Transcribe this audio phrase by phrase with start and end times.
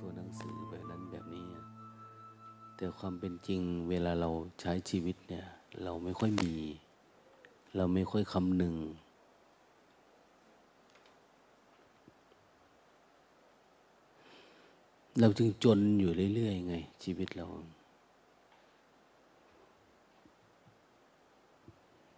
[0.00, 1.48] ตัวหนังสือแบบนั้นแบบนี้
[2.76, 4.30] แต่ความเป็นจริงเวลาเรา
[4.60, 5.46] ใช้ชีวิตเนี่ย
[5.82, 6.52] เราไม่ค่อยมี
[7.76, 8.74] เราไม่ค่อยคำหนึ่ง
[15.20, 16.74] เราจึงจนอยู่เรื่อยๆไง
[17.04, 17.46] ชีวิตเรา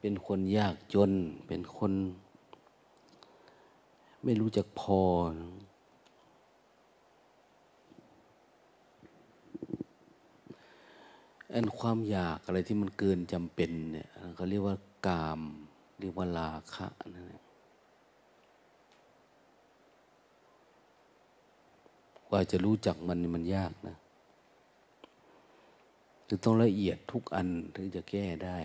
[0.00, 1.11] เป็นคนยากจน
[1.47, 1.92] เป็นคน
[4.25, 5.00] ไม่รู้จักพอ
[11.53, 15.41] อันความอยากอะไรที่มันเกินจำเป็นเนี่ยเขาเรียกว่ากาม
[16.01, 17.43] เรียกว่าราคะนั่นแหละ
[22.28, 23.97] กว่าจะรู้จักมันมันยากนะ
[26.28, 28.59] จะต้องละเอียดทุกอันถึงจะแก้ได้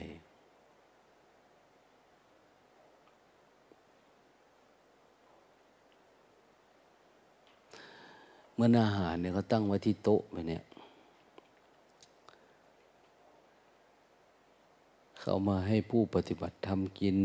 [8.55, 10.63] เมื่ออาหารเนี่ยเขาตั้งไว้ที่โต๊ะไปเนี่ย
[15.27, 17.17] เขามาให้ผู้ปฏิบัติทำกิน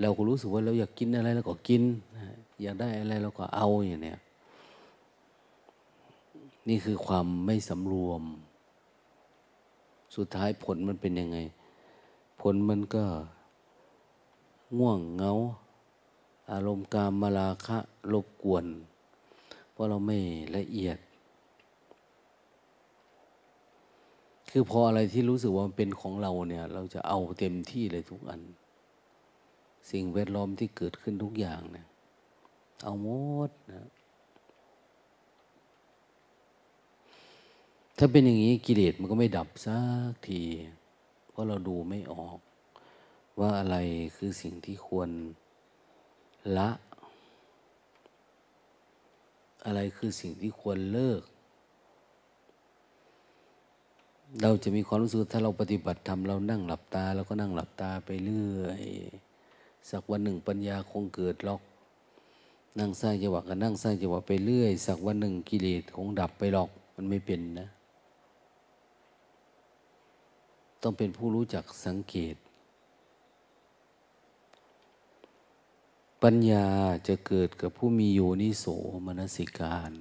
[0.00, 1.82] เราก็รู้สึกว่าเราอยากกินอะไรเราก็กิน
[2.62, 4.18] อยากได้อะไรเราก็เอาอย่างเนี้ย
[6.68, 8.22] นี่คือความไม่สำรวม
[10.16, 11.38] สุดท้ายผลมันเป็นยังไง
[12.40, 13.04] ผลมันก็
[14.78, 15.32] ง่วงเงา
[16.52, 17.78] อารมณ์กามมาลาคะ
[18.12, 18.66] รบกวน
[19.72, 20.18] เพราะเราไม่
[20.56, 20.98] ละเอียด
[24.50, 28.40] คือพออะไรที่รู้สึกว่ามันเป็นของเราเนี่ย เราจะเอาเต็มที่เลยทุกอัน
[29.90, 31.86] สิ่งแวดล้อมที่เกิดขึ้นทุกอย่างเนี่ย
[32.82, 33.08] เอาหม
[33.48, 33.88] ดนะ
[37.98, 39.78] ถ้าเป็นอย่างนี้กิเลสมันก็ไม่ดับสั
[40.12, 40.42] กที
[41.30, 42.38] เพราะเราดูไม่ออก
[43.40, 43.76] ว่าอะไร
[44.16, 45.10] คือสิ่งที่ควร
[46.56, 46.70] ละ
[49.64, 51.22] อะไรคือสิ่งที่ควรเลิก
[54.38, 58.82] เราจะมีความรู้สึกถ้าเราปฏิบัติทำเรานั่งหลับตาเราก็นั่งหลับตาไปเรื่อย
[59.90, 61.60] สักวันหนึ่งปัญญาคงเกิดหรอก
[62.78, 67.68] นั่งสร้างจังหวะก็นั่งสร้างจังหวะไปเรื่อย สักวันหนึ่งกิเลสคงดับไปหรอก มันไม่เป็นนะ
[70.82, 72.36] ต้องเป็นผู้รู้จักสังเกต
[76.22, 76.66] ปัญญา
[77.06, 78.64] จะเกิดกับผู้มีโยนิโส
[79.06, 79.92] มนสิการ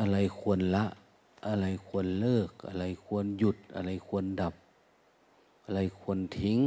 [0.00, 0.84] อะไรควรละ
[1.46, 4.54] อะไรควรเลิก อะไรควรหยุด อะไรควรดับ
[5.64, 6.60] อะไรควรทิ้ง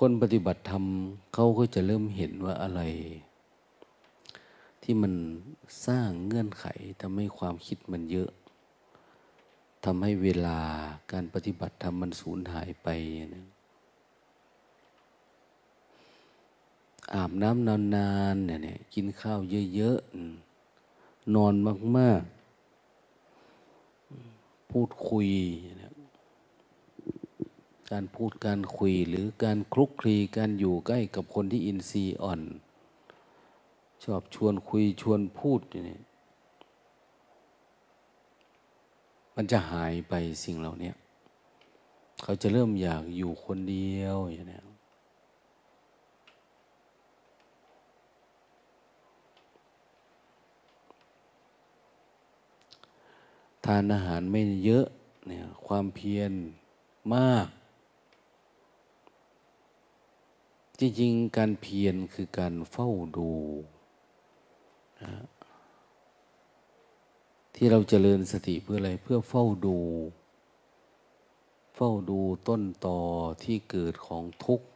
[0.00, 0.84] คนปฏิบัติธรรม
[1.34, 2.82] เขาก็จะเริ่มเห็นว่าอะไร
[4.82, 5.12] ที่มัน
[5.86, 6.66] สร้างเงื่อนไข
[7.00, 8.30] ทำให้ความคิดมันเยอะ
[9.84, 10.58] ทำให้เวลา
[11.12, 12.88] การปฏิบัติธรรมมันสูญหายไป
[13.34, 13.46] นะ
[17.14, 19.40] อาบน้ำนานๆเนี่ยกินข้าว
[19.74, 21.54] เยอะๆ นอน
[21.96, 25.28] มากๆ พูดคุย
[25.82, 25.95] นะ
[27.90, 32.40] การพูดการคุยหรือการคลุกคลีการอยู่ใกล้กับคนที่อินทรีย์อ่อน
[34.04, 35.98] ชอบชวนคุยชวนพูดนี่
[39.34, 40.92] มันจะหายไปสิ่งเหล่านี้
[42.22, 44.60] เขาจะเริ่มอยากอยู่คนเดียวอย่างนี้
[53.64, 54.86] ทานอาหารไม่เยอะ
[55.26, 56.32] เนี่ยความเพียร
[57.14, 57.46] มาก
[60.80, 63.30] จริงๆ การเพียรคือการเฝ้าดู
[67.54, 69.78] ที่เราจเจริญสติเพื่ออะไร เพื่อเฝ้าดู
[71.74, 72.98] เฝ้าดูต้นตอ
[73.42, 74.66] ที่เกิดของทุกข์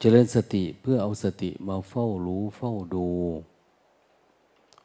[0.00, 3.08] เจริญสติเพื่อเอาสติมาเฝ้ารู้ เฝ้าดู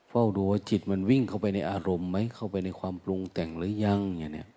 [0.09, 4.49] เฝ้าดูว่าจิตมันวิ่งเข้าไปในอารมณ์ไหมเข้าไปในความปรุงแต่งหรือยังอย่างเนี้ย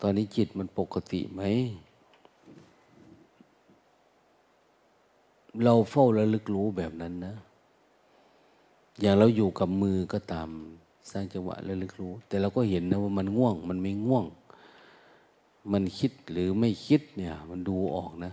[0.00, 1.42] ตอนนี้จิตมันปกติไหม
[5.62, 7.34] เราเฝ้าระลึกรู้แบบนั้นนะ
[9.00, 10.48] อย่างเราอยู่กับมือก็ตาม
[11.10, 14.26] สร้างจังหวะระลึกรู้ แต่เราก็เห็นนะว่ามันง่วง มันไม่ง่วง
[15.72, 18.32] มันคิดหรือไม่คิดเนี่ย มันดูออกนะ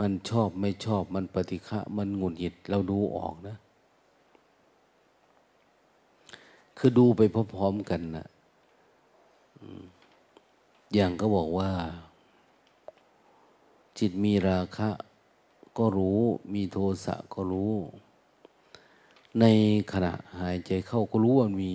[0.00, 3.56] มันชอบไม่ชอบมันปฏิฆะมันหงุดหงิดเราดูออกนะ
[6.78, 7.20] คือดูไป
[7.54, 8.26] พร้อมๆกันนะ
[10.94, 11.70] อย่างก็บอกว่า
[13.98, 14.88] จิตมีราคะ
[15.78, 16.20] ก็รู้
[16.54, 17.74] มีโทสะก็รู้
[19.40, 19.44] ใน
[19.92, 21.72] ขณะหายใจเข้าก็รู้ว่ามี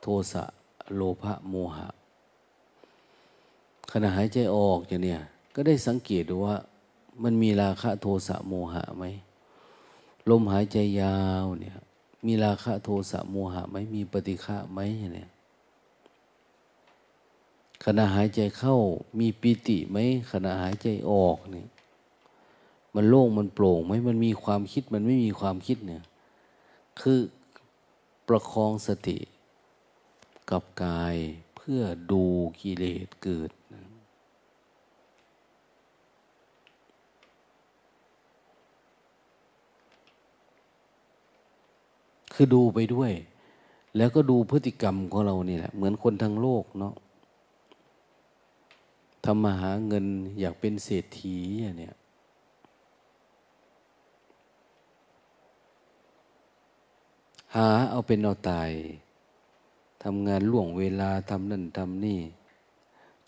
[0.00, 0.44] โทสะ
[0.94, 1.88] โลภะโมหะ
[3.92, 5.20] ขณะหายใจออกอย่างเนี้ย
[5.54, 6.56] ก็ได้สังเกตดูว่า
[7.22, 9.04] มันมีราคะโทสะโมหะไหม
[10.30, 11.76] ลมหายใจยาวเนี่ย
[12.26, 14.78] มีราคะโทสะโมหะไหมมีปฏิฆะไหม
[15.14, 15.31] เนี่ย
[17.84, 18.76] ขณะหายใจเข้า
[19.18, 19.96] มีปิติไหม
[20.32, 21.64] ขณะหายใจออกนี่
[22.94, 26.02] มันโล่งมันโปร่งไหมมันมีความคิดมันไม่มีความคิดเนี่ย
[27.00, 27.20] คือ
[28.28, 29.18] ประคองสติ
[30.50, 31.16] กับกาย
[31.56, 31.80] เพื่อ
[32.12, 32.24] ดู
[32.60, 33.50] กิเลสเกิด
[42.34, 43.12] คือดูไปด้วย
[43.96, 46.94] แล้วก็ดูพฤติกรรมของเรานี่แหละ เหมือนคนทั้งโลกเนาะ
[49.24, 50.06] ทำมาหาเงิน
[50.40, 51.36] อยากเป็นเศรษฐี
[51.78, 51.96] เนี่ย
[57.54, 58.70] หาเอาเป็นเอาตาย
[60.02, 62.20] ทำงานล่วงเวลาทำนั่นทำนี่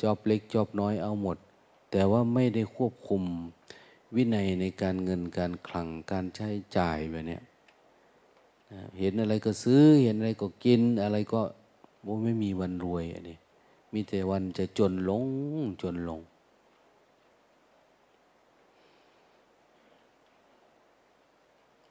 [0.02, 1.38] จอบเล็กจอบน้อยเอาหมด
[1.91, 3.23] แต่ว่าไม่ได้ควบคุม
[4.14, 7.38] วินัยในการเงินการคลังการใช้จ่ายแบบนี้
[8.99, 11.41] เห็นอะไรก็ซื้อเห็นอะไรก็กินอะไรก็
[12.02, 13.38] โไม่มีวันรวยอันนี้
[13.94, 15.26] มีแต่วันจะจนลง
[15.82, 16.20] จนลง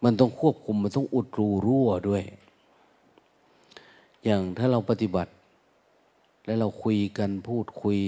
[0.04, 2.24] มันต้องควบคุม มันต้องอุดรูรั่วด้วย
[4.24, 5.32] อย่างถ้าเราปฏิบัติ
[6.46, 8.00] แล้วเราคุยกันพูดคุย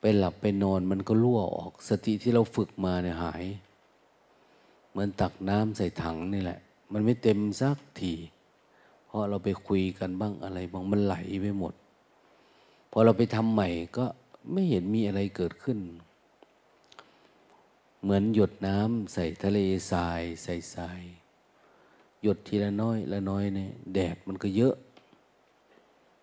[0.00, 3.44] ไปหลับไปนอนมันก็รั่วออก สติที่เราฝึกมาเนี่ยหาย
[4.90, 6.58] เหมือนตักน้ำใส่ถังนี่แหละ
[6.92, 8.12] มันไม่เต็มสักที
[9.04, 11.74] เพราะเราไปคุยกันบ้างอะไรบางมันไหลไปหมด
[12.96, 14.06] พอเราไปทำใหม่ก็
[14.52, 15.78] ไม่เห็นมีอะไรเกิดขึ้น
[18.02, 19.58] เหมือนหยดน้ำใส่ทะเล
[19.90, 21.02] ทรายใส่ทราย
[22.22, 24.74] หยดทีละน้อยละน้อยเนี่ยแดดมันก็เยอะ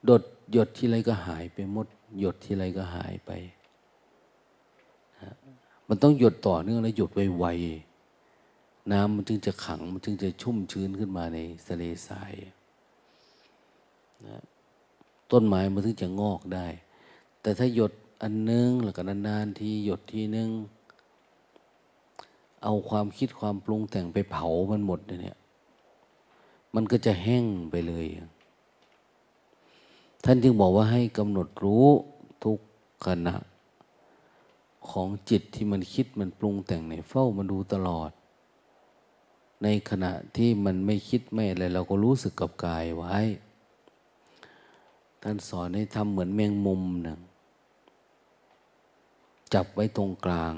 [0.10, 1.88] ดดหยดทีไรก็หายไปหมด
[2.20, 3.32] หยดทีไรก็หายไป
[5.88, 7.10] มันต้องหยดต่อเนื่องและหยด
[7.40, 12.34] ไวๆ น้ำมันจึงจะขัง มันจึงจะชุ่มชื้นขึ้นมาในทะเลทราย
[14.28, 14.42] นะ
[15.32, 16.68] ต้นไม้มันถึงจะงอกได้
[17.42, 17.92] แต่ถ้าหยด
[18.22, 20.50] อันนึงแล้วก็นานๆทีหยดทีนึง
[22.64, 25.38] เอาความคิดความปรุงแต่งไปเผามันหมดเนี่ย
[26.76, 28.08] มันก็จะแห้งไปเลย
[30.24, 31.88] ท่านจึงบอกว่าให้กำหนดรู้
[32.44, 32.60] ทุก
[33.06, 33.36] ขณะ
[34.90, 38.12] ของจิตที่มันคิดมันปรุงแต่งในเฝ้ามันดูตลอด
[39.64, 43.18] ในขณะที่มันไม่คิดไม่อะไรเราก็รู้สึกกับกายไว้
[45.22, 47.18] ท่านสอนให้ทำเหมือนแมงมุมนะ
[49.54, 50.54] จับไว้ตรงกลาง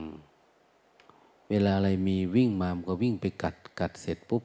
[1.49, 4.43] เวลาอะไรมีวิ่งมามันก็วิ่งไปกัดกัดเสร็จปุ๊บ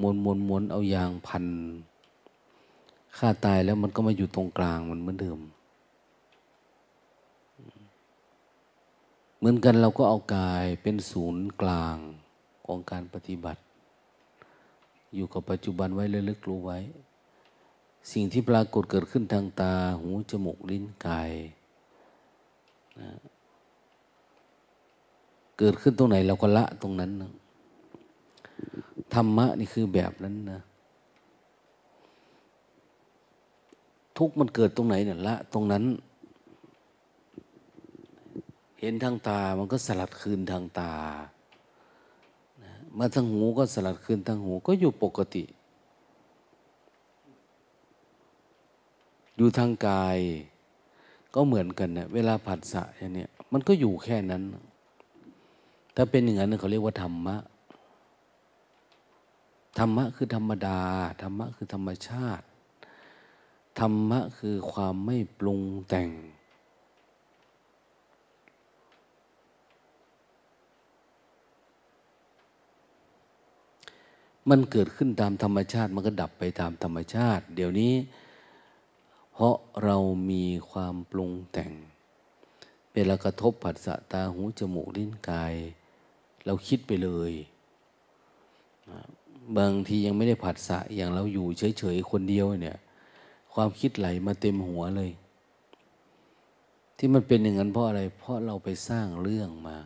[0.00, 1.46] มวนมวนมวนเอายางพัน
[3.16, 5.40] ฆ่าตายแล้วมันก็มาอยู่ตรงกลางมันเหมือนเดิม
[9.38, 11.96] เหมือนกันเราก็เอากายเป็นศูนย์กลาง
[12.66, 13.62] ของการปฏิบัติ
[15.14, 16.78] อยู่กับปัจจุบันไว้เลึกรู้ไว้
[18.12, 21.30] สิ่งที่ปรากฏเกิดขึ้นทางตา หู จมูก ลิ้น กาย
[23.00, 23.10] นะ
[25.58, 27.32] เกิดขึ้นตรงไหนเราก็ละตรงนั้นนะ
[29.14, 30.60] ธรรมะนี่คือแบบนั้นนะ
[34.16, 35.84] ทุกมันเกิดตรงไหนเนี่ยละตรงนั้น
[38.80, 40.92] เห็นทางตามันก็สลัดคืนทางตา
[42.98, 45.42] มาทางหูก็สลัดคืนทางหูก็อยู่ปกติ
[49.40, 50.18] อยู่ทางกาย
[51.34, 54.42] ก็เหมือนกันนะเวลาผัสสะอย่างนี้มันก็อยู่แค่นั้น
[55.96, 57.36] ถ้าเป็นอย่างนั้นเขาเรียกว่าธรรมะ
[59.78, 60.80] ธรรมะคือธรรมดา
[61.22, 62.44] ธรรมะคือธรรมชาติ
[63.80, 66.08] ธรรมะคือความไม่ปรุงแต่ง
[74.48, 77.94] มันเกิดขึ้นตามธรรมชาติ มันก็ดับไปตามธรรมชาติ เดี๋ยวนี้
[79.42, 79.96] เพราะเรา
[80.30, 81.72] มีความปรุงแต่ง
[82.94, 85.54] เวลากระทบผัสสะตาหูจมูกลิ้นกาย
[86.46, 87.32] เราคิดไปเลย
[89.58, 92.78] บางทียังไม่ได้ผัสสะอย่างเราอยู่เฉยๆคนเดียวเนี่ย
[93.54, 95.10] ความคิดไหลมาเต็มหัวเลย
[96.96, 99.78] ที่มันเป็นอย่างนั้นเพราะอะไร เพราะเราไปสร้างเรื่องมา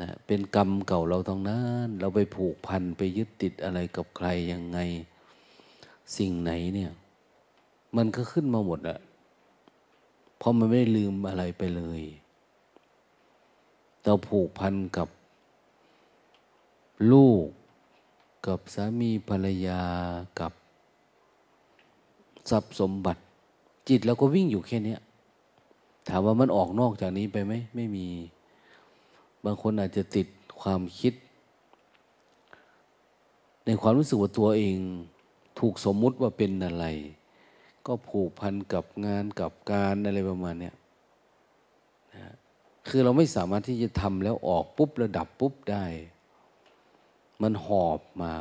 [0.00, 4.80] นะเป็นกรรมเก่าเราทั้งนั้น เราไปผูกพันไปยึดติดอะไรกับใครยังไง
[6.16, 6.92] สิ่งไหนเนี่ย
[7.96, 8.98] มันก็ขึ้นมาหมดอะ
[10.38, 12.02] เพราะมันไม่ได้ลืมอะไรไปเลย
[14.04, 15.08] เราผูกพันกับ
[17.12, 17.46] ลูก
[18.46, 19.82] กับสามีภรรยา
[20.40, 20.52] กับ
[22.50, 23.20] ทรัพย์สมบัติ
[23.88, 24.96] จิตเราก็วิ่งอยู่แค่นี้
[26.08, 28.06] ถามว่ามันออกนอกจากนี้ไปไหม ไม่มี
[29.44, 30.26] บางคนอาจจะติด
[30.60, 31.14] ความคิด
[33.64, 34.76] ในความรู้สึกว่าตัวเอง
[35.58, 36.86] ถูกสมมุติว่าเป็นอะไร
[37.88, 40.70] ก็ผูกพันกับงานกับการอะไรประมาณนี้
[42.14, 42.34] นะ
[42.88, 45.84] คือเราไม่สามารถที่จะทำแล้วออกปุ๊บระดับปุ๊บได้
[47.42, 48.34] มันหอบมา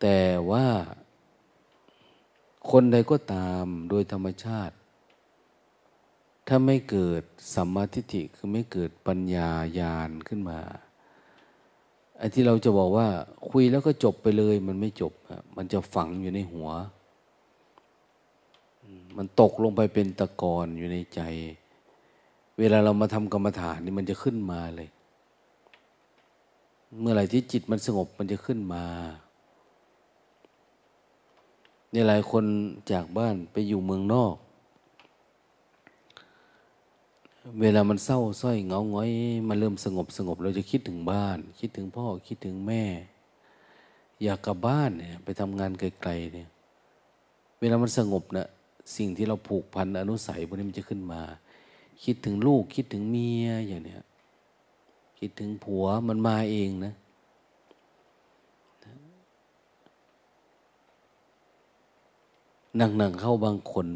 [0.00, 0.18] แต่
[0.50, 0.66] ว่า
[2.70, 4.74] คนใดก็ตามโดยธรรมชาติ
[6.48, 7.22] ถ้าไม่เกิด
[7.54, 10.58] สัมมาทิฏฐิคือไม่เกิดปัญญาญาณขึ้นมา
[12.18, 13.08] ไอ้ที่เราจะบอกว่า
[13.50, 15.12] คุยแล้วก็จบไปเลย มันไม่จบ
[15.56, 16.68] มันจะฝังอยู่ในหัว
[19.16, 21.20] มันตกลงไปเป็นตะกอนอยู่ในใจ
[22.58, 24.88] เวลาเรามาทำกรรมฐานนี่มันจะขึ้นมาเลย
[27.00, 28.84] เมื่อไหร่ที่จิตมันสงบมันจะขึ้นมา
[31.92, 32.44] นี่หลายคน
[32.92, 34.34] จากบ้านไปอยู่เมืองนอก
[37.60, 39.10] เวลามันเศร้าส้อยเงาง้อย
[39.48, 42.84] มันเริ่มสงบสงบเราจะคิดถึงบ้าน คิดถึงพ่อคิดถึงแม่
[44.22, 46.48] อยากกลับบ้านเนี่ย ไปทำงานไกลๆเนี่ย
[47.60, 48.48] เวลามันสงบนะ
[48.96, 51.22] สิ่งที่เราผูกพันอนุสัยพวกนี้มันจะขึ้นมา
[52.04, 54.02] คิดถึงลูกคิดถึงเมียอย่างเนี้ย
[55.18, 56.94] คิดถึงผัวมันมาเองนะ
[62.76, 63.86] หนักๆเข้าบางคน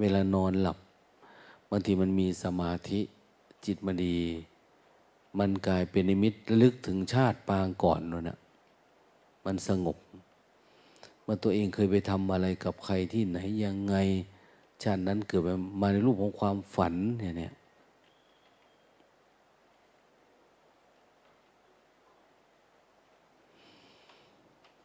[0.00, 0.78] เวลานอนหลับ
[1.70, 3.00] บางทีมันมีสมาธิ
[3.64, 4.18] จิตมันดี
[5.38, 8.38] มันกลายเป็นนิมิตระลึกถึงชาติปางก่อนนั่นนะ
[9.44, 9.96] มันสงบ
[11.26, 13.96] มาตัวเองเคยไปทำอะไรกับใครที่ไหนยังไง
[14.84, 15.42] ชาตินั้นเกิด
[15.80, 17.52] มาในรูปของความฝันเนี่ยเนี่ย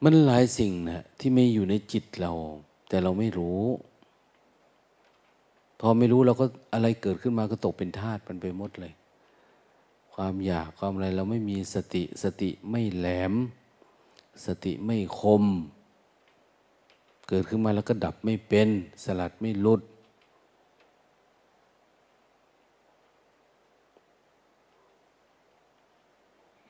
[0.03, 2.31] มันหลายสิ่งนะที่ไม่อยู่ในจิตเรา
[2.89, 3.63] แต่เราไม่รู้
[5.79, 8.93] พอไม่รู้เราก็อะไรเกิดขึ้นมาก็ตกเป็นทาตุมันไปหมดเลย
[10.13, 13.33] ความอยากความอะไรเราไม่มีสติสติไม่แหลม
[14.45, 15.43] สติไม่คม
[17.27, 18.69] เกิดขึ้นมาแล้วก็ดับไม่เป็น
[19.03, 19.81] สลัดไม่ลุด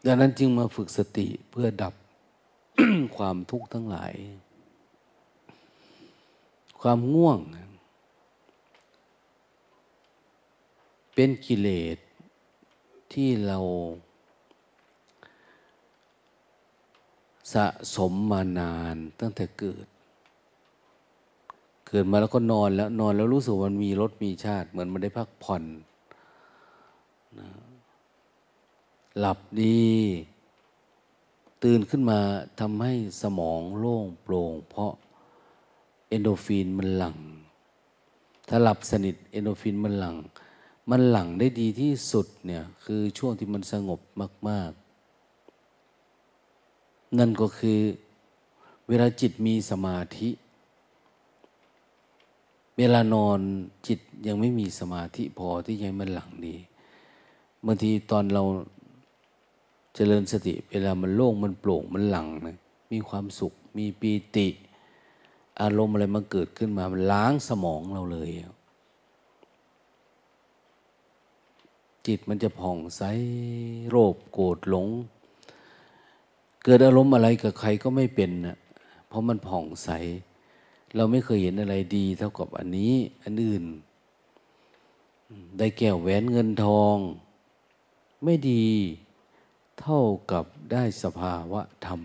[0.06, 1.94] ดังนั้นจึงมาฝึกสติเพื่อดับ
[3.18, 4.14] ความทุกข์ทั้งหลาย
[6.82, 7.40] ความง่วง
[11.14, 11.98] เป็นกิเลส
[13.14, 13.60] ที่เรา
[17.54, 19.88] สะสมมานานตั้งแต่เกิด
[21.90, 25.64] เกิดมาแล้วก็นอนแล้วนอนแล้วรู้สึกมันมีรสมีชาติ เหมือนมันได้พักผ่อน
[27.40, 27.50] นะ
[29.20, 29.86] หลับดี
[31.64, 32.20] ตื่นขึ้นมา
[32.60, 34.92] ทำให้สมองโล่งโปร่ง เพราะ
[36.10, 37.18] เอนโดฟินมันหลัง
[38.48, 40.16] ถ้าหลับสนิทเอนโดฟินมันหลัง
[40.90, 44.00] มันหลังได้ดีที่สุดเนี่ยคือช่วงที่มันสงบ
[44.50, 44.72] มาก
[46.34, 47.80] ๆ นั่นก็คือ
[48.88, 50.30] เวลาจิตมีสมาธิ
[52.78, 53.40] เวลานอน
[53.88, 56.56] จิตยังไม่มีสมาธิพอที่ยังมันหลังดี
[57.66, 58.44] บางทีตอนเรา
[59.96, 62.58] เจริญสติ เวลามันโล่งมันโปร่งมันหลังนะ
[62.92, 64.48] มีความสุข มีปีติ
[65.62, 68.32] อารมณ์อะไรมันเกิดขึ้นมามันล้างสมองเราเลย
[72.08, 73.02] จิตมันจะผ่องใส
[73.90, 74.88] โรคโกรธหลง
[76.64, 78.58] เกิดอารมณ์อะไรกับใครก็ไม่เป็นนะ
[79.08, 79.90] เพราะมันผ่องใส
[80.96, 83.64] เราไม่เคยเห็นอะไรดี เท่ากับอันนี้ อันอื่น
[85.58, 86.98] ได้แก้วแหวนเงินทอง
[88.24, 88.66] ไม่ดี
[89.80, 90.02] เท่า
[90.32, 92.02] กับได้สภาวะธรรม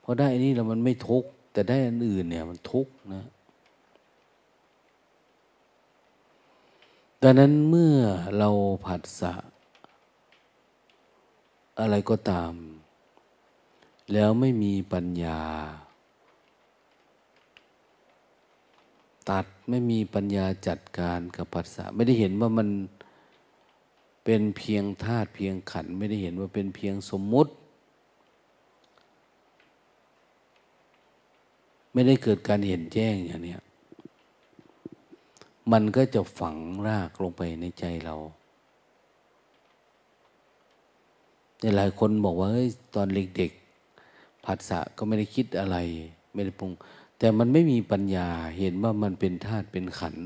[0.00, 3.24] เพราะได้อันนี้แล้วมันไม่ทุกข์แต่ได้อันอื่นเนี่ยมันทุกข์นะ
[7.22, 7.96] ดังนั้นเมื่อ
[8.38, 8.50] เรา
[8.84, 9.34] ผัสสะ
[11.80, 12.52] อะไรก็ตาม
[14.12, 15.40] แล้วไม่มีปัญญา
[19.30, 22.68] ตัดไม่มีปัญญาจัดการกับผัสสะไม่ได้เห็นว่ามัน
[24.24, 27.52] เป็นเพียงธาตุเพียงขันไม่ได้เห็นว่าเป็นเพียงสมมุติ
[31.92, 33.56] ไม่ได้เกิดการเห็นแจ้งอย่างนี้
[35.72, 38.16] มันก็จะฝังรากลงไปในใจเรา
[41.76, 45.76] หลายคนบอกว่าเฮ้ยตอนเด็กๆผัสสะก็ไม่ได้คิดอะไร
[46.32, 46.70] ไม่ได้ปรุง
[47.18, 48.28] แต่มันไม่มีปัญญา
[48.58, 50.16] เห็นว่ามันเป็นธาตุเป็นขัน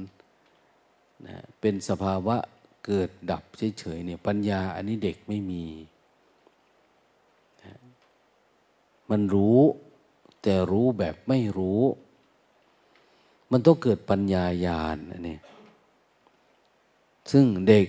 [1.26, 2.36] นะเป็นสภาวะ
[2.86, 3.42] เกิดดับ
[3.78, 5.64] เฉยๆเนี่ยปัญญาอันนี้เด็กไม่มี
[7.64, 7.74] นะ
[9.10, 9.60] มันรู้
[10.42, 11.80] แต่รู้แบบไม่รู้
[13.52, 15.38] มันต้องเกิดปัญญาญาณนนี้
[17.32, 17.86] ซึ่งเด็ก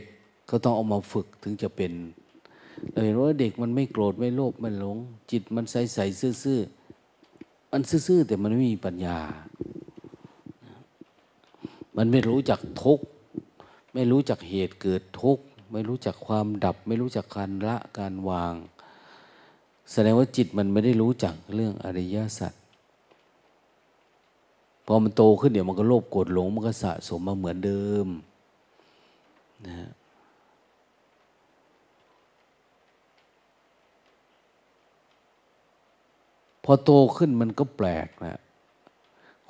[0.50, 1.92] ก็ต้องเอามาฝึกถึงจะเป็น
[2.92, 4.98] เราเห็นว่าเด็กมันไม่โกรธไม่โลภไม่หลง
[5.32, 6.00] จิตมันใสใส
[6.44, 6.79] ซื่อๆ
[7.72, 9.20] มันซื่อๆแต่มันไม่มีปัญญา
[11.98, 13.06] มันไม่รู้จักทุกข์
[13.94, 18.54] ไม่รู้จักเหตุเกิดทุกข์ไม่รู้จักความดับ ไม่รู้จักการละการวาง
[19.92, 22.54] แสดงว่าจิตมันไม่ได้รู้จักเรื่องอริยสัจ
[24.86, 28.08] พอมันโตขึ้นเดี๋ยวมันก็โลภโกรธหลงมันก็สะสมมาเหมือนเดิม
[29.68, 29.90] นะ
[36.72, 38.40] อโตขึ้นมันก็แปลกนะ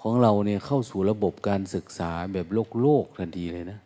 [0.01, 3.79] ของเราเนี่ยเข้าสู่ระบบการศึกษาแบบโลกโลกทันทีเลยนะ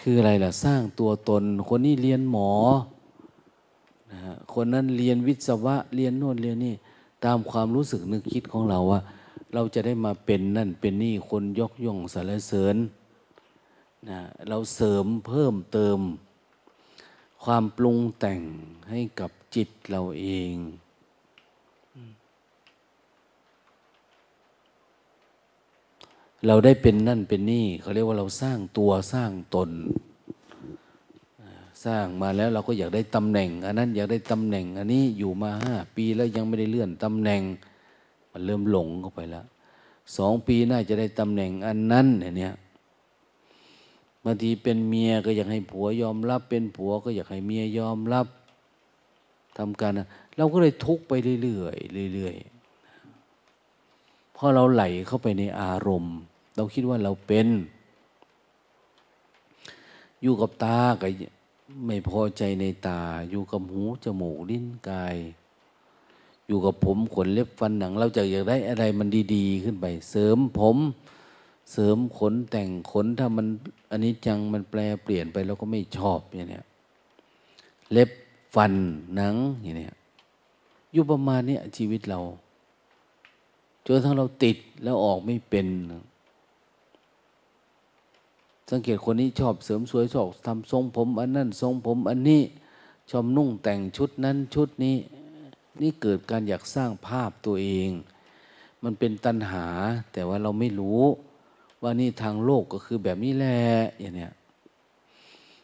[0.00, 2.50] คืออะไรล่ะ สร้างตัวตน คนนี้เรียนหมอ
[4.10, 6.74] นะฮะคนนั้นเรียนวิศวะ เรียนโน่นเรียนนี่
[7.24, 9.00] ตามความรู้สึกนึกคิดของเราว่า
[9.54, 12.76] เราจะได้มาเป็นนั่นเป็นนี่คนยกย่องสรรเสริญ
[14.08, 15.98] นะเราเสริมเพิ่มเติม
[17.44, 18.40] ความปรุงแต่ง
[18.90, 20.54] ให้กับ จิตเราเอง
[26.46, 29.70] เราได้เป็นนั่นเป็นนี่เขาเรียกว่าเราสร้างตัวสร้างตน
[31.84, 37.42] สร้างมาแล้วเราก็อยากได้ตำแหน่ง อันนั้นอยากได้ตำแหน่ง อันนี้อยู่มาห้าปีแล้วยังไม่ได้เลื่อนตำแหน่ง
[38.30, 39.44] มันเริ่มหลงเข้าไปแล้ว
[40.16, 42.54] สองปีน่าจะได้ตำแหน่งอันนั้นเนี่ย
[44.24, 48.26] บางทีเป็นเมียก็อยากให้ผัวยอมรับ เป็นผัวก็อยากให้เมียยอมรับ
[49.58, 49.92] ทำการ
[50.36, 51.12] เราก็เลยทุกไป
[51.42, 56.16] เรื่อยๆเรื่อยๆพอเราไหลเข้าไปในอารมณ์
[56.56, 57.48] เราคิดว่าเราเป็น
[60.22, 61.06] อยู่กับตาก็
[61.86, 65.16] ไม่พอใจในตา อยู่กับหูจมูกลิ้นกาย
[66.46, 70.76] อยู่กับผมขนเล็บฟันหนัง เราจะอยากได้อะไรมันดีๆ ขึ้นไป เสริมผม
[71.72, 73.46] เสริมขนแต่งขนถ้ามัน
[73.90, 76.60] อันนี้จังมันแปลเปลี่ยนไปเราก็ไม่ชอบอย่างนี้
[77.92, 78.10] เล็บ
[78.54, 78.72] ฟัน
[79.16, 79.86] หนังอย่างนี้
[80.92, 82.20] อยู่ประมาณนี้ชีวิตเรา
[83.86, 85.66] จนทั้งเราติดแล้วออกไม่เป็น
[88.70, 92.42] สังเกตคนนี้ชอบเสริมสวยชอบทำทรงผมอันนั้นทรงผมอันนี้
[93.10, 94.96] ชอบนุ่งแต่งชุดนั้นชุดนี้
[95.80, 97.90] นี่เกิดการอยากสร้างภาพตัวเอง
[98.82, 99.66] มันเป็นตัณหา
[100.12, 101.02] แต่ว่าเราไม่รู้
[101.82, 103.62] ว่านี่ทางโลกก็คือแบบนี้แหละ
[104.00, 104.32] อย่างเนี้ย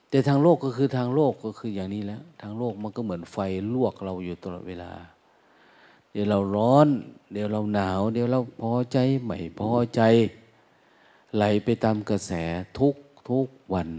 [0.09, 3.37] แต่ทางโลกก็คือทางโลกก็คืออย่างนี้แล้ว ทางโลกมันก็เหมือนไฟ
[3.75, 4.93] ลวกเราอยู่ตลอดเวลา
[6.13, 6.89] เดี๋ยวเราร้อน
[7.33, 10.01] เดี๋ยวเราหนาว เดี๋ยวเราพอใจไม่พอใจ
[11.35, 12.33] ไหลไปตามกระแส
[12.79, 12.95] ทุก
[13.29, 13.91] ทุกวัน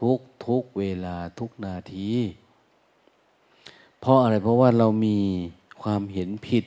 [0.00, 2.10] ทุกทุกเวลาทุกนาที
[4.00, 5.18] เพราะอะไรเพราะว่าเรามี
[5.82, 6.64] ความเห็นผิด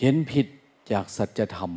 [0.00, 0.46] เห็นผิด
[0.90, 1.72] จากสัจธรรม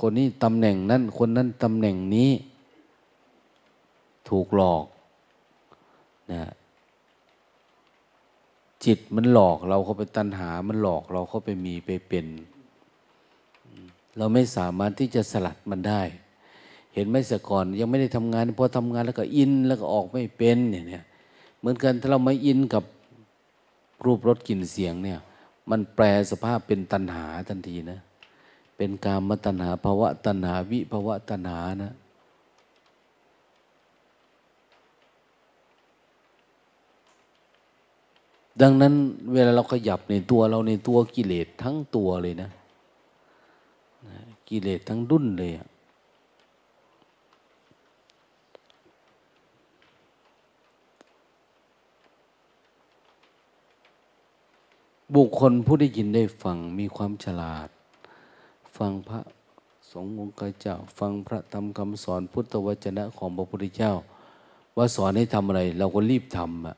[0.00, 2.30] คนนี้ตำแหน่งนั้นคนนั้นตำแหน่งนี้
[4.28, 4.84] ถูกหลอก
[6.32, 6.42] นะ
[8.84, 12.26] จิตมันหลอกเราเข้าไปตัณหา มันหลอกเราเข้าไปมีไปเป็น
[14.18, 16.02] เราไม่สามารถที่จะสลัดมันได้
[16.94, 21.04] เห็นไหมสก่อนยังไม่ได้ทำงานพอทำงานแล้วก็อินแล้วก็ออกไม่เป็นเนี่ย
[21.58, 22.84] เหมือนกันถ้าเราไม่อินกับ
[24.04, 25.18] รูปรสกลิ่นเสียงเนี่ย
[25.70, 28.00] มันแปลสภาพเป็นตัณหาทันทีนะ
[28.76, 31.92] เป็นกามตัณหาภาวะตัณหาวิภาวะตัณหานะ
[38.60, 38.94] ดังนั้น
[39.32, 42.50] เวลาเราขยับในตัวเราในตัวกิเลสทั้งตัวเลยนะ
[44.48, 45.52] กิเลสทั้งดุนเลย
[55.14, 57.68] บุคคลผู้ได้ยินได้ฟังมีความฉลาด
[58.82, 59.20] ฟังพระ
[59.92, 63.92] สงฆ์องค์เจ้า ฟังพระธรรมคำสอนพุทธวจนะของพระพุทธเจ้า
[64.76, 66.76] ว่าสอนให้ทำอะไร เราก็รีบทำอะ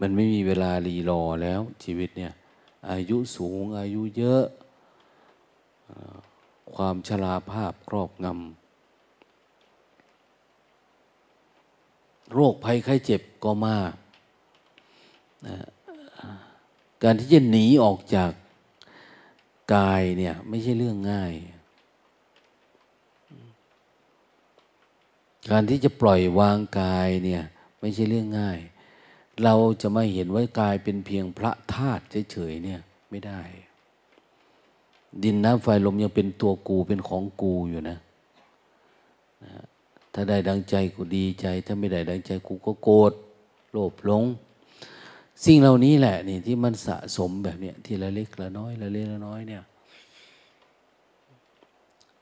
[0.00, 2.32] มันไม่มีเวลารีรอแล้วชีวิตเนี่ย
[2.90, 4.44] อายุสูงอายุเยอะ
[6.74, 13.92] ความชราภาพครอบงำโรคภัยไข้เจ็บก็มาก
[17.02, 18.30] การที่จะหนีออกจาก
[19.74, 21.34] กายเนี่ย ไม่ใช่เรื่องง่าย
[25.50, 27.42] การที่จะปล่อยวางกายเนี่ย
[27.80, 28.58] ไม่ใช่เรื่องง่าย
[29.44, 32.80] เราจะมาเห็นว่ากายเป็นเพียงพระธาตุเฉยๆเนี่ย
[33.10, 33.40] ไม่ได้
[35.22, 37.98] ดินน้ำไฟลมยังเป็นตัวกูเป็นของกูอยู่นะ
[40.12, 43.12] ถ้าได้ดังใจกูดีใจ ถ้าไม่ได้ดังใจกูก็โกรธ
[43.70, 44.24] โลภหลง
[45.44, 49.62] สิ่งเหล่านี้แหละนี่ที่มันสะสมแบบเนี้ยที่ละเล็กละน้อยละเล็กละน้อยเนี่ย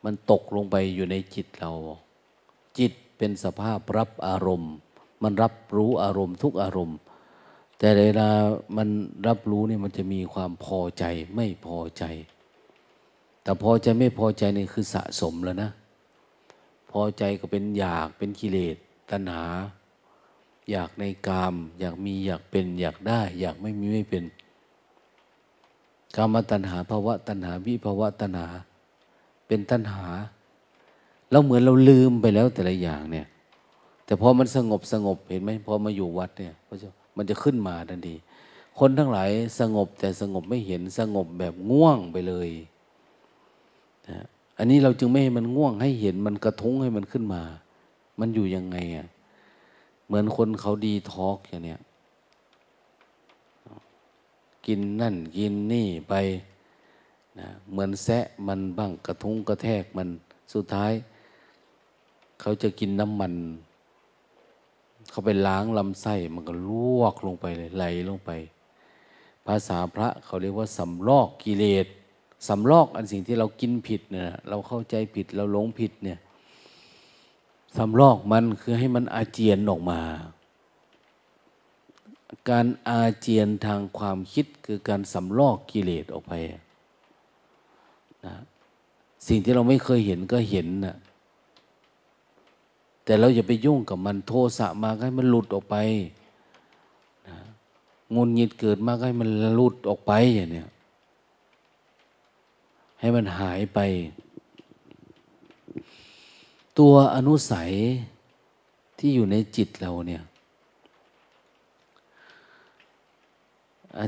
[0.04, 1.72] มันตกลงไปอยู่ในจิตเรา
[2.78, 4.74] จิตเป็นสภาพรับอารมณ์
[5.22, 6.98] มันรับรู้อารมณ์ทุกอารมณ์
[7.78, 8.28] แต่เวลา
[8.76, 8.88] มัน
[9.26, 11.04] รับรู้เนี่ยมันจะมีความพอใจ
[11.34, 12.04] ไม่พอใจ
[13.42, 15.70] แต่พอใจไม่พอใจนี่คือสะสมแล้วนะ
[16.90, 18.76] พอใจก็เป็นอยากเป็นกิเลส
[19.10, 19.42] ตัณหา
[20.70, 24.24] อยากในกาม อยากมีอยากเป็นอยากได้ อยากไม่มีไม่เป็น
[26.16, 28.48] กามตัณหาภาวะตัณหาวิภาวะตัณหา
[29.46, 30.06] เป็นตัณหา
[31.30, 33.26] เราเหมือนเราลืมไปแล้วแต่ละอย่างเนี่ย
[34.04, 36.54] แต่พอมันสงบสงบเห็นไหมพอมาอยู่วัดเนี่ย
[37.16, 38.14] มันจะขึ้นมาทันที
[38.78, 42.50] คนทั้งหลายสงบแต่สงบไม่เห็นสงบแบบง่วงไปเลย
[44.08, 44.18] นะ
[44.58, 47.42] อันนี้เราจึงไม่ให้มันง่วงให้เห็นมันกระทุ้งให้มันขึ้นมา
[48.20, 49.06] มันอยู่ยังไงอะ่ะ
[50.08, 51.80] เหมือนคนเขาดีทอกอย่างเนี้ย
[54.66, 56.14] กินนั่นกินนี่ไป
[57.38, 60.08] นะเหมือนแซะมันบ้างกระทุ้งกระแทกมัน
[60.52, 60.92] สุดท้าย
[62.40, 63.34] เขาจะกินน้ำมัน
[65.10, 68.30] เขาไปล้างลำไส้มันก็ลวกลงไปเลยไหลลงไป
[69.46, 71.86] ภาษาพระเขาเรียกว่าสำลอกกิเลส
[72.48, 76.18] สำลอกอันสิ่งที่เรากินผิดเนี่ยเราเข้าใจผิดเราหลงผิดเนี่ย
[77.76, 80.00] สำลอกมันคือให้มันอาเจียนออกมา
[82.50, 86.32] การอาเจียนทางความคิดคือการสำลอกกิเลสออกไป
[88.26, 88.34] นะ
[89.26, 90.96] สิ่งที่เราไม่เคยเห็นก็เห็นนะ
[93.04, 95.76] แต่เราอย่าไปยุ่งกับมันโทสะมาให้มันหลุดออกไป
[97.28, 97.36] นะ
[98.14, 100.68] งุนงิดเกิดมาให้มันหลุดออกไปอย่างเนี้ย
[103.00, 103.78] ให้มันหายไป
[106.78, 107.70] ตัวอนุสัย
[108.98, 110.22] ที่อยู่ในจิตเราเนี่ย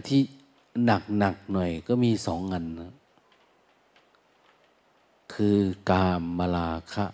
[0.09, 0.21] ที่
[0.85, 2.93] หนักหนักหน่อยก็มีสองอันนะ
[5.35, 5.59] คือ
[5.91, 7.07] กามมาลาคะ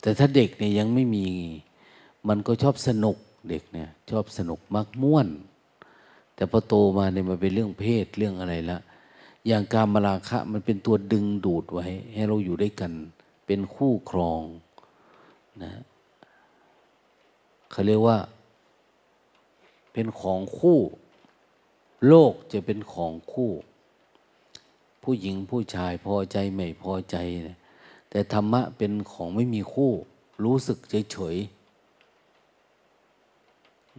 [0.00, 1.26] แต่ถ้าเด็กเนี่ยยังไม่มี
[2.28, 3.16] มันก็ชอบสนุก
[3.48, 5.28] เด็กเนี่ย ชอบสนุกมักม่วน
[6.34, 8.78] แต่พอโตมาเนี่ยมันเป็นเรื่องเพศเรื่องอะไรละ
[9.46, 12.92] อย่างกามมาลาคะมันเป็นตัวดึงดูดไว้ ให้เราอยู่ด้วยกัน
[13.46, 14.42] เป็นคู่ครอง
[15.62, 15.72] นะ
[17.70, 18.18] เขาเรียกว่า
[19.92, 20.78] เป็นของคู่
[22.06, 23.50] โลกจะเป็นของคู่
[25.02, 27.16] ผู้หญิงผู้ชายพอใจไม่พอใจ
[27.48, 27.58] นะ
[28.10, 29.92] แต่ธรรมะเป็นของไม่มีคู่
[30.44, 31.36] รู้สึกเฉยเฉย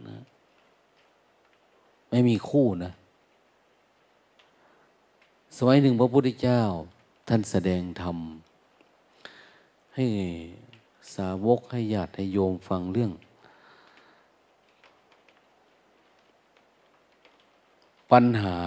[0.06, 0.16] นะ
[2.10, 2.92] ไม่มีคู่นะ
[5.58, 6.60] สมัยหนึ่งพระพุทธเจ้า
[7.28, 8.18] ท่านแสดงธรรม
[9.94, 10.06] ให้
[11.14, 13.12] สาวกให้ญาติให้โยมฟังเรื่อง
[18.10, 18.58] ปัญหา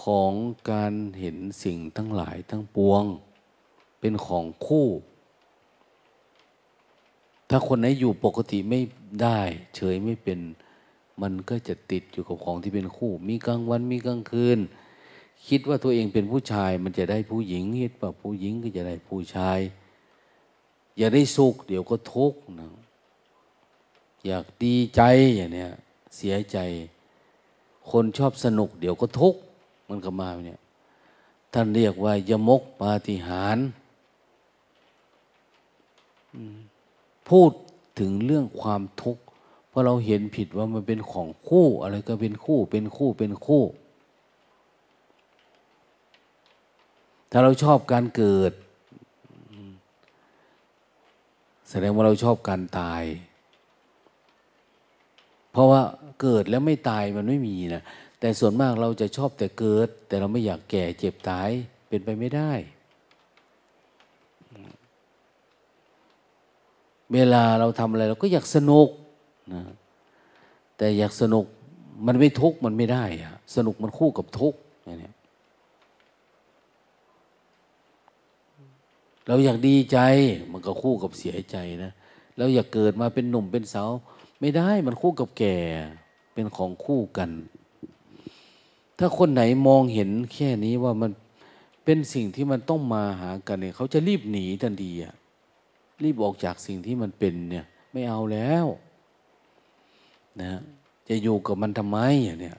[0.00, 0.32] ของ
[0.70, 3.04] การเห็นสิ่งทั้งหลายทั้งปวง
[4.00, 4.86] เป็นของคู่
[7.48, 8.80] ถ้าคนไหนอยู่ปกติไม่
[9.22, 9.40] ได้
[9.76, 10.40] เฉยไม่เป็น
[11.22, 14.58] มันก็จะติดอยู่กับของที่เป็นคู่ มีกลางวันมีกลางคืน
[15.48, 19.58] คิดว่าตัวเองเป็นผู้ชาย มันจะได้ผู้หญิงคิดว่าผู้หญิงก็จะได้ผู้ชาย
[20.96, 22.68] อย่าได้สุขเดี๋ยวก็ทุกข์นะ
[24.26, 25.00] อยากดีใจ
[25.36, 25.70] อย่างเนี้ย
[26.16, 26.58] เสียใจ
[27.90, 29.40] คนชอบสนุก เดี๋ยวก็ทุกข์
[29.88, 30.60] มันก็มาเนี่ย
[31.52, 33.58] ท่านเรียกว่ายมกปาฏิหาร
[37.28, 37.52] พูด
[37.98, 39.22] ถึงเรื่องความทุกข์
[39.76, 43.64] ราะเราเห็นผิดว่ามันเป็นของคู่อะไรก็เป็นคู่เป็นคู่เป็นคู่
[47.30, 48.52] ถ้าเราชอบการเกิด
[51.70, 53.02] แสดงว่าเราชอบการตาย
[55.52, 55.82] เพราะว่า
[56.22, 57.82] เกิดแล้วไม่ตายมันไม่มีนะ
[58.20, 61.48] แต่ส่วนมากเราจะชอบแต่เกิด แต่เราไม่อยากแก่เจ็บตาย
[61.88, 62.52] เป็นไปไม่ได้
[67.14, 68.88] เวลาเราทำอะไรเราก็อยากสนุก
[69.52, 69.62] นะ
[70.76, 71.44] แต่อยากสนุก
[72.06, 75.14] มันไม่ทุกข์มันไม่ได้อะสนุกมันคู่กับทุกข์เนี่ย
[79.26, 79.98] เราอยากดีใจ
[80.52, 81.92] มันก็คู่กับเสียใจนะ
[82.38, 83.90] เราอยากเกิดมาเป็นหนุ่มเป็นสาว
[84.40, 85.56] ไม่ได้มันคู่กับแก่
[86.34, 87.30] เป็นของคู่กัน
[88.98, 91.10] ถ้าคนไหนมองเห็นแค่นี้ว่ามัน
[91.84, 95.14] เป็นสิ่งที่มันต้องมาหากันเนี่ยเขาจะรีบหนีทันทีอะ
[96.04, 98.66] รีบออกจากสิ่งที่มันเป็นเนี่ย ไม่เอาแล้ว
[100.42, 100.52] นะ
[101.08, 102.58] จะอยู่กับมันทำไมอย่างเนี้ย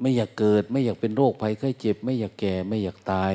[0.00, 3.34] ไม่อยากเกิด ไม่อยากเป็นโรคภัยไข้เจ็บ ไม่อยากแก่ ไม่อยากตาย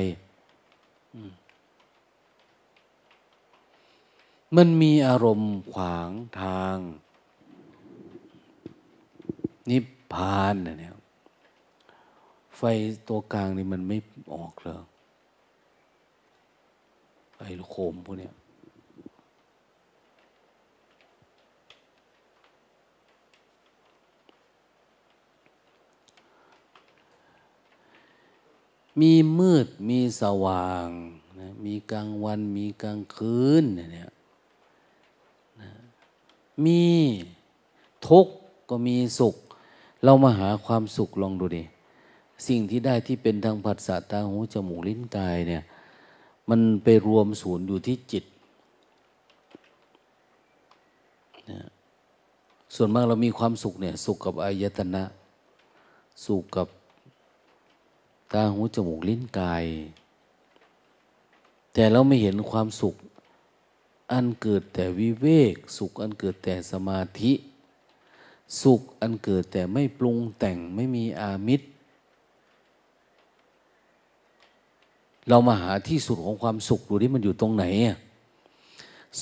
[4.56, 6.08] มันมีอารมณ์ขวาง
[6.40, 6.76] ทาง
[9.70, 10.96] นิพพานเนี่ย
[12.56, 12.62] ไฟ
[13.08, 13.96] ตัวกลางนี่มันไม่
[14.34, 14.74] ออกเลย
[17.38, 18.34] ไอ้ลูกโคมพวกเนี้ย
[29.00, 30.88] มีมืดมีสว่าง
[31.40, 34.12] นะมีกลางวันมีกลางคืนเนี่ยนะ
[36.64, 36.82] มี
[38.08, 38.34] ทุกข์
[38.68, 39.36] ก็มีสุข
[40.04, 41.64] เรามาหาความสุขลองดูดิ
[42.46, 45.62] สิ่งที่ได้ที่เป็นทางผัสสะตาหูจมูกลิ้นกายเนี่ย
[46.48, 48.24] มันไปรวมศูนย์อยู่ที่จิต
[51.50, 51.60] นะ
[52.74, 55.02] ส่วนมากเรามีความสุขเนี่ย สุขกับอายตนะ
[56.24, 56.66] สุขกับ
[58.32, 59.64] ตาหูจมูกลิ้นกาย
[61.72, 62.94] แต่เราไม่เห็นความสุข
[64.12, 67.32] อันเกิดแต่วิเวก สุขอันเกิดแต่สมาธิ
[68.62, 71.66] สุขอันเกิดแต่ไม่ปรุงแต่งไม่มีอามิตร
[75.28, 77.64] เรามาหาที่สุดของความสุขดูที่มันอยู่ตรงไหน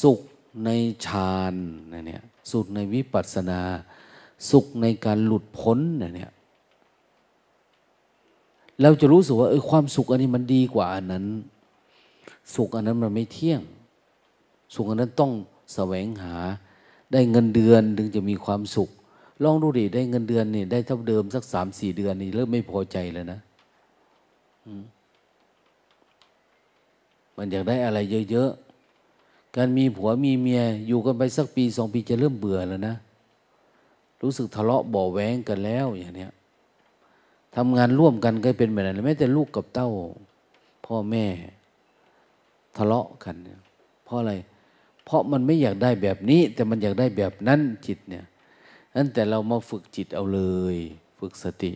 [0.02, 0.20] สุข
[0.64, 0.70] ใน
[1.06, 1.54] ฌาน
[2.06, 3.60] เนี่ยสุขในวิปัสสนา
[4.50, 6.32] สุขในการหลุดพ้นเนี่ย
[8.82, 11.24] เราจะรู้สึกว่าเออความสุขอันนี้มันดีกว่าอันนั้น
[12.54, 13.60] สุขอันนั้นมันไม่เที่ยง
[14.74, 15.32] สุขอันนั้นต้อง
[15.74, 16.36] แสวงหา
[17.12, 18.90] ได้เงินเดือนถึงจะมีความสุข
[19.42, 23.40] ลองดูดิได้เงินเดือนนี่ได้เท่าเดิมสักสามสี่เดือนนี่เริ่มไม่พอใจแล้วนะ
[27.36, 27.98] มันอยากได้อะไร
[28.30, 32.94] เยอะๆ การมีผัวมีเมียอยู่กันไปสักปีสองปีจะเริ่มเบื่อแล้วนะ
[34.22, 36.32] รู้สึกทะเลาะบ่อแว้งกันแล้วอย่างเนี้ย
[37.56, 39.90] ทำงานร่วมกันก็เป็นแบบนั้นแม้แต่ลูกกับเต้า
[40.86, 41.26] พ่อแม่
[42.76, 43.60] ทะเลาะกันเนี่ย
[44.04, 44.34] เพราะอะไร
[45.04, 48.24] เพราะมันไม่อยากได้แบบนี้ แต่มันอยากได้แบบนั้นจิตเนี่ย
[48.96, 50.40] นั้นแต่เรามาฝึกจิตเอาเล
[50.74, 50.76] ย
[51.18, 51.72] ฝึกสติ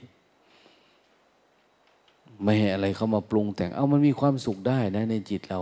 [2.43, 5.61] ไม่ให้อะไรเข้ามาปรุงแต่งเอามันมีความสุขได้นะในจิตเรา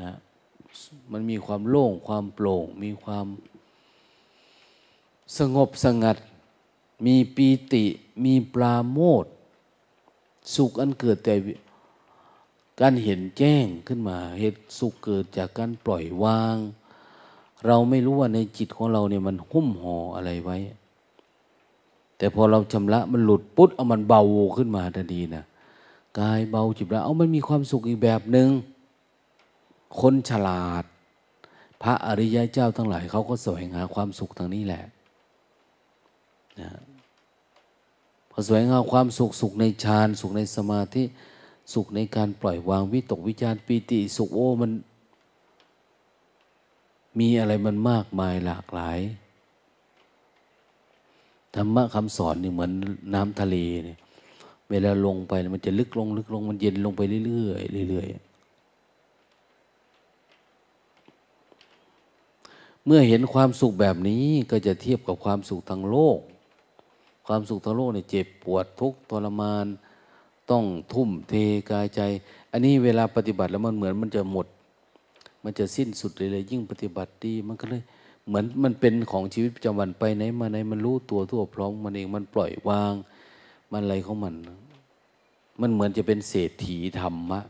[0.00, 0.12] นะ
[1.12, 3.26] มันมีความโล่งความโปร่ง มีความ
[5.38, 6.16] สงบสงัด
[7.06, 7.84] มีปีติ
[8.24, 9.24] มีปราโมท
[10.54, 11.34] สุขอันเกิดแต่
[12.80, 16.56] การเห็นแจ้งขึ้นมาเหตุสุขเกิดจากการปล่อยวาง
[17.66, 20.58] เราไม่รู้ว่าในจิตของเราเนี่ยมันหุ้มห่ออะไรไว้
[22.16, 24.22] แต่พอเราชำระมันหลุดปุ๊บเอามันเบา
[24.56, 25.44] ขึ้นมาทันทีนะ
[26.18, 28.48] กายเบาจิตแล้วเอามันมีความสุขอีกแบบหนึง่ง
[30.00, 30.84] คนฉลาด
[31.82, 34.82] พระอริยะเจ้าทั้งหลายเขาก็แสวงหาความสุขทางนี้แหละ
[36.60, 36.70] นะ
[38.46, 41.02] สวยงามความสุขสุขในฌานสุขในสมาธิ
[41.72, 44.70] สุขในการปล่อยวางวิตกวิจารปีติสุขโอ้มัน
[47.18, 48.98] มีอะไรมันมากมายหลากหลาย
[51.54, 52.72] ธรรมะคำสอนนี่เหมือน
[53.14, 53.98] น้ำทะเลเนี่ย
[54.70, 58.06] เวลาลงไปมันจะลึกลง ลึกลงมันเย็นลงไปเรื่อยเรื่อย
[62.84, 66.18] เมื่อเห็นความสุขแบบนี้ก็จะเทียบกับความสุขทางโลก
[67.30, 69.66] ความสุขทางโลกเนี่ยเจ็บปวดทุกทรมาน
[70.50, 71.34] ต้องทุ่มเท
[71.70, 72.00] กายใจ
[72.52, 74.46] อันนี้เวลาปฏิบัติแล้วมันเหมือนมันจะหมด
[75.44, 77.82] มันจะสิ้นสุดเลยเลยยิ่งปฏิบัติดีมันก็เลย
[78.28, 82.92] เหมือนมันเป็นของชีวิตประจำวันไปไหนมาไหนมันรู้ตัวทั่วพร้อมมันเองมันปล่อยวาง
[83.72, 84.34] มันอะไรของมัน
[85.60, 87.40] มันเหมือนจะเป็นเศรษฐีธรรมะ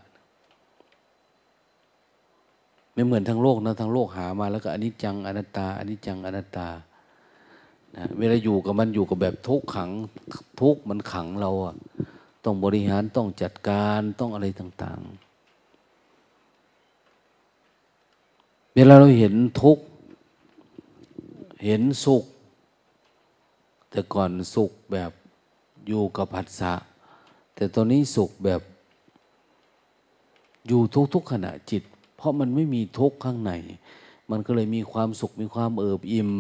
[2.93, 6.69] ไม่เหมือนทั้งโลกนะทั้งโลกหามาแล้วก็อนิจจังอนัตตาอนิจจังอนัตตา
[7.97, 9.91] นะเวลาอยู่กับมันอยู่กับแบบทุกขัง
[10.61, 11.75] ทุกมันขังเราอะ
[12.45, 15.13] ต้องบริหารต้องจัดการต้องอะไรต่าง ๆ
[18.75, 19.79] เวลาเราเห็นทุก
[21.65, 22.25] เห็นสุข
[23.91, 25.13] แต่ก่อนสุขแบบ
[25.87, 26.75] อยู่กับผัสสะ
[27.55, 28.63] แต่ตอนนี้สุขแบบ
[30.67, 30.81] อยู่
[31.15, 31.83] ทุกๆขณะจิต
[32.17, 33.53] เพราะมันไม่มีทุกข์ข้างใน
[34.31, 36.31] มันก็เลยมีความสุขมีความเอิบอิ่ม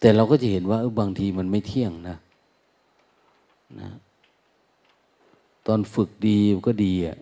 [0.00, 2.16] แต่เราก็จะเห็นว่าบางทีมันไม่เที่ยงนะ
[3.80, 3.90] นะ
[5.66, 7.16] ตอนฝึกดีก็ดีอะ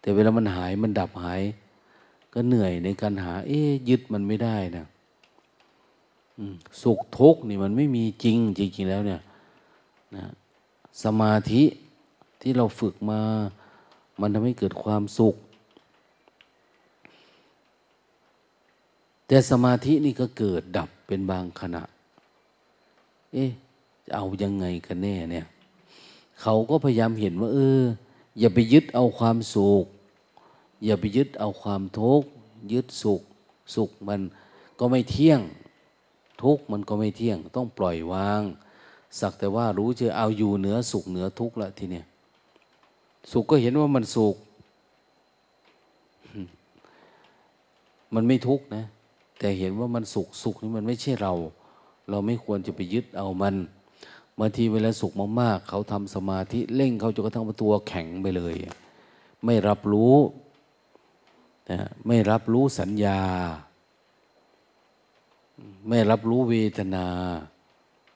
[0.00, 1.42] แต่เวลามันหายมันดับหาย
[2.32, 4.86] ก็เหนื่อยในการหา เอ๊ยึดมันไม่ได้นะ
[6.82, 9.20] สุขทุกข์นี่มันไม่มีจริง จริงๆแล้วเนี่ย
[10.16, 10.24] นะ
[11.02, 11.62] สมาธิ
[12.40, 13.20] ที่เราฝึกมา
[14.20, 15.34] มันทำให้เกิดความสุข
[19.26, 21.82] แต่สมาธินี่ก็เกิดดับเป็นบางขณะ
[23.32, 23.50] เอ๊ะ
[24.04, 25.46] จะเอายังไงกันแน่เนี่ย
[26.40, 27.82] เขาก็พยายามเห็นว่า เออ
[28.38, 29.84] อย่าไปยึดเอาความสุข
[30.84, 32.28] อย่าไปยึดเอาความทุกข์
[32.72, 33.22] ยึดสุข
[33.74, 34.20] สุขมัน
[34.78, 35.40] ก็ไม่เที่ยง
[36.42, 38.42] ทุกข์มันก็ไม่เที่ยง ต้องปล่อยวาง
[39.20, 42.06] สักแต่ว่ารู้เจอเอาอยู่เหนือสุขเหนือทุกข์ละทีเนี้ย
[43.32, 44.36] สุขก็เห็นว่ามันสุข
[48.14, 48.84] มันไม่ทุกข์นะ
[49.38, 51.34] แต่เห็นว่ามันสุขสุขนี่มันไม่ใช่เรา
[52.10, 53.54] เราไม่ควรจะไปยึดเอามัน
[54.38, 58.54] บางทีเวลาสุขมากๆเขาทำสมาธิเร่งเขาจนกระทั่งตัวแข็งไปเลย
[59.44, 60.14] ไม่รับรู้
[61.70, 63.20] นะไม่รับรู้สัญญา
[65.88, 67.06] ไม่รับรู้เวทนา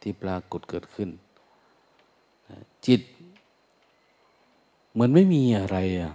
[0.01, 1.09] ที่ปรากฏเกิดขึ้น
[2.87, 3.01] จิต
[4.93, 6.13] เหมือนไม่มีอะไรอะ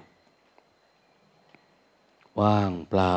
[2.41, 3.15] ว่างเปล่า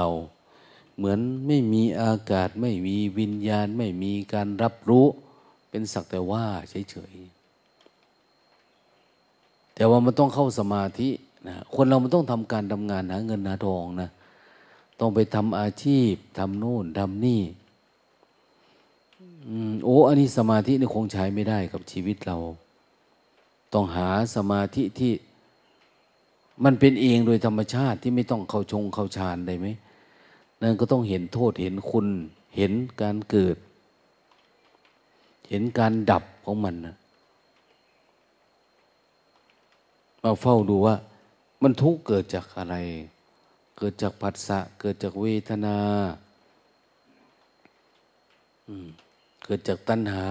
[0.98, 5.06] เหมือนไม่มีอากาศไม่มีวิญญาณ ไม่มีการรับรู้
[5.70, 6.44] เป็นสักแต่ว่า
[6.90, 11.10] เฉยๆแต่ว่ามันต้องเข้าสมาธิ
[11.48, 14.10] นะคนเรามันต้องทำการทำงานหาเงินหาทองนะ
[15.00, 17.42] ต้องไปทำอาชีพทำโน่นทำนี่
[19.84, 22.38] โอ้อันนี้สมาธินี่คงใช้ไม่ได้กับชีวิตเรา
[23.72, 25.12] ต้องหาสมาธิที่
[26.64, 29.66] มันเป็นเองโดยธรรมชาติที่ไม่ต้องเข้าชงเข้าฌานได้ไหม
[30.62, 32.06] นั่นก็ต้องเห็นโทษเห็นคุณ
[32.56, 33.56] เห็นการเกิด
[35.48, 36.94] เห็นการดับของมันนะ
[40.22, 40.96] มาเฝ้าดูว่า
[41.62, 42.76] มันทุกเกิดจากอะไร
[43.76, 45.78] เกิดจากผัสสะ เกิดจากเวทนา
[49.44, 50.26] เกิดจากตัณหา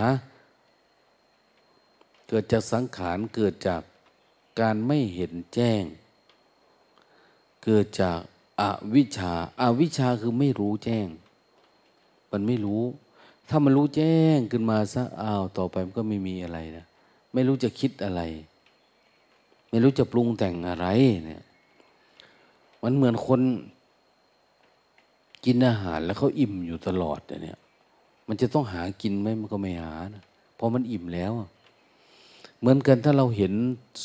[2.28, 3.82] เกิดจากสังขาร เกิดจาก
[4.60, 5.84] การไม่เห็นแจ้ง
[7.64, 8.20] เกิดจาก
[8.62, 8.64] อ
[8.96, 11.08] วิชชาอาวิชชาคือไม่รู้แจ้ง
[12.32, 12.84] มันไม่รู้
[13.50, 16.86] ถ้ามันรู้แจ้งขึ้นมาซะอ้าวต่อไปมันก็ไม่มีอะไรนะ
[17.34, 18.22] ไม่รู้จะคิดอะไร
[19.70, 20.88] ไม่รู้จะปรุงแต่งอะไร
[21.26, 21.44] เนี่ย
[22.84, 23.42] มันเหมือนคน
[25.46, 27.60] กินอาหารแล้วเขาอิ่มอยู่ตลอดเนี่ย
[28.28, 30.24] มันจะต้องหากินไหมมันก็ไม่หานะ
[30.56, 31.32] เพราะมันอิ่มแล้ว
[32.60, 33.54] เหมือนกันถ้าเราเห็น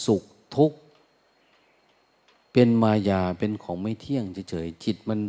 [0.06, 0.22] สุข
[0.56, 0.78] ทุกข์
[2.52, 5.20] เป็นมายาเป็นของไม่เที่ยงเฉยๆจิตมัน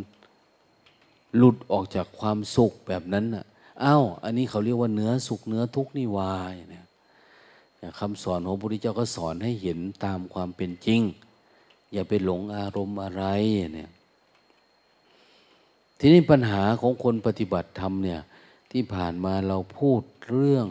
[1.36, 3.44] หลุดออกจากความสุขแบบนั้นอะ
[3.82, 6.86] อ้าวอันนี้เขาเรียกว่าเนื้อสุขเนื้อทุกข์นิวายเนี่ย
[7.98, 11.00] คำสอนของพระพุทธเจ้าก็สอนให้เห็นตามความเป็นจริง
[11.92, 13.24] อย่าไปหลงอารมณ์อะไร
[13.74, 13.90] เนี่ย
[15.98, 18.20] ทีนี้ปัญหาของคนปฏิบัติธรรมเนี่ย
[18.70, 20.68] ที่ผ่านมาเราพูดเรื่อง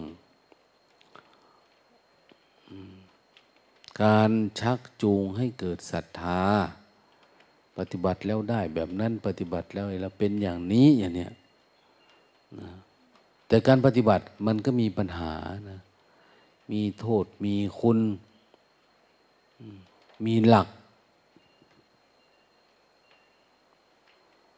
[4.01, 6.41] การชักจูงให้เกิดศรัทธา
[7.77, 11.31] ปฏิบัติแล้วได้แบบนั้นปฏิบัติแล้วเราเป็นอย่างนี้อย่างเนี้ย
[12.59, 12.69] นะ
[13.47, 15.33] แต่การปฏิบัติมันก็มีปัญหา
[15.69, 15.79] นะ
[16.71, 17.99] มีโทษมีคุณ
[20.25, 20.67] มีหลัก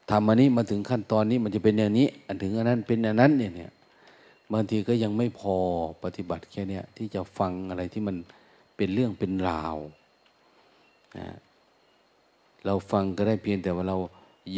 [0.09, 3.71] ทำอันนี้มาถึงขั้นตอนนี้มันจะเป็นอย่างนี้ อันถึงอันนั้นเป็นอย่างนั้นเนี่ยเนี่ย
[4.51, 5.55] บางทีก็ยังไม่พอ
[6.03, 8.15] ปฏิบัติแค่เนี้ยที่จะฟังอะไรที่มัน
[8.77, 9.77] เป็นเรื่องเป็นราว
[11.17, 11.27] นะ
[12.65, 13.97] เราฟังก็ได้เพียงแต่ว่าเรา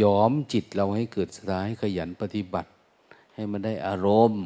[0.01, 2.69] ยอมจิตเราให้เกิดสตาให้ขยันปฏิบัติ
[3.35, 4.41] ให้มันได้อารมณ์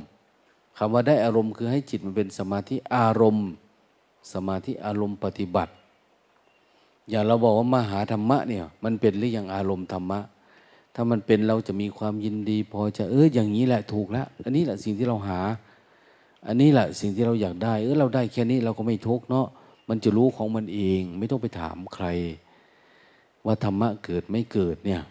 [0.77, 3.47] คำว่าได้อารมณ์คือให้จิตมันเป็นสมาธิอารมณ์
[4.33, 5.73] สมาธิอารมณ์ปฏิบัติ
[7.09, 10.19] อย่างเราบอกว่ามหาธรรมะเนี่ย มันเป็นหรือยังอารมณ์ธรรมะ
[10.95, 15.39] ถ้ามันเป็นเราจะมีความยินดี พอจะเอออย่างนี้แหละถูกแล้วอันนี้แหละสิ่งที่เราหา
[16.47, 19.47] อันนี้แหละสิ่งที่เราอยากได้ เออเราได้แค่นี้เราก็ไม่ทุกข์เนาะ
[19.93, 22.05] มันจะรู้ของมันเอง ไม่ต้องไปถามใคร
[23.45, 25.01] ว่าธรรมะเกิดไม่เกิดเนี่ย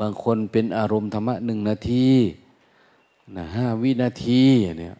[0.00, 2.08] บางคนเป็นอารมณ์ธรรมะหนึ่งนาที
[3.36, 4.42] นะห้าวินาที
[4.78, 4.96] เนี่ย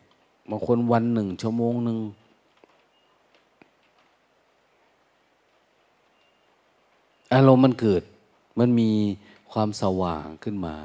[0.50, 1.98] บางคนวันหนึ่งชั่วโมงหนึ่ง
[7.34, 8.02] อารมณ์มันเกิด
[8.58, 8.90] มันมี
[9.52, 10.76] ความสว่างขึ้นมา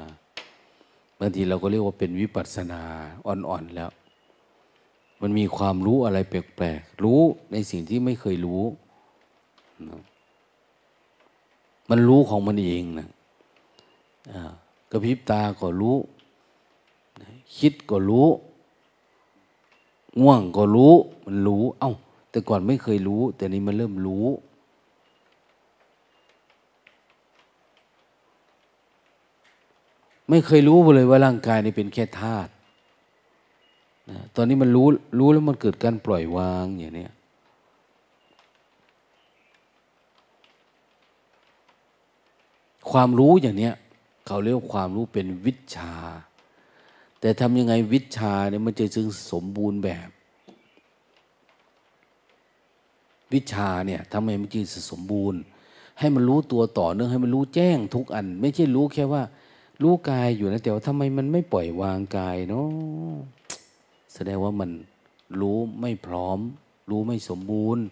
[1.18, 2.82] บางทีเราก็เรียกว่าเป็นวิปัสสนา
[3.26, 3.90] อ่อนๆแล้ว
[5.22, 7.20] มันมีความรู้อะไรแปลกๆ รู้
[7.52, 8.62] ในสิ่งที่ไม่เคยรู้
[11.90, 13.08] มันรู้ของมันเองนะ
[14.90, 15.96] กระพริบตาก็รู้
[17.58, 18.28] คิดก็รู้
[20.20, 20.94] ง่วงก็รู้
[21.24, 21.92] มันรู้ เอา้า
[22.30, 24.26] แต่ก่อนไม่เคยรู้ แต่นี้มันเริ่มรู้
[30.28, 32.50] ไม่เคยรู้เลยว่าร่างกายนี่เป็นแค่ธาตุ
[34.10, 34.86] นะตอนนี้มันรู้
[35.18, 37.06] รู้แล้วมันเกิดการปล่อยวางอย่างนี้
[42.90, 43.74] ความรู้อย่างเนี้ย
[44.26, 45.94] เขาเรียกความรู้เป็นวิชา
[47.20, 50.08] แต่ทำยังไงวิชาเนี่ยมันจะจึงสมบูรณ์แบบ
[53.32, 55.40] วิชาเนี่ยทำไมมันจึงสมบูรณ์
[55.98, 59.22] ให้มันรู้ตัวต่อเนื่องให้มันรู้แจ้งทุกอัน ไม่ใช่รู้แค่ว่า
[59.82, 62.68] รู้กายอยู่นะแต่ว่าทำไมมันไม่ปล่อยวางกายเนาะ
[64.14, 64.70] แสดงว่ามัน
[65.40, 66.38] รู้ไม่พร้อม
[66.90, 67.84] รู้ไม่สมบูรณ์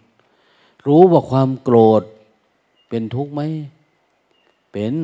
[0.87, 2.03] รู้ว่าความโกรธ
[2.89, 3.41] เป็นทุกข์ไหม
[4.71, 4.95] เป็น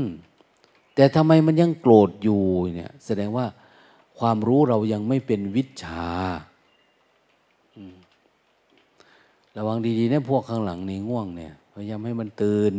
[0.95, 2.41] แต่ทำไมมันยังโกรธอยู่
[2.76, 3.45] เนี่ย แสดงว่า
[4.20, 6.07] ความรู้เรายังไม่เป็นวิชา
[9.57, 12.74] ระวังดีๆนะพวกข้างหลังนี่ง่วงเนี่ยพยายามให้มันตื่น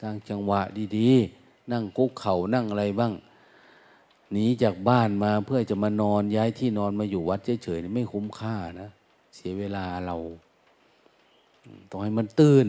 [0.00, 0.60] สร้างจังหวะ
[0.96, 3.12] ดีๆ นั่งกุกเข่านั่งอะไรบ้าง
[4.32, 8.90] หนีจากบ้านมาเพื่อจะมานอนย้ายที่นอนมาอยู่วัดเฉยๆไม่คุ้มค่านะ
[9.34, 10.16] เสียเวลาเรา
[11.90, 12.68] ต้องให้มันตื่น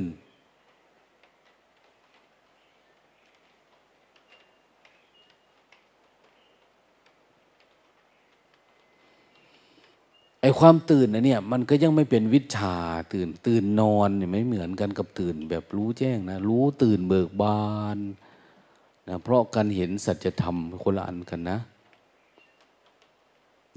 [10.41, 12.77] ไอ้ความตื่นนะเนี่ย มันก็ยังไม่เป็นวิชา
[13.13, 17.63] ตื่นตื่นนอนเนี่ยไม่เหมือนกันกับตื่นแบบรู้แจ้งนะ รู้ตื่นเบิกบา
[17.95, 17.97] น
[19.07, 21.57] นะเพราะการเห็นสัจธรรมคนละอันกันนะ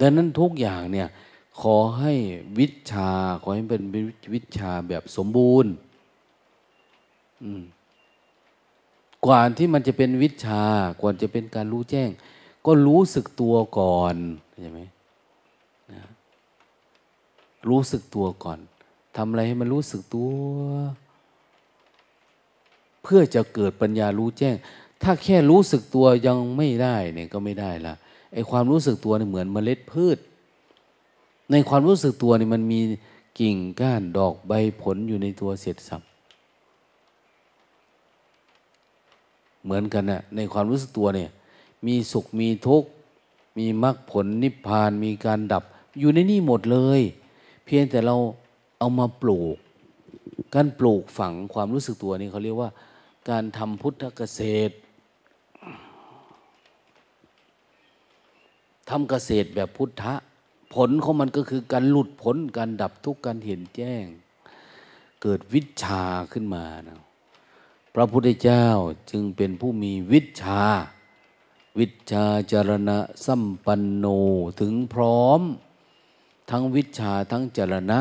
[0.00, 1.08] ดังนั้นทุกอย่างเนี่ย
[1.60, 2.12] ขอให้
[2.58, 3.10] วิชา
[3.42, 3.84] ขอให้เป็น
[4.34, 5.72] วิชาแบบสมบูรณ์
[9.26, 10.62] กว่าที่มันจะเป็นวิชา
[11.00, 12.10] กว่าจะเป็นการรู้แจ้ง
[12.66, 14.16] ก็รู้สึกตัวก่อน
[14.60, 14.80] ใช่ไหม
[17.68, 18.58] รู้สึกตัวก่อน
[19.16, 20.30] ทำอะไรให้มันรู้สึกตัว
[23.02, 24.54] เพื่อจะเกิดปัญญารู้แจ้ง
[25.02, 27.94] ถ้าแค่รู้สึกตัวยังไม่ได้เนี่ยก็ไม่ได้ละ
[28.32, 30.18] ไอความรู้สึกตัวเนี่ยเหมือนเมล็ดพืช
[31.50, 32.80] ในความรู้สึกตัวเนี่ยมันมี
[33.38, 36.02] กิ่งก้านดอกใบผลอยู่ในตัวเสร็จสับ
[39.64, 41.30] เหมือนกันนะในความรู้สึกตัวเนี่ย
[41.86, 42.88] มีสุขมีทุกข์
[43.58, 45.64] มีมรรคผลนิพพานมีการดับ
[45.98, 47.00] อยู่ในนี่หมดเลย
[47.64, 48.16] เพียงแต่เรา
[48.78, 49.56] เอามาปลูก
[50.54, 52.70] การปลูกฝังความรู้สึกตัวนี้เขาเรียกว่า
[53.30, 54.74] การทำพุทธเกษตร
[58.88, 60.14] ทำเกษตรแบบพุทธะ
[60.74, 64.04] ผลของมันก็คือการหลุดพ้นการดับทุกข์การเห็นแจ้ง
[65.22, 66.98] เกิดวิชาขึ้นมานะ
[67.94, 68.66] พระพุทธเจ้า
[69.10, 70.62] จึงเป็นผู้มีวิชา
[71.78, 74.06] วิชาจารณะสัมปันโน
[74.60, 75.40] ถึงพร้อม
[76.50, 78.00] ทั้งวิชาทั้งจารณะ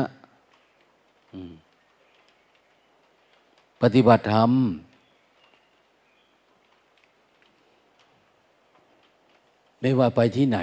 [3.80, 4.50] ปฏิบัติธรรม
[9.84, 10.58] ไม่ว่าไปที่ไหน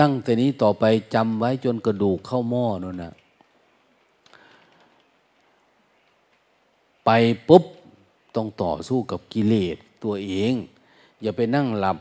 [0.00, 3.12] ตั้งแต่นี้ต่อไปจำไว้จนกระดูกเข้าหม้อนั่นนะ
[7.04, 7.10] ไป
[7.48, 7.64] ปุ๊บ
[8.34, 10.52] ต้องต่อสู้กับกิเลสตัวเอง
[11.22, 11.98] อย่าไปนั่งหลับ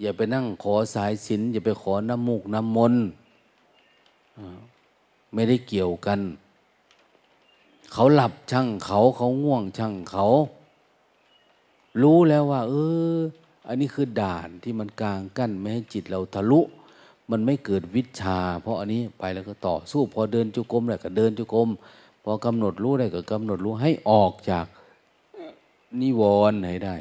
[0.00, 2.94] อย่าไปนั่งขอสายสินอย่าไปขอน้ำมูกน้ำมน
[5.32, 6.20] ไม่ได้เกี่ยวกัน
[7.92, 10.26] เขาหลับช่างเขาเขาง่วงช่างเขา
[12.00, 12.74] รู้แล้วว่า เอ
[13.14, 13.16] อ
[13.68, 16.60] อันนี้คือด่านที่มันกลางกั้นไม่ให้จิตเราทะลุ
[17.30, 21.68] มันไม่เกิดวิชา เพราะอันนี้ไปแล้วก็ต่อสู้พอเดินจุกรมแล้ก็เดินจุกรม
[22.22, 24.66] พอกำหนดรู้ได้ก็กำหนดรู้ให้ออกจาก
[26.00, 26.96] นิวรณ์ให้ได้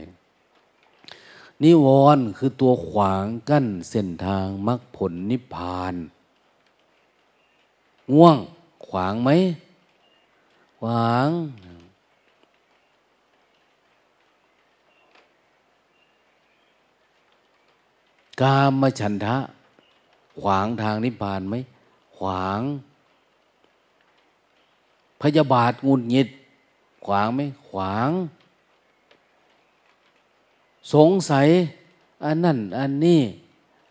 [1.64, 5.96] นิวรณ์คือตัวขวางกั้นเส้นทางมรรคผลนิพพาน
[8.14, 8.38] ง่วง
[8.88, 9.30] ขวางไหม
[10.80, 11.28] ขวาง
[18.42, 19.38] กามฉันทะ
[20.42, 21.56] ขวางทางนิพพานไหม
[22.18, 22.62] ขวาง
[25.22, 26.30] พยาบาทงุนหงิด
[27.06, 28.10] ขวางไหม ขวาง
[30.94, 31.48] สงสัย
[32.24, 33.22] อันนั่น อันนี้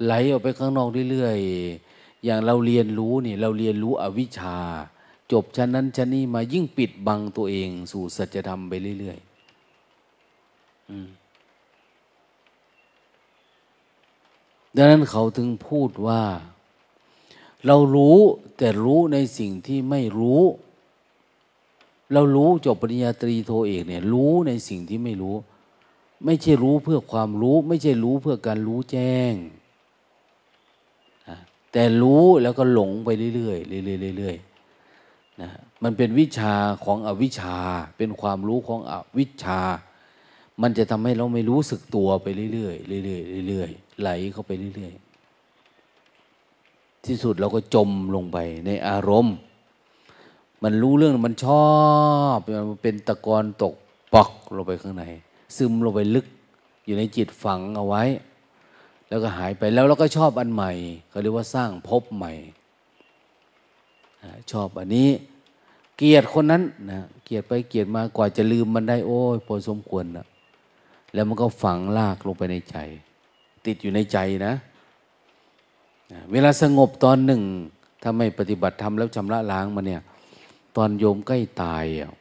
[0.05, 4.59] ไหลออกไปข้างนอกเรื่อยๆ อย่างเราเรียนรู้นี่ เราเรียนรู้อวิชชา
[5.33, 11.20] จบชั้นนั้นชั้นนี้มายิ่งปิดบังตัวเอง สู่สัจธรรมไปเรื่อยๆ
[14.77, 16.23] ดังนั้นเขาถึงพูดว่า
[17.67, 18.19] เรารู้
[18.57, 20.43] แต่รู้ในสิ่งที่ไม่รู้
[22.13, 25.37] เรารู้จบปริญญาตรีโทเอกเนี่ยรู้ในสิ่งที่ไม่รู้
[26.25, 29.35] ไม่ใช่รู้เพื่อความรู้ ไม่ใช่รู้เพื่อการรู้แจ้ง
[31.73, 35.51] แต่รู้แล้วก็หลงไปเรื่อยๆเรื่อยๆเรื่อยๆนะ
[35.83, 36.55] มันเป็นวิชา
[36.85, 37.57] ของอวิชา
[37.97, 39.61] เป็นความรู้ของอวิชา
[40.63, 49.37] มันจะทำให้เราไม่รู้สึกตัวไปเรื่อยๆเรื่อยๆเรื่อยๆไหลเข้าไปเรื่อยๆ ที่สุดเราก็จมลงไปในอารมณ์
[50.63, 51.71] มันรู้เรื่องมันชอ
[52.37, 52.39] บ
[52.71, 53.75] มันเป็นตะกอนตก
[54.13, 55.05] ปอกลงไปข้างใน
[55.57, 56.27] ซึมลงไปลึก
[56.85, 58.03] อยู่ในจิตฝังเอาไว้
[59.09, 60.73] แล้วก็หายไปแล้วเราก็ชอบอันใหม่
[61.09, 62.33] เขาเรียกว่าสร้างภพใหม่
[64.53, 65.09] ชอบอันนี้
[65.97, 70.27] เกลียดคนนั้นนะเกลียดไปเกลียดมากว่าจะลืมมันได้โอ้ยพอสมควรนะ
[71.15, 72.77] แล้วมันก็ฝังลากลงไปในใจ
[73.67, 74.55] ติดอยู่ในใจนะ
[76.33, 77.43] เวลาสงบตอนหนึ่ง
[78.03, 80.03] ถ้าไม่ปฏิบัติธรรมแล้วชำระล้างมาเนี่ย
[80.77, 82.13] ตอนโยมใกล้ตายอะ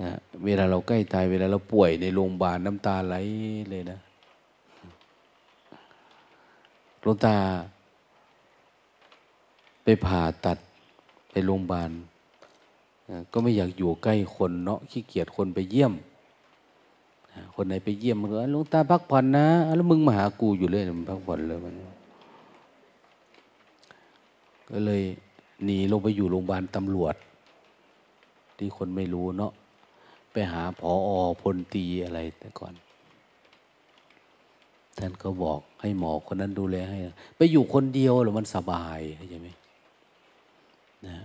[0.00, 0.10] นะ
[0.44, 3.14] เวลาเราใกล้ตายเวลาเราป่วยในโรงพยาบาลน้ำตาไหล
[3.70, 3.98] เลยนะ
[7.00, 7.36] หลวงตา
[9.84, 10.58] ไปผ่าตัด
[11.30, 11.90] ไปโรงพยาบาล
[13.32, 15.92] ก็ไม่อยากอยู่ใกล้คนเนาะขี้เกียจคนไปเยี่ยม
[17.54, 21.74] คนไหนไปเยี่ยมมันก็หลวงตาพักผ่อนนะ แล้วมึงมาหากูอยู่เลยมันพักผ่อนเลยมัน
[24.70, 25.02] ก็เลย
[25.64, 27.14] หนีลงไปอยู่โรงพยาบาลตำรวจ
[28.58, 29.52] ที่คนไม่รู้เนาะ
[30.32, 32.74] ไปหาผออพลตีอะไรแต่ก่อน
[34.98, 36.98] ท่านก็บอกให้หมอคนนั้นดูแลให้
[37.36, 39.48] ไปอยู่คนเดียวหรือมันสบายใช่ไหม
[41.06, 41.16] นะ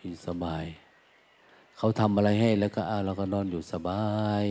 [0.00, 0.64] อยู่สบาย
[1.76, 4.02] เขาทำอะไรให้แล้วก็อาเราก็นอนอยู่สบา
[4.42, 4.44] ย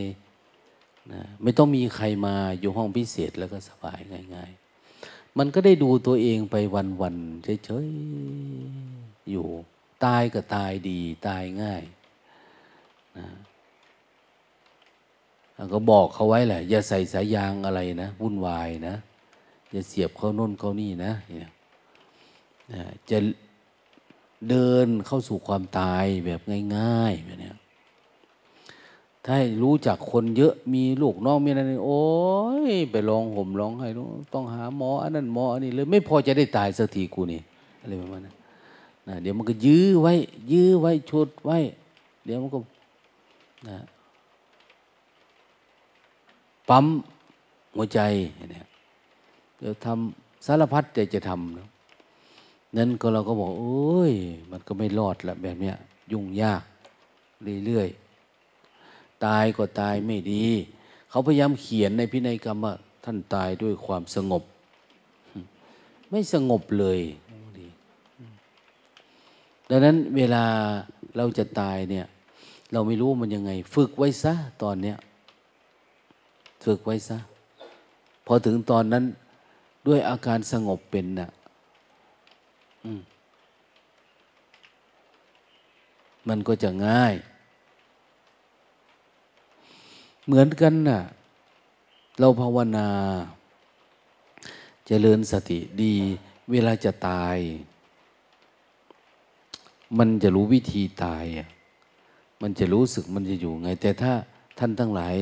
[1.12, 3.99] นะไม่ต้องมีใครมาอยู่ห้องพิเศษแล้วก็สบาย
[4.36, 4.51] ง่าย
[4.95, 6.56] ๆ มันก็ได้ดูตัวเองไป
[7.01, 9.47] วันๆเฉยๆอยู่
[10.06, 11.84] ตายก็ตายดีตายง่าย
[13.18, 13.28] นะ
[15.74, 18.95] ก็บอกเขาไว้แหละ อย่าใส่สายยางอะไรนะวุ่นวายนะ
[19.72, 21.14] อย่าเสียบเข้าน้นเข้านี่นะ
[23.10, 23.18] จะ
[24.49, 26.41] เดินเข้าสู่ความตายแบบ
[26.78, 27.51] ง่ายๆแบบนี้
[29.26, 32.01] ถ้ารู้จักคนเยอะมีลูกน้องมีอะไรโอ้
[32.71, 33.88] ยไปร้องห่มร้องไห้
[34.34, 37.41] ต้องหาหมออันนั้นหมออันนี้เลยไม่พอจะได้ตายสักทีกูนี่
[37.82, 38.36] อะไรประมาณนั้น
[39.07, 40.13] นะเดี๋ยวมันก็ยื้อไว้
[40.51, 41.57] ยื้อไว้ชุดไว้
[42.26, 42.59] เดี๋ยวมันก็
[43.69, 43.78] นะ
[46.69, 46.86] ปั๊ม
[47.76, 47.99] หัวใจ
[48.51, 48.67] เนี่ย
[49.57, 51.67] เดี๋ยวทำสารพัดใจจะทำนะ
[52.78, 54.13] นั้นก็เราก็บอกโอ้ย
[54.51, 55.76] มันก็ไม่รอดละแบบเนี้ย
[56.11, 56.63] ยุ่งยาก
[57.65, 58.03] เรื่อยๆ
[59.26, 60.45] ตายก็ตายไม่ดี
[61.09, 64.43] เขาพยายามเขียนในพินัยกรรมว่าท่านตายด้วยความสงบ
[66.09, 66.99] ไม่สงบเลย
[69.69, 70.43] ดังนั้นเวลา
[71.17, 72.05] เราจะตายเนี่ย
[72.74, 74.97] เราไม่รู้มันยังไง ฝึกไว้ซะตอนเนี้ย
[76.65, 77.17] ฝึกไว้ซะ
[78.26, 79.05] พอถึงตอนนั้น
[79.88, 81.30] ด้วยอาการสงบเป็นนะ่ะ
[86.30, 87.13] มันก็จะง่าย
[90.26, 91.01] เหมือนกันนะ่ะ
[92.19, 92.88] เราภาวนา
[94.88, 95.93] จเจริญสติดี
[96.51, 97.38] เวลาจะตาย
[99.97, 101.26] มันจะรู้วิธีตาย
[102.41, 104.11] มันจะรู้สึกมันจะอยู่ไง แต่ถ้า
[104.59, 105.15] ท่านทั้งหลาย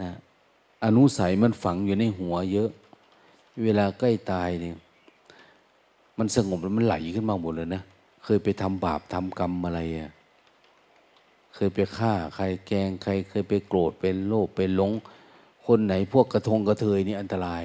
[0.00, 0.10] นะ
[0.84, 2.70] อนุสัยมันฝังอยู่ในหัวเยอะ
[3.62, 4.76] เวลาใกล้ตายเนี่ย
[6.18, 7.82] มันสงบแล้วมันไหลขึ้นมาหมดเลยนะ
[8.24, 10.13] เคยไปทำบาปทำกรรมอะไรอะ
[11.54, 14.92] เคยไปฆ่าใครแกงใครเคยไปโกรธเป็นโลภเป็นหลง
[15.66, 17.64] คนไหนพวกกระทงกระเทยนี่อันตราย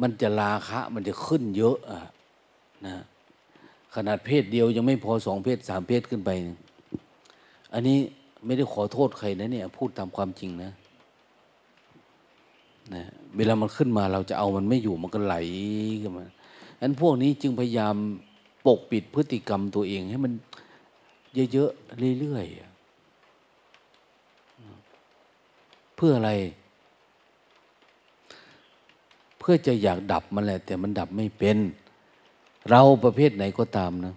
[0.00, 2.00] มันจะราคะมันจะขึ้นเยอะอะ
[2.86, 2.96] นะ
[3.94, 6.30] ขนาดเพศเดียวยังไม่พอสองเพศสามเพศขึ้นไป
[7.72, 7.98] อันนี้
[8.44, 10.72] ไม่ได้ขอโทษใครนะเนี่ย พูดตามความจริงนะ
[12.94, 13.02] นะ
[13.36, 15.36] เวลามันขึ้นมาเราจะเอามันไม่อยู่มันก็ไหล
[16.02, 16.24] ขึ้นมา
[16.80, 17.94] อันพวกนี้จึงพยายาม
[18.66, 20.32] ปกปิดพฤติกรรมตัวเองให้มัน
[21.52, 22.66] เยอะๆเรื่อยๆ
[25.96, 26.32] เพื่ออะไร
[29.38, 31.58] เพื่อจะอยากดับมันแหละ แต่มันดับไม่เป็น
[32.70, 34.14] เราประเภทไหนก็ตามนะ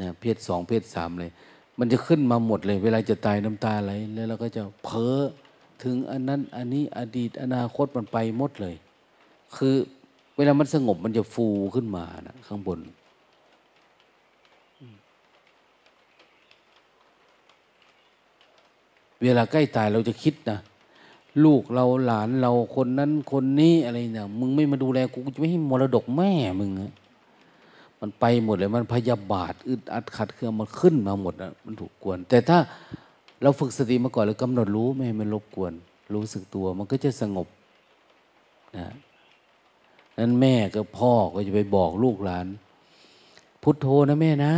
[0.00, 1.30] นะเพศสองเพศสามเลย
[1.78, 5.18] มันจะขึ้นมาหมดเลย เวลาจะตายน้ำตาไหลแล้วเราก็จะเพ้อ
[5.82, 8.74] ถึงอันนั้น อันนี้อดีตอนาคตมันไปหมดเลย
[9.56, 9.74] คือ
[10.36, 12.78] เวลามันสงบมันจะฟูขึ้นมานะข้างบน
[19.24, 20.58] เวลาใกล้ตายเราจะคิดนะ
[21.44, 26.70] ลูกเราหลานเราคนนั้นคนนี้อะไรเนี่ยมึงไม่มาดูแลกูจะไม่ให้มรดกแม่มึง
[28.00, 32.58] มันไปหมดเลยมันพยาบาทอึดอัดขัดเครื่องมันขึ้นมาหมดนะมันถูกกวน แต่ถ้า
[33.42, 35.72] เราฝึกสติมาก่อนแล้วกำหนดรู้ไม่ให้มันรบกวน
[36.14, 37.48] รู้สึกตัวมันก็จะสงบ
[38.76, 38.86] นะ
[40.18, 42.46] นั้นแม่กับพ่อก็จะไปบอกลูกหลาน
[43.62, 44.54] พุทโธนะแม่นะ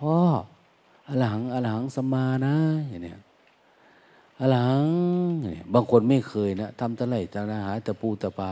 [0.00, 0.14] พ่อ
[1.08, 2.54] อรหังอรหังสมานะ
[2.88, 3.20] อย่างเนี้ย
[4.40, 4.86] อรหัง
[5.74, 8.50] บางคนไม่เคยนะทำตะไลตะนาหาตะปูตะปา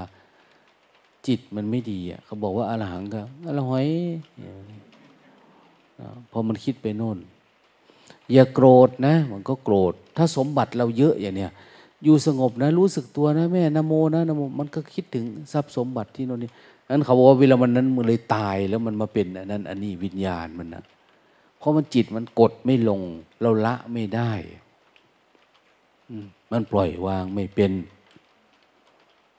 [1.26, 3.86] จิตมันไม่ดีอะเขาบอกว่าอรหังก็อรหอย
[6.30, 7.18] พอมันคิดไปโน่น
[8.32, 11.52] อย่าโกรธนะ มันก็โกรธ ถ้าสมบัติเราเยอะอย่างเนี้ย
[12.04, 16.50] อยู่สงบนะ รู้สึกตัวนะ แม่นโมนะนโมมันก็คิดถึงทรัพย์สมบัติที่โน่นนี่
[16.90, 20.82] นั้นเขาบอกว่าเวลามันนั้นมันเลยตายแล้วมันมาเป็นอันนั้น อันนี้วิญญาณมันนะ
[21.58, 23.00] เพราะมันจิตมันกดไม่ลง
[23.42, 24.32] เราละไม่ได้
[26.52, 27.72] มันปล่อยวางไม่เป็น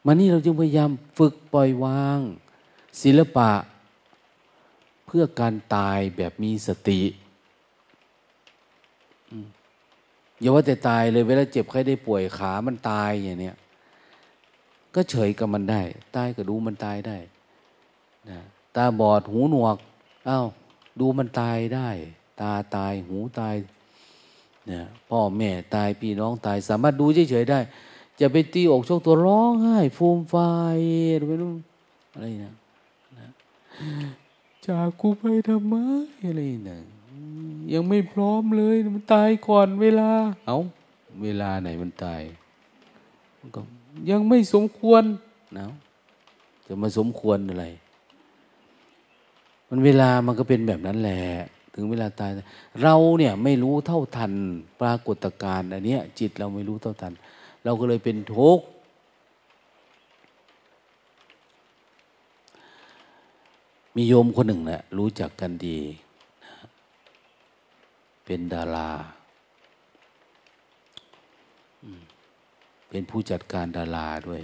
[0.05, 2.20] มันนี่เราจึงพยายามฝึกปล่อยวาง
[3.01, 3.51] ศิลปะ
[5.05, 7.01] เพื่อการตายแบบมีสติ
[10.39, 13.55] อย่าว่าแต่ตายเลยเวลาเจ็บใครได้ป่วยขามันตายอย่างเนี้ย
[14.95, 15.82] ก็เฉยกับมันได้
[16.15, 17.17] ตายก็ดูมันตายได้
[18.30, 18.39] นะ
[18.76, 19.78] ตาบอดหูหนวก
[20.30, 20.45] อา้าว
[20.99, 21.89] ดูมันตายได้
[22.41, 23.55] ตาตายหูตาย
[24.72, 27.59] นะพ่อแม่ตายพี่น้องตายสามารถดูเฉยๆได้
[28.20, 30.36] จะไปตีอกชกตัวร้องไห้ฟูมไฟ
[31.28, 31.51] ไม่รู้
[32.13, 32.53] อะไรนะ
[33.17, 33.30] นะ
[34.65, 35.76] จากกูไปทำไม
[36.24, 36.80] อะไรนะ
[37.74, 40.09] ยังไม่พร้อมเลยมันตายก่อนเวลา
[40.47, 40.57] เอา
[41.24, 42.22] เวลาไหนมันตาย
[43.55, 43.61] ก็
[44.09, 45.03] ยังไม่สมควร
[45.57, 45.65] นะ
[46.67, 47.65] จะมาสมควรอะไร
[49.70, 51.22] มันเวลามันก็เป็นแบบนั้นแหละ
[51.80, 52.32] ถึงเวลาตาย
[52.84, 54.34] เราเนี่ยไม่รู้เท่าทัน
[54.82, 57.13] ปรากฏการณ์อันเนี้ยจิตเราไม่รู้เท่าทัน
[57.63, 58.65] เราก็เลยเป็นทุกข์
[63.95, 65.80] มีโยมคนหนึ่งนะรู้จักกันดี
[68.25, 68.91] เป็นดารา
[72.89, 74.41] เป็นผู้จัดการดาราด้วย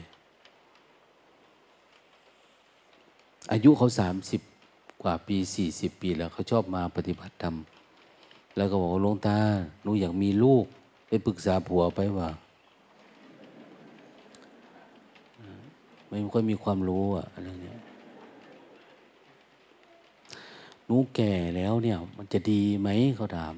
[3.52, 4.42] อายุเขาสามสิบ
[5.06, 7.56] ว่าปีสี่สิบปีแล้วเขาชอบมาปฏิบัติธรรม
[8.56, 9.38] แล้วก็บอกว่าลงตา
[9.84, 10.66] หนูอยากมีลูก
[11.08, 12.30] ไปปรึกษาผัวไปว่า
[16.08, 17.80] ไม่ค่อยมีความรู้อะอะไรเนี่ย
[20.86, 23.54] หนูแก่แล้วเนี่ย มันจะดีไหมเขาถาม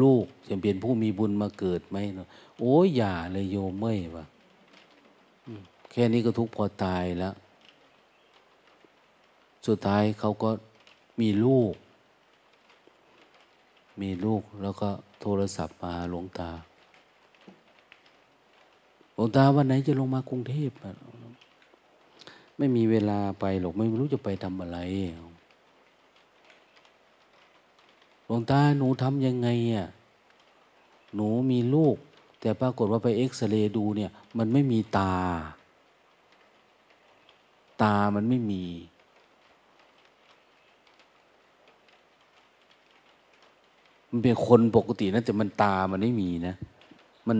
[0.00, 1.96] ลูกจะเป็นผู้มีบุญมาเกิดไหม
[2.60, 4.24] โอ้ยอย่าเลยโยมเมื่อยวะ
[5.90, 7.34] แค่นี้ก็ทุกพอตายแล้ว
[9.66, 10.50] สุดท้ายเขาก็
[11.20, 11.74] มีลูก
[14.00, 14.88] มีลูกแล้วก็
[15.20, 16.50] โทรศัพท์มาหลวงตา
[19.14, 20.70] หลวงตาวันไหนจะลงมากรุงเทพ
[22.58, 24.78] ไม่มีเวลาไปหรอกไม่รู้จะไปทำอะไร
[28.24, 29.88] หลวงตาหนูทำยังไงอะ
[31.14, 31.96] หนูมีลูก
[32.40, 35.14] แต่ปรากฏว่าไปเอ็กซเรย์ดูเนี่ย มันไม่มีตา
[37.82, 38.64] ตามันไม่มี
[44.16, 46.54] มันเป็นคนปกตินะแต่มันตามันไม่มีนะ
[47.28, 47.38] มัน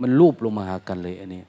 [0.00, 1.42] มันรูปลงมาหากันเลยอันนี้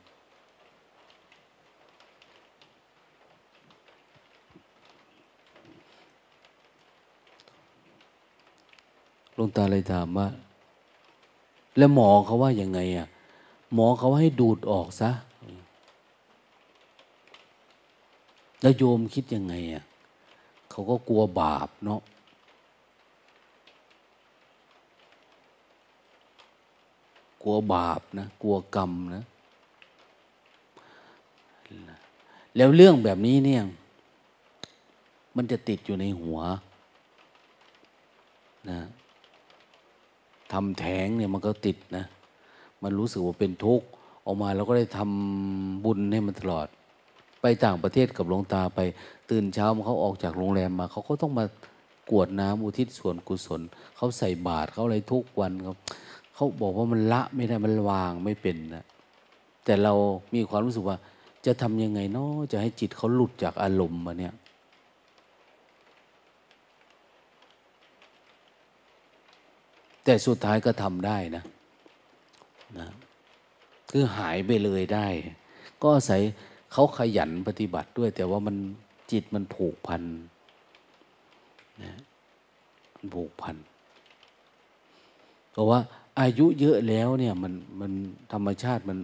[9.37, 10.27] ลวงตาเลยถามว่า
[11.77, 13.07] แล้วหมอเขาว่ายังไงอะ
[13.73, 15.11] หมอเขาให้ดูดออกซะ
[18.61, 19.83] แล้วโยมคิดยังไงอะ
[20.71, 22.01] เขาก็กลัวบาปเนาะ
[27.41, 29.23] กลัวบาปนะ กลัวกรรมนะ
[32.55, 33.63] แล้วเรื่องแบบนี้เนี่ย
[35.35, 36.39] มันจะติดอยู่ในหัว
[38.69, 38.79] นะ
[40.51, 42.05] ทำแท้งเนี่ยมันก็ติดนะ
[42.83, 43.87] มันรู้สึกว่าเป็นทุกข์
[44.25, 46.67] ออกมาเราก็ได้ทำบุญให้มันตลอด
[47.41, 48.79] ไปต่างประเทศกับหลวงตาไป
[49.29, 51.45] ตื่นเช้ามาเขาออกจากโรงแรมมา เขาก็ต้องมา
[52.11, 53.61] กวดน้ำอุทิศส่วนกุศล
[53.95, 55.75] เขาใส่บาตรเขาอะไรทุกวันเขา
[56.41, 58.85] เขาบอกว่ามันละไม่ได้มันวางไม่เป็นนะ
[59.65, 59.93] แต่เรา
[60.33, 60.97] มีความรู้สึกว่า
[61.45, 64.33] จะทำยังไงเนาะจะให้จิตเขาหลุดจากอารมณ์มาเนี่ย
[70.03, 71.43] แต่สุดท้ายก็ทำได้นะ
[72.79, 72.87] นะ
[73.89, 75.07] คือหายไปเลยได้
[75.81, 76.21] ก็อาศัย
[76.73, 78.55] เขาขยันปฏิบัติด้วย แต่ว่ามัน
[79.11, 80.03] จิตมันผูกพัน
[81.83, 81.93] นะ
[82.95, 83.55] มันผูกพัน
[85.53, 85.79] เพราะว่า
[86.21, 87.91] อายุเยอะแล้วเนี่ยมันมัน
[88.31, 88.97] ธรรมชาติมัน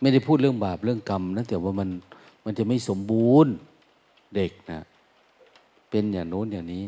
[0.00, 1.88] ไม่ได้พูดเรื่องบาปเรื่องกรรมนะแต่ว่ามัน
[2.44, 3.52] มันจะไม่สมบูรณ์
[4.34, 4.80] เด็กนะ
[5.90, 6.84] เป็นอย่างโน้นอย่างนี้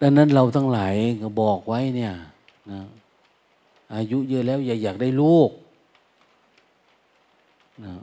[0.00, 2.12] ดังนั้นเราทั้งหลายก็บอกไว้เนี่ย
[2.70, 2.80] นะ
[3.94, 5.50] อายุเยอะแล้วอย่าอยากได้ลูก
[7.84, 7.94] นะ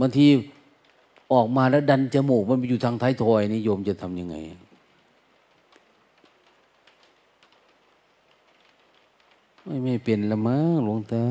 [0.00, 0.26] บางที
[1.32, 4.36] ออกมาแล้วดันจมูกมันไปอยู่ทางท้ายทอยนี่โยมจะทำยังไง
[9.64, 11.26] ไม่ไม่เป็นละมั้งหลวงตา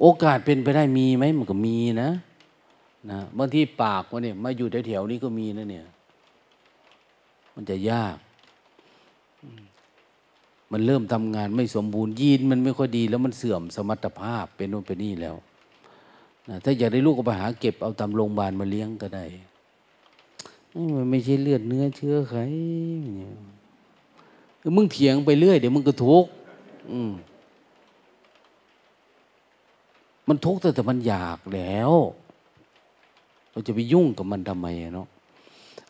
[0.00, 2.10] โอกาสเป็นไปได้มีไหมมันก็มีนะ
[3.10, 5.86] นะบางทีปากมันเนี่ยมาอยู่แถวๆนี้ก็มีนะเนี่ย
[7.54, 8.16] มันจะยาก
[10.72, 15.36] มันเริ่มทำงานไม่สมบูรณ์ยีนมันไม่ค่อยดี แล้วมันเสื่อมสมรรถภาพเป็นโน่นเป็นนี่แล้ว
[16.48, 19.24] นะถ้าอยากได้ลูกก็ไปหาเก็บเอาตามโรงพยาบาลมาเลี้ยงก็ได้
[20.94, 22.34] มันไม่ใช่เลือดเนื้อเชื้อไข
[24.76, 26.30] มึงเถียงไปเรื่อยเดี๋ยวมึงก็ทุกข์
[30.28, 31.92] มันทุกข์แต่แต่มันอยากแล้ว
[33.50, 35.08] เราจะไปยุ่งกับมันทำไมเนาะ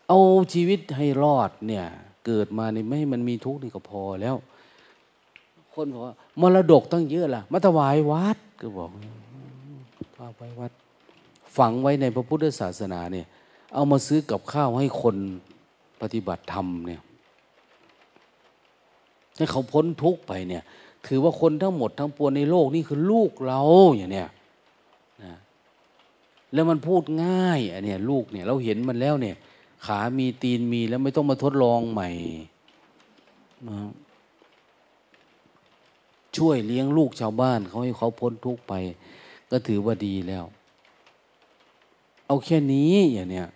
[0.07, 0.19] เอา
[0.53, 1.85] ชีวิตให้รอดเนี่ย
[2.25, 4.35] เกิดมาในไม่ให้มันมีทุกข์นี่ก็พอแล้ว
[5.73, 8.89] คนบอกว่ามรดกตั้งเยอะล่ะมาถวายวัดก็บอก
[10.15, 10.71] พาไปวัด
[11.57, 13.27] ฝังไว้ในพระพุทธศาสนาเนี่ย
[13.73, 15.15] เอามาซื้อกับข้าวให้คน
[16.01, 17.01] ปฏิบัติธรรมเนี่ย
[19.37, 20.63] ให้เขาพ้นทุกข์ไปเนี่ย
[21.07, 23.61] ถือว่าคนทั้งหมดทั้งปวงในโลกนี่คือลูกเรา
[23.97, 24.29] อย่างเนี้ย
[25.23, 25.35] นะ
[26.53, 29.35] แล้วมันพูดง่ายอันเนี้ยลูกเนี่ยเราเห็นมันแล้วเนี่ย
[29.85, 32.09] ขามีตีนมีแล้วไม่ต้องมาทดลองใหม่
[33.69, 33.79] นะ
[36.37, 38.73] ช่วยเลี้ยงลูกชาวบ้านเขาให้เขาพ้นทุกข์ไป
[39.51, 40.45] ก็ถือว่าดีแล้ว
[42.25, 43.47] เอาแค่นี้อย่างเนี้ย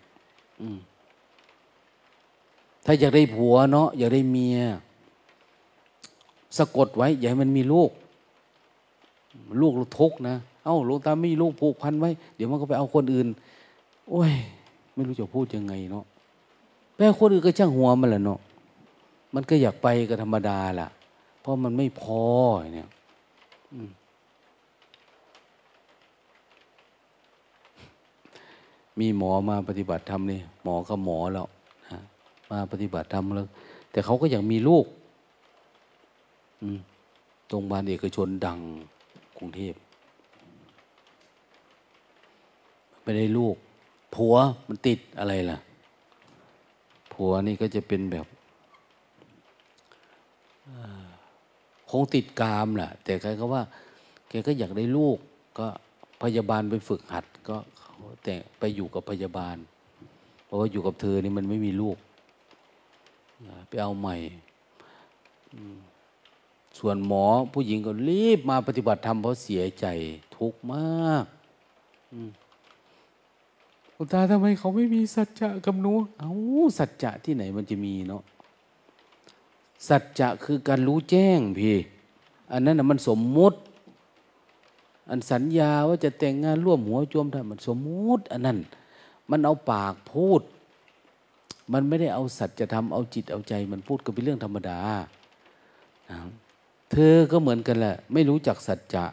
[2.86, 4.60] ถ้าอยากได้ผัวเนาะอยากได้เมีย
[6.58, 7.92] สะกดไว้อย่าให้มันมีลูก
[9.62, 13.28] ลูกเราทุกนะ เอา้าหลวงตาไม่มีลูกผูกพันไว้ เดี๋ยวมันก็ไปเอาคนอื่น
[14.10, 14.34] โอ้ย
[14.94, 16.06] ไม่รู้จะพูดยังไงเนาะ
[16.98, 18.40] แม่คนอื่นก็ช่างหัวมันแหละเนาะ
[19.34, 20.88] มันก็อยากไปก็ธรรมดาล่ะ
[21.42, 22.24] เพราะมันไม่พอ
[22.76, 22.90] เนี่ย
[29.00, 31.48] มีหมอมาปฏิบัติธรรมนี่หมอกับหมอแล้ว
[31.92, 32.00] นะ
[32.52, 33.48] มาปฏิบัติธรรมแล้ว
[33.92, 34.86] แต่เขาก็อยากมีลูก
[37.48, 38.60] โรงพยาบาลเอกชนดัง
[39.38, 39.74] กรุงเทพ
[43.02, 43.56] ไม่ได้ลูก
[44.16, 44.36] ผัว
[44.68, 45.58] มันติดอะไรล่ะ
[47.14, 48.26] ผัวนี่ก็จะเป็นแบบ
[51.90, 53.62] คงติดกามแหละแต่ใครก็ว่า
[54.30, 55.18] แกก็อยากได้ลูก
[55.60, 55.68] ก็
[56.24, 57.58] พยาบาลไปฝึกหัด ก็
[58.24, 59.58] แต่ไปอยู่กับพยาบาล
[60.46, 61.98] เพราะว่าอยู่กับเธอนี่มันไม่มีลูก
[63.68, 64.16] ไปเอาใหม่
[66.80, 69.86] ส่วนหมอผู้หญิงก็รีบมาปฏิบัติธรรมเพราะเสียใจ
[70.36, 71.26] ทุกข์มาก
[73.96, 76.32] คุณตาทำไมเขาไม่มีสัจจะกับหนูเอา
[76.78, 78.24] สัจจะที่ไหนมันจะมีเนาะ
[79.88, 81.78] สัจจะคือการรู้แจ้งพี่
[82.52, 83.58] อันนั้นนะมันสมมุติ
[85.10, 88.58] อันสัญญาว่าจะแต่งงานร่วมหัวจมทำมันสมมุติ อันนั้น
[89.30, 90.42] มันเอาปากพูด
[91.74, 94.80] มันไม่ได้เอาสัจธรรมเอาจิตเอาใจ มันพูดก็เป็นเรื่องธรรมดา
[96.92, 99.06] เธอก็เหมือนกันแหละ ไม่รู้จักสัจจะ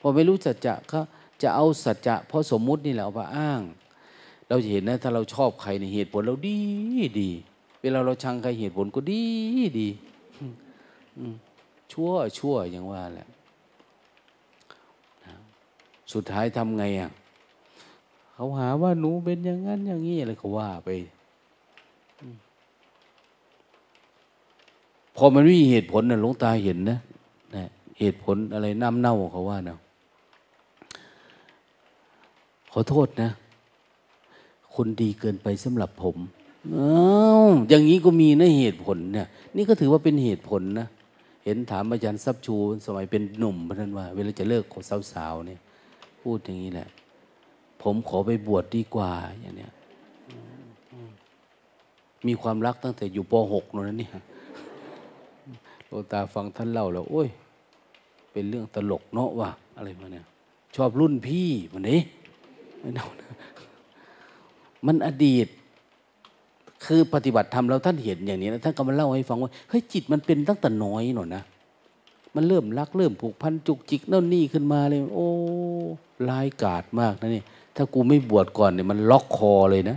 [0.00, 1.00] พอไม่รู้สัจจะก็
[1.42, 3.62] จะเอาสัจจะเพราะสมมุตินี่แหละเอามาอ้าง
[4.48, 6.58] เราจะเห็นนะ ถ้าเราชอบใครในเหตุผลเราดี
[7.20, 7.30] ดี
[7.82, 9.24] เวลาเราชังใครเหตุผลก็ดี
[9.80, 9.88] ดี
[11.92, 13.28] ชั่วชั่วอย่างว่าแหละ
[16.12, 17.10] สุดท้ายทำไงอะ
[18.34, 20.88] เขาหาว่าหนูเป็นอย่างนั้นอย่างนี้อะไรก็ว่าไป
[25.16, 26.98] พอมันไม่มีเหตุผลนะหลวงตาเห็นนะ
[27.54, 27.64] นะ
[27.98, 29.76] เหตุผลอะไรน้ำเน่าเขาว่านะ
[32.72, 33.30] ขอโทษนะ
[34.74, 36.16] คนดีเกินไปสำหรับผม
[36.74, 36.90] อ้า
[37.44, 40.86] วอย่างนี้ก็มีนะเหตุผลเนี่ย นี่ก็ถือว่าเป็นเหตุผลนะ
[41.44, 42.56] เห็นถามอาจารย์ซับชู
[42.86, 45.60] สมัยเป็นหนุ่มพนันว่า เวลาจะเลิกกับสาวๆเนี่ย
[46.20, 46.88] พูดอย่างนี้แหละ
[47.82, 49.72] ผมขอไปบวชดดีกว่าอย่างเนี้ย
[52.26, 54.08] มีความรักตั้งแต่อยู่ป .6 นั่นนี่
[55.88, 57.28] โลตาฟังท่านเล่าแล้ว โอ้ย
[58.32, 60.26] เป็นเรื่องตลกเนาะว่ะอะไรมาเนี่ย
[60.76, 62.00] ชอบรุ่นพี่มันนี้
[62.80, 63.30] ไม่เนานะ
[64.86, 65.46] มันอดีต
[66.84, 71.42] คือปฏิบัติธรรมแล้วท่านเห็นอย่างนี้นะท่านก็มาเล่าให้ฟังว่าเฮ้ยจิตมันเป็นตั้งแต่น้อยหน่อยนะ
[72.34, 75.28] มันเริ่มรักเริ่มผูกพันจุกจิกนั่นนี่ขึ้นมาเลย โอ้
[76.28, 77.42] ลายกาดมากนะนี่
[77.76, 79.96] ถ้ากูไม่บวชก่อนเนี่ยมันล็อกคอเลยนะ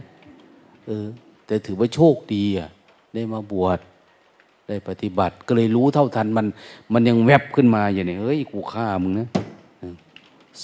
[0.87, 1.05] เออ
[1.45, 2.69] แต่ถือว่าโชคดีอะ
[3.13, 3.79] ได้มาบวช
[4.69, 6.47] ได้ปฏิบัติ ก็เลยรู้เท่าทันมัน
[6.93, 9.27] มันยังแวบขึ้นมาอย่างนี้เฮ้ยกูฆ่ามึงนะ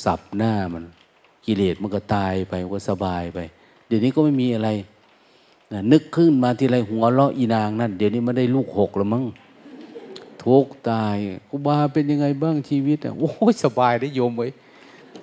[0.03, 0.83] สับหน้ามัน
[1.45, 3.39] กิเลสมันก็ตายไปก็สบายไป
[3.87, 4.69] เดี๋ยวนี้ก็ไม่มีอะไร
[5.91, 9.23] นึกขึ้นมาทีไรหัวเราะอีนางนั่นเดี๋ยวนี้มันได้ลูกหกแล้วมั้ง
[10.43, 11.15] ทุกตาย
[11.49, 14.47] กูบาเป็นยังไงบ้างชีวิตอะโอ้ยสบายได้โยมไว้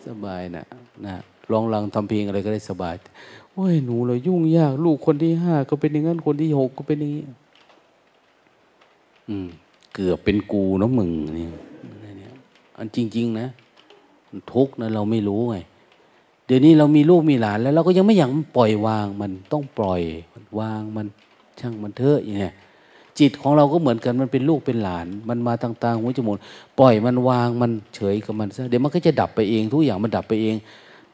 [0.06, 0.64] สบายนะ
[1.06, 1.14] นะ
[1.50, 2.94] ลองลังทำเพลงอะไรก็ได้สบาย
[3.52, 7.24] โอ้ยหนูเรายุ่งยาก ลูกคนที่ห้าก็เป็นอย่างนั้นคนที่หกก็เป็นอย่างนี้
[9.94, 11.48] เกือบเป็นกูเนาะมึงนี่
[12.78, 13.48] อันจริง ๆ นะ
[14.52, 15.56] ทุกนะเราไม่รู้ไง
[16.46, 20.02] เดี๋ยวนี้เรามีลูกมีหลาน แล้วเราก็ยังไม่อยากปล่อยวางมันต้องปล่อย
[20.58, 21.06] วางมัน
[21.60, 22.54] ช่างมันเถอะอย่างเงี้ย
[23.18, 26.36] จิตของเราก็เหมือนกันมันเป็นลูกเป็นหลาน มันมาต่างๆหัวจมูก
[26.80, 30.56] ปล่อยมันวางมันเฉยกับมันซะเดี๋ยวมันก็จะดับไปเองทุกอย่างมันดับไปเอง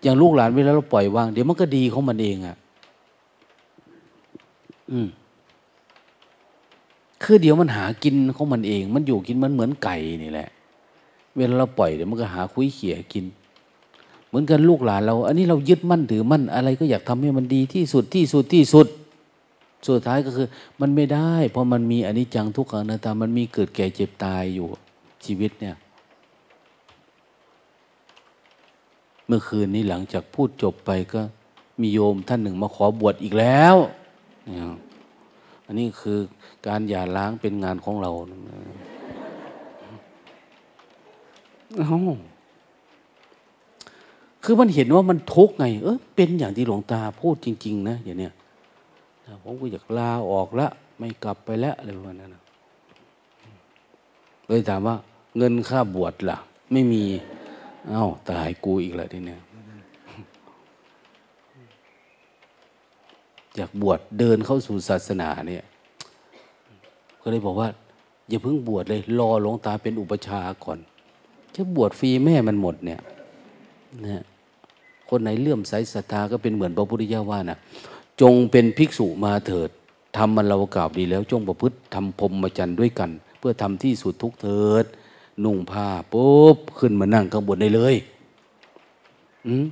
[0.02, 2.56] อย่างลูกหลานเวลาเราปล่อยวาง เดี๋ยวมันก็ดีของมันเองอะ่ะ
[4.90, 5.08] อืม
[7.22, 10.48] คือเดี๋ยวมันหากินของมันเอง มันอยู่กินมันเหมือนไก่นี่แหละ
[11.36, 13.24] เวลาเราปล่อยเดี๋ยวมันก็หาคุยเขี่ยกิน
[14.28, 18.86] เหมือนกันลูกหลานเรา อันนี้เรายึดมั่นถือมั่นอะไรก็อยากทำให้มันดีที่สุดที่สุดที่สุด
[19.86, 20.46] สุดท้ายก็คือ
[20.80, 24.66] มันไม่ได้ เพราะมันมีอนิจจังทุกขังนาตามันมีเกิดแก่เจ็บตายอยู่
[25.24, 25.76] ชีวิตเนี่ย
[29.26, 31.20] เมื่อคืนนี้หลังจากพูดจบไปก็
[31.80, 33.76] มีโยมท่านหนึ่งมาขอบวชอีกแล้ว
[35.68, 36.18] อันนี้คือ
[36.66, 38.10] การหย่าล้างเป็นงานของเรา
[41.76, 41.96] เอา
[44.44, 48.32] คือมันเห็นว่ามันทุกข์ไง เออเป็นอย่างที่หลวงตาพูดจริง ๆ นะอย่างเนี้ย
[49.42, 50.66] ผมก็อยากลาออกละ
[50.98, 52.30] ไม่กลับไปแล้วอะไรประมาณนั้น
[54.46, 54.96] เลยถามว่า
[55.36, 56.38] เงินค่าบวชล่ะ
[56.72, 57.04] ไม่มี
[57.90, 59.40] เอา้าตายกูอีกแล้วทีเนี้ย
[63.58, 65.64] อยากบวชเดินเข้าสู่ศาสนาเนี่ย
[67.22, 67.68] ก็เลยบอกว่า
[68.28, 70.78] อย่าเพิ่งบวชเลย รอหลวงตาเป็นอุปชาก่อน
[71.54, 73.00] จะบวชฟรีแม่มันหมดเนี่ย
[74.06, 74.24] นะ
[75.08, 77.58] คนไหนเลื่อมใสศรัทธาก็เป็นเหมือนพระพุทธเจ้าว่านะ
[78.20, 79.70] จงเป็นภิกษุมาเถิด
[80.16, 84.84] ทำมันเรากล่าวดีแล้ว จงประพฤติทำพรมมาจันด้วยกัน เพื่อทำที่สุดทุกเถิด
[85.44, 87.94] นุ่งผ้าปุ๊บขึ้นมานั่งข้างบนได้เลย
[89.46, 89.66] อืม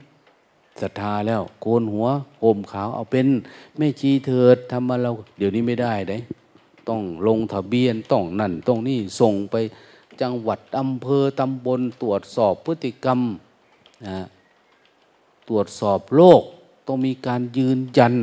[0.81, 2.07] ศรัทธาแล้ว โกนหัว
[2.43, 3.27] ห่มขาวเอาเป็น
[3.77, 6.19] แม่ชีเถิดทำมาเรา เดี๋ยวนี้ไม่ได้เด้
[6.89, 9.57] ต้องลงทะเบียนต้องนั่นต้องนี่ส่งไป
[10.21, 13.21] จังหวัดอำเภอตำบลตรวจสอบพฤติกรรม
[14.07, 14.17] นะ
[15.49, 16.43] ตรวจสอบโรค
[16.87, 18.15] ต้องมีการยืนยัน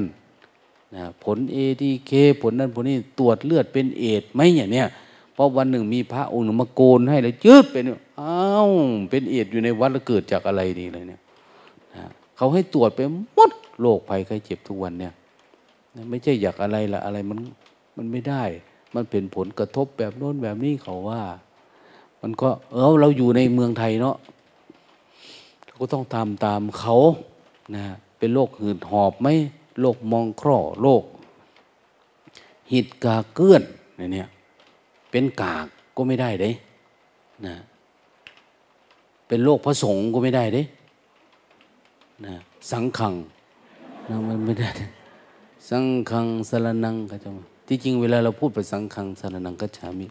[0.95, 4.87] นะผลเอทีเคผลนั้นผลนี้ตรวจเลือดเป็นเอดไหมอย่างเนี้ย
[5.33, 7.83] เพราะวันหนึ่งมีพระองค์หนึ่งมาโกนให้เลยจืดเป็น
[8.21, 8.69] อ้าว
[9.09, 11.19] เป็นเอดอยู่ในวัดแล้วเกิดจากอะไรนี่เลยเนี่ย
[12.37, 12.99] เขาให้ตรวจไป
[13.33, 15.13] หมดโรคภัยไข้เจ็บทุกวันเนี่ย
[16.09, 17.39] ไม่ใช่อยากอะไรละอะไรมัน
[17.97, 18.43] มันไม่ได้
[18.95, 21.21] มันเป็นผลกระทบแบบโน้นแบบนี้เขาว่า
[22.21, 24.17] มันก็เออเราอยู่ในเมืองไทยเนาะ
[25.77, 26.97] ก็ต้องตามตามเขา
[27.75, 27.83] นะ
[28.17, 29.27] เป็นโรคหืดหอบไหม
[29.81, 31.03] โรคมองคร่อโรค
[32.71, 33.63] หิดกาเกื้อน
[34.13, 34.29] เนี่ย
[35.11, 35.67] เป็นกาก
[35.97, 36.51] ก็ไม่ได้เด้
[37.45, 37.55] นะ
[39.27, 40.63] เป็นโรคพระสงฆ์ก็ไม่ได้เด้
[42.25, 42.35] นะ
[42.71, 43.13] สังขัง
[44.09, 44.69] นะมันไม่ได้
[45.69, 47.29] สังขังสารนังก็จะ
[47.67, 50.07] ที่จริงเวลาเราพูดไปสังขังสารนังก็ฉามิ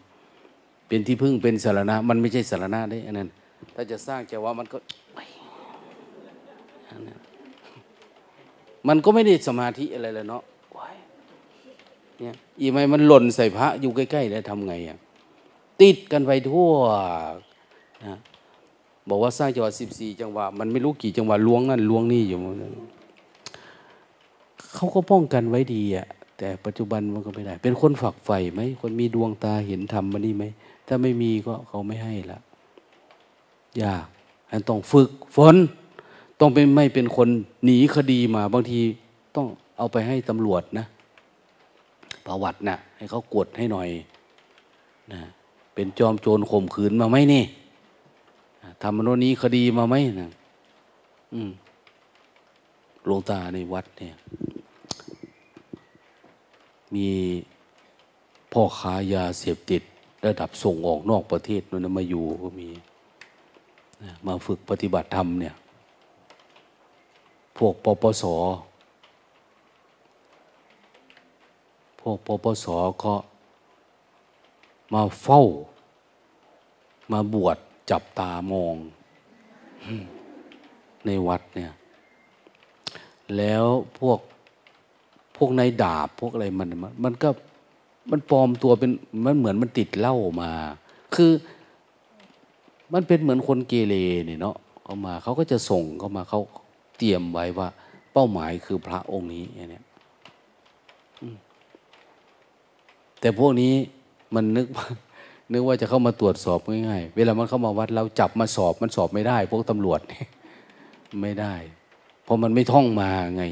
[0.87, 3.29] เป็นที่พึ่งเป็นสารณะ มันไม่ใช่สารณะได้อันนั้น
[3.75, 4.79] ถ้าจะสร้างจะว่ามันก็
[8.89, 10.43] มันก็ไม่ได้สมาธิอะไรเลยเนาะ
[12.21, 14.99] เนี่ยอีไมมันหล่นใส่พระอยู่ใกล้ๆแล้วทำไงอะ
[15.83, 16.73] ติดกันไปทั่ว
[18.07, 18.17] นะ
[19.09, 22.39] บอกว่าสร้างจังหวะสิบสี่จังหวะมันไม่รู้กี่จังหวะล้วงนั่นล้วงนี่อยู่
[24.75, 26.07] เขาก็ป้องกันไว้ดีอะ
[26.39, 30.45] แต่ปัจจุบันมันก็ไม่ได้ เป็นคนฝักใฝ่ไหมคนมีดวงตาเห็นธรรมมันนี่ไหม
[30.87, 32.39] ถ้าไม่มีก็เขาไม่ให้ละ
[33.83, 34.07] ยาก
[34.51, 35.57] อันต้องฝึกฝน
[36.41, 37.29] ต้องเป็นไม่เป็นคน
[37.65, 38.81] หนีคดีมา บางที
[39.37, 39.47] ต้อง
[39.79, 40.87] เอาไปให้ตำรวจนะ
[42.27, 43.89] ประวัติน่ะ ให้เขากดให้หน่อย
[45.13, 45.21] นะ
[45.75, 47.45] เป็นจอมโจรข่มขืนมาไหมนี่
[48.83, 50.31] ทำมโนนี้คดีมาไหมนะ
[51.35, 51.53] อืม
[53.07, 54.15] หลวงตาในวัดเนี่ย
[56.95, 57.09] มี
[58.53, 59.83] พ่อค้ายาเสพติด
[60.27, 62.69] ระดับส่งออกนอกประเทศนั่นมาอยู่ก็มี
[64.27, 65.55] มาฝึกปฏิบัติธรรมเนี่ย
[67.57, 68.25] พวกปปส
[72.01, 72.67] พวกปปส
[73.05, 73.15] ก็
[74.93, 75.43] มาเฝ้า
[77.13, 77.59] มาบวช
[77.93, 78.77] จับตามอง
[81.07, 81.73] ในวัดเนี่ย
[83.37, 83.65] แล้ว
[84.01, 84.19] พวก
[85.37, 86.69] พวกนายดาบพวกอะไรมัน
[87.05, 87.29] มันก็
[88.11, 88.91] มันปลอมตัวเป็น
[89.25, 90.51] มันเหมือนมันติดเหล้ามา
[91.15, 91.33] คือ
[92.93, 93.95] มันเป็นเหมือนคนเกเร
[94.27, 96.41] เนี่ยเนาะเขามาเขาก็จะส่งเข้ามาเขา
[96.97, 97.69] เตรียมไว้ว่า
[98.13, 99.85] เป้าหมายคือพระองค์นี้เนี่ย
[103.21, 103.73] แต่พวกนี้
[104.35, 104.67] มันนึก
[105.53, 110.01] นึกว่าจะเข้ามาตรวจสอบง่ายๆ เวลามันเข้ามาวัดเราจับมาสอบมันสอบไม่ได้ พวกตำรวจ
[111.23, 111.55] ไม่ได้
[112.25, 113.45] เพราะมันไม่ท่องมาไง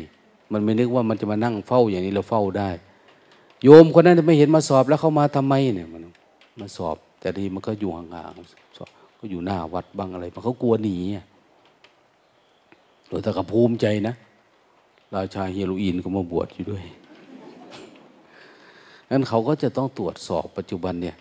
[0.53, 2.71] มันไม่นึกว่ามันจะมานั่งเฝ้าอย่างนี้เราเฝ้าได้
[3.63, 6.03] โยมคนนั้นไม่เห็นมาสอบแล้วเข้ามาทำไมเนี่ยมัน
[6.61, 10.97] มาสอบ แต่ดีมันก็อยู่ห่างๆก็อยู่หน้าวัดบ้างอะไรมันเขากลัวหนี
[13.09, 14.15] หลวงตาก็ภูมิใจนะ
[15.15, 16.85] ราชาเฮโรอีนก็มาบวชอยู่ด้วย
[19.11, 21.17] นั้นเขาก็จะต้องตรวจสอบปัจจุบันเนี่ย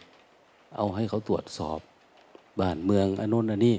[0.76, 1.80] เอาให้เขาตรวจสอบ
[2.60, 3.76] บ้านเมืองอันนู้นอันนี้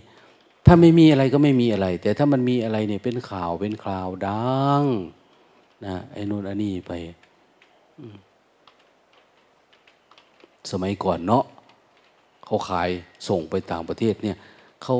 [0.66, 4.82] ถ้าไม่มีอะไรก็ไม่มีอะไร แต่ถ้ามันมีอะไรเนี่ยเป็นข่าวเป็นคราวดัง
[5.86, 6.92] นะไอ้นู้นอันนี้ไป
[10.70, 11.44] สมัยก่อนเนาะ
[12.44, 12.90] เขาขาย
[13.28, 14.36] ส่งไปต่างประเทศเนี่ย
[14.82, 14.96] เขา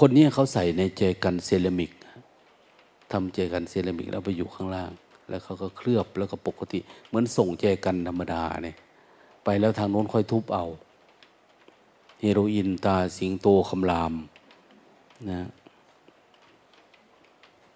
[0.00, 1.90] คนนี้เขาใส่ในเจกันเซรามิก
[3.12, 4.90] ทำเจกันเซรามิกแล้วไปอยู่ข้างล่าง
[5.28, 8.76] แล้วเขาก็เคลือบแล้วก็ปกติ เหมือนส่งเจกันธรรมดาเนี่ย
[9.44, 10.66] ไปแล้วทางโน้นค่อยทุบเอา
[12.20, 14.12] เฮโรอีนตาสิงโตคำราม
[15.30, 15.40] นะ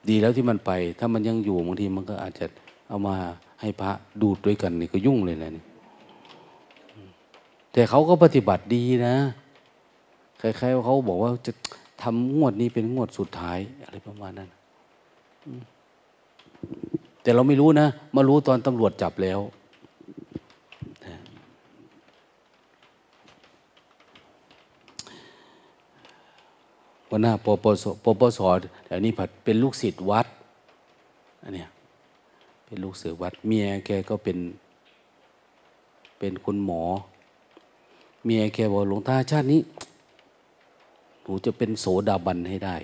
[0.08, 2.46] ดีแล้วที่มันไป ถ้ามันยังอยู่บางทีมันก็อาจจะ
[2.88, 3.14] เอามา
[3.60, 3.90] ให้พระ
[4.22, 5.64] ดูดด้วยกันนี่ก็ยุ่งเลยนะนี่
[7.72, 9.16] แต่เขาก็ปฏิบัติดีนะ
[10.38, 11.52] ใครๆเขาบอกว่าจะ
[12.02, 14.48] ทำงวดนี้เป็นงวดสุดท้ายอะไรประมาณนั้น
[17.22, 19.40] แต่เราไม่รู้นะ มารู้ตอนตำรวจจับแล้ว
[27.16, 28.40] วันหน้าปปสปปส
[28.84, 30.26] แต่นี้ผัดเป็นลูกศิษย์วัด
[31.42, 31.68] อันเนี้ย
[32.66, 34.38] เป็นลูกศิษย์วัด เมียแกก็เป็น
[36.18, 36.82] เป็นคุณหมอ
[38.24, 39.60] เมียแกบอกหลวงตาชาตินี้
[41.22, 42.76] หนูจะเป็นโสดาบันให้ได้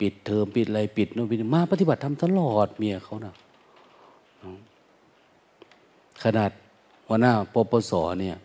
[0.00, 3.34] ปิดเทอมปิดอะไรปิดโน่นปิดมาปฏิบัติทำตลอดเมียเขานะ
[6.22, 6.50] ขนาด
[7.06, 8.36] หัวหน้าปปสเนี่ย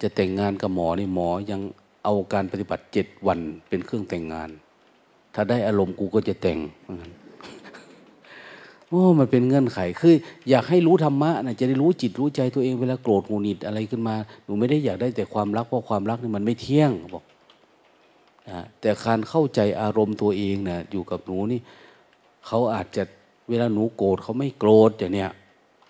[0.00, 1.62] จะแต่งงานกับหมอนี่หมอยัง
[2.04, 3.38] เอาการปฏิบัติเจ็ดวัน
[3.68, 4.50] เป็นเครื่องแต่งงาน
[5.34, 6.58] ถ้าได้อารมณ์กูก็จะแต่ง
[8.88, 10.14] โอ้มันเป็นเงื่อนไขคือ
[10.50, 17.24] อยากให้รู้ธรรมะนะจะได้รู้จิตรู้ใจตัวเองเวลาโกรธงูนิดอะไรขึ้นมาหนูไม่ได้อยากได้แต่ความรักเพราะความรักนี่มันไม่เที่ยงบอก
[18.50, 21.60] นะแต่การเข้าใจอารมณ์ตัวเองนะอยู่กับหนูนี่
[22.46, 23.02] เขาอาจจะ
[23.48, 25.30] เวลาหนูโกรธเขาไม่โกรธอย่างเนี้ย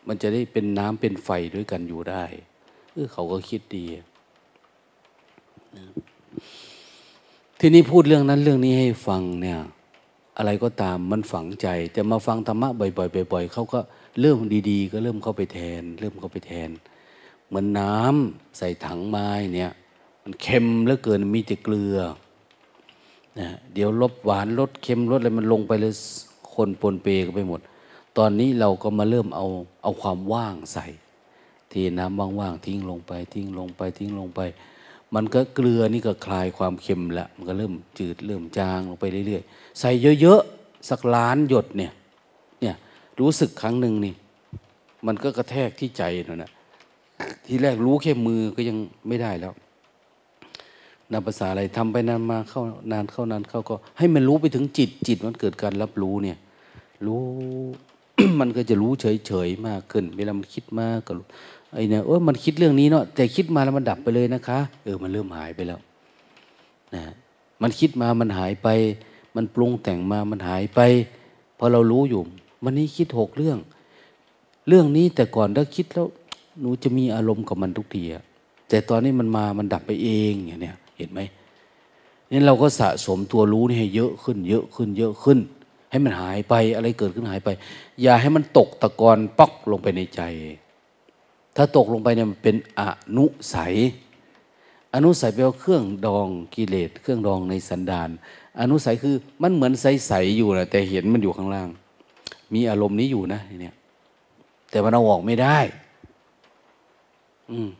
[0.08, 2.24] มันจะได้เป็นน้ำเป็นไฟด้วยกันอยู่ได้
[2.92, 3.84] เออเขาก็คิดดี
[7.58, 9.58] ทีนี้พูดเรื่องนั้นเรื่องนี้ให้ฟังเนี่ย
[10.36, 13.80] อะไรก็ตามมันฝังใจแต่มาฟังธรรมะบ่อยๆบ่อยๆเขาก็
[14.20, 14.38] เริ่ม
[14.70, 16.70] ดี ๆ ก็เริ่มเข้าไปแทน เริ่มเข้าไปแทน
[17.46, 19.72] เหมือนน้ำใส่ถังไม้เนี่ย
[20.22, 21.96] มันเค็มเหลือเกินมีแต่เกลือ
[23.38, 25.92] นะเดี๋ยวลบหวานลดเค็มลดอะไรมันลงไปเลย
[26.54, 27.60] คนปนเปกันไปหมด
[28.18, 29.46] ตอนนี้เราก็มาเริ่มเอา
[29.82, 30.86] เอาความว่างใส่
[31.70, 34.40] ที่น้ำว่างๆทิ้งลงไป ทิ้งลงไปทิ้งลงไป
[35.14, 39.90] มันก็เกลือนี่ก็คลายความเค็มละมันก็เริ่มจืดเริ่มจางลงไปเรื่อยๆ ใส่
[40.20, 41.92] เยอะๆ สักล้านหยดเนี่ย
[42.60, 42.74] เนี่ย
[43.20, 44.14] รู้สึกครั้งหนึ่งนี่
[45.06, 46.50] มันก็กระแทกที่ใจนั่นนะ
[47.46, 48.76] ทีแรกรู้แค่มือก็ยัง
[49.08, 49.54] ไม่ได้แล้ว
[51.12, 56.38] นำภาษาอะไรทำไปนานมาเข้านานเข้านานเข้าก็ ให้มันรู้ไปถึงจิตจิตมันเกิดการรับรู้เนี่ย
[57.06, 57.22] รู้
[58.40, 61.12] มันก็จะรู้เฉยๆมากขึ้น เวลามันคิดมากก็
[61.72, 65.80] ไอ้เนี่ยโอ้มันคิดเรื่องนี้เนาะแต่คิดมาแล้วมันดับไปเลยนะคะ เออมันเริ่มหายไปแล้ว
[66.94, 67.02] นะ
[67.62, 68.68] มันคิดมามันหายไป
[69.36, 70.80] มันปรุงแต่งมามันหายไป
[71.58, 72.20] พอเรารู้อยู่
[72.64, 73.58] วันนี้คิดหกเรื่อง
[74.68, 76.06] เรื่องนี้แต่ก่อนถ้าคิดแล้ว
[76.60, 78.22] หนูจะมีอารมณ์กับมันทุกทีอะ
[78.68, 81.20] แต่ตอนนี้มันมามันดับไปเองอย่างเนี้ยเห็นไหม
[82.30, 85.38] นี่เราก็สะสมตัวรู้นี่ให้เยอะขึ้น เยอะขึ้น เยอะขึ้น
[85.90, 87.48] ให้มันหายไปอะไรเกิดขึ้นหายไป
[88.02, 90.20] อย่าให้มันตกตะกอนปักลงไปในใจ
[91.56, 92.82] ถ้าตกลงไปเนี่ยมันเป็นอ
[93.16, 93.74] นุสัย
[94.94, 98.08] อนุสัยแปลว่าเครื่องดองกิเลสเครื่องดองในสันดาน
[98.60, 101.68] อนุสัยคือมันเหมือนใสๆอยู่นะแต่เห็นมันอยู่ข้างล่าง
[102.54, 103.74] มีอารมณ์นี้อยู่นะเนี่ย
[104.70, 105.58] แต่มันเอาออกไม่ได้
[107.50, 107.70] อืม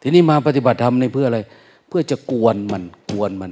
[0.00, 1.40] ทีนี้มาปฏิบัติธรรมในเพื่ออะไร
[1.88, 3.50] เพื่อจะกวนมันกวนมัน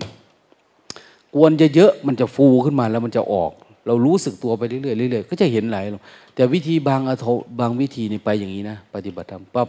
[1.35, 3.53] กวนเยอะๆมันจะฟูขึ้นมาแล้วมันจะออก
[3.87, 5.85] เรารู้สึกตัวไปเรื่อยๆเรื่อยๆก็จะเห็นหลาย
[6.41, 7.27] แต่วิธีบางอโท
[7.61, 9.69] บางวิธีนี่ไปอย่างนี้นะ ปฏิบัติธรรมปั๊บ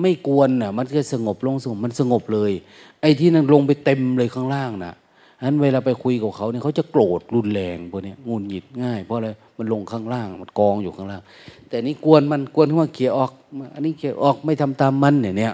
[0.00, 2.52] ไม่กวนน่ะ มันก็สงบลงสงบมันสงบเลย
[3.00, 4.94] ไอ้ที่นั่นลงไปเต็มเลยข้างล่างน่ะ
[5.38, 9.28] ฉะนั้นเวลาไปคุยกับเขาเนี่ยเขาจะโกรธรุนแรงพวกนี้งุนหงิดง่าย เพราะอะไร
[9.58, 11.22] มันลงข้างล่าง มันกองอยู่ข้างล่าง
[11.68, 13.30] แต่นี่กวนมันกวนว่าเขี่ยออก
[13.74, 15.52] อันนี้เขี่ยออกไม่ทำตามมันเนี่ยเนี่ย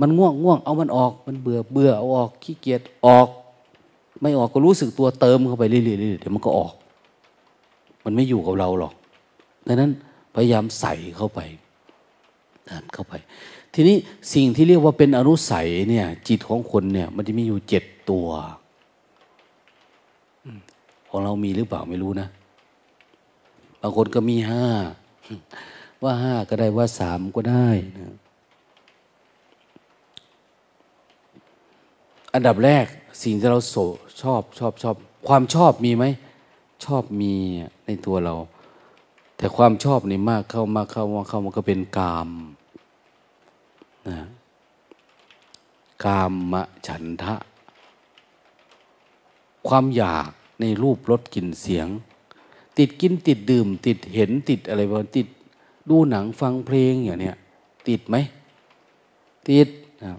[0.00, 3.28] มันง่วงง่วงเอามันออก มันเบื่อเบื่อเอาออกขี้เกียจออก
[4.20, 6.74] ไม่ออกก็รู้สึกตัวเติมเข้าไปเรื่อยๆเดี๋ยวมันก็ออก
[8.06, 8.94] มันไม่อยู่กับเราหรอก
[9.66, 9.90] ดังนั้น
[10.34, 11.40] พยายามใส่เข้าไป
[12.68, 13.14] ดันเข้าไป
[13.74, 13.96] ทีนี้
[14.34, 18.28] สิ่งที่เรียกว่าเป็นอนุสัยเนี่ย จิตของคนเนี่ย มันจะมีอยู่เจ็ดตัว
[21.08, 22.28] ของเรามีหรือเปล่าไม่รู้นะ
[23.80, 24.66] บางคนก็มีห้า
[26.02, 28.16] ว่าห้าก็ได้ว่าสามก็ได้นะ
[32.34, 32.86] อันดับแรก
[33.22, 33.76] สิ่งที่เราโส
[34.22, 34.96] ชอบชอบชอบ
[35.28, 36.04] ความชอบมีไหม
[36.84, 37.34] ชอบมี
[37.86, 38.34] ในตัวเรา
[39.36, 42.30] แต่ความชอบนี่มากเข้ามากเข้ามากเข้ามันก็เป็นกาม
[44.08, 44.18] นะ
[46.04, 47.34] กามมะฉันทะ
[49.68, 51.88] ความอยากในรูปรสกลิ่นเสียง
[52.78, 55.26] ติดกินติดดื่ม ติดเห็นติดอะไรบ้างติด
[55.88, 57.36] ดูหนังฟังเพลงอย่างเนี้ย
[57.88, 58.16] ติดไหม
[59.48, 59.68] ติด
[60.02, 60.10] นะ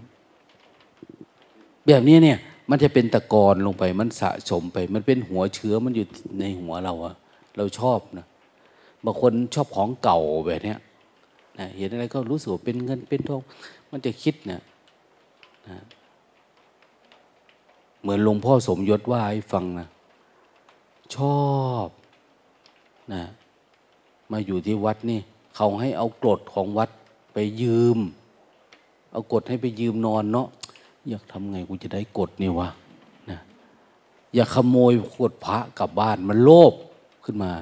[1.86, 2.38] แบบนี้เนี่ย
[2.70, 6.06] มันจะเป็นตะกอนลงไป มันสะสมไป มันเป็นหัวเชื้อมันอยู่
[6.40, 7.14] ในหัวเราอะ
[7.56, 8.26] เราชอบนะ
[9.04, 10.78] บางคนชอบของเก่าแบบเนี้ย
[11.58, 13.40] นะเห็นอะไรก็รู้สึกเป็นเงินเป็นทอง
[13.90, 14.62] มันจะคิดเนะ
[15.68, 15.78] นะ
[18.00, 19.88] เหมือนหลวงพ่อสมยศว่าให้ฟังนะ
[21.16, 21.48] ชอ
[21.86, 21.88] บ
[23.12, 23.22] นะ
[24.32, 25.20] มาอยู่ที่วัดนี่
[25.56, 26.90] เขาให้เอากรดของวัด
[27.32, 27.98] ไปยืม
[29.12, 30.48] เอากรดให้ไปยืมนอนเนาะ
[31.08, 32.68] อยากทำไงกูจะได้กดนี่วะ
[33.30, 33.38] นะ
[34.34, 36.72] อยากขโมยกดพระกลับบ้านมันโลภ
[37.24, 37.52] ขึ้นมา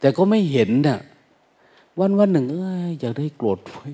[0.00, 1.00] แต่ก็ไม่เห็นนะ่ะ
[1.98, 3.88] วันวันหนึ่งเอ้ยอยากได้กรดไว้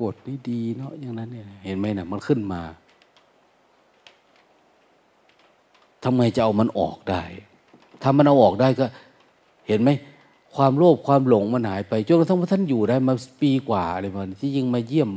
[0.00, 2.62] กดนี่ดีเนาะอย่างนั้นเนี่ยเห็นไหมนะ่ะมันขึ้นมา
[6.04, 7.22] ทำไมจะเอามันออกได้
[8.02, 8.86] ถ้ามันเอาออกได้ก็
[9.68, 9.90] เห็นไหม
[10.54, 15.10] ความโลภความหลงมันหายไปจนกระทั่งว่าท่านอยู่ได้มาปีกว่าอะไรมาที่ยิ่งมาเยี่ยม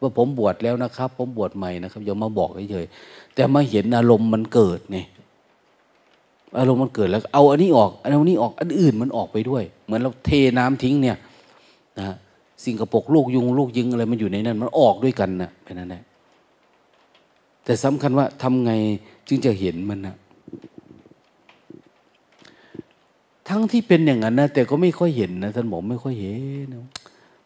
[0.00, 4.98] ว่าผมบวชแล้วนะครับ ผมบวชใหม่นะครับอย่ามาบอกเฉยๆแต่มาเห็นอารมณ์มันเกิดไง
[6.58, 11.16] อารมณ์มันเกิดแล้ว เอาอันนี้ออกอันนี้ออกอันอื่นมันออกไปด้วย เหมือนเราเทน้ำทิ้งเนี่ย
[11.98, 12.14] นะ
[12.64, 16.02] สิ่งกระปกลูกยุงลูกยิงอะไรมันอยู่ในนั้น มันออกด้วยกันนะเป็นนั่นแหละ
[17.64, 18.72] แต่สำคัญว่าทำไง
[19.28, 20.16] จึงจะเห็นมันนะ
[23.48, 26.34] ทั้งที่เป็นอย่างนั้นนะแต่ก็ไม่ค่อยเห็นนะท่านบอกไม่ค่อยเห็
[26.64, 26.80] นนะ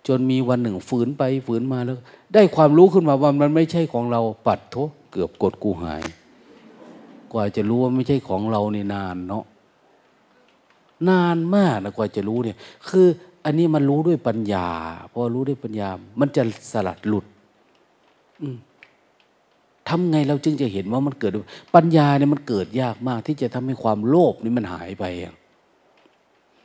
[0.08, 1.96] จนมีวันหนึ่งฝืนไปฝืนมาแล้ว
[2.34, 4.76] ได้ความรู้ขึ้นมาว่ามันไม่ใช่ของเราปัดโท
[5.10, 6.02] เกือบกดกูหาย
[7.32, 9.44] กว่าจะรู้ว่าไม่ใช่ของเราเนี่นานเนาะ
[11.08, 12.56] นานมากนะกว่าจะรู้เนี่ย
[12.88, 13.06] คือ
[13.44, 14.68] อันนี้มันรู้ด้วยปัญญา
[15.12, 15.88] พอรู้ด้วยปัญญา
[16.20, 16.42] มันจะ
[16.72, 17.24] สลัดหลุด
[19.88, 21.32] ทำไงเราจึงจะเห็นว่ามันเกิด
[21.74, 25.04] ปัญญาเนี่ยมันเกิดยากมาก ที่จะทำให้ความโลภนี่มันหายไป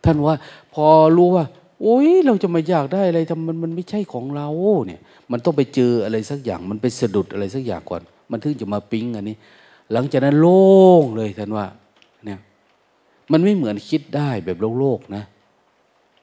[0.03, 0.35] ท่านว่า
[0.73, 0.85] พอ
[1.17, 1.45] รู้ว่า
[1.81, 4.49] โอ้ยเราจะมาอยากได้อะไรทำมันมันไม่ใช่ของเรา
[4.87, 5.01] เนี่ย
[5.31, 8.01] มันต้องไปเจออะไรสักอย่าง มันไปสะดุดอะไรสักอย่างก่อน
[8.31, 9.35] มันถึงจะมาปิ๊งอันนี้
[9.93, 10.63] หลังจากนั้นโล่
[11.01, 11.65] งเลยท่านว่า
[12.25, 12.39] เนี่ย
[13.31, 15.23] มันไม่เหมือนคิดได้แบบโลกโลกนะ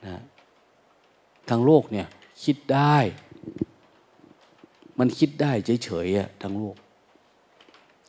[0.07, 0.21] นะ
[1.51, 2.07] ทางโลกเนี่ย
[2.45, 2.97] คิดได้
[4.99, 5.53] มันคิดได้
[5.85, 6.75] เฉยๆอะทางโลก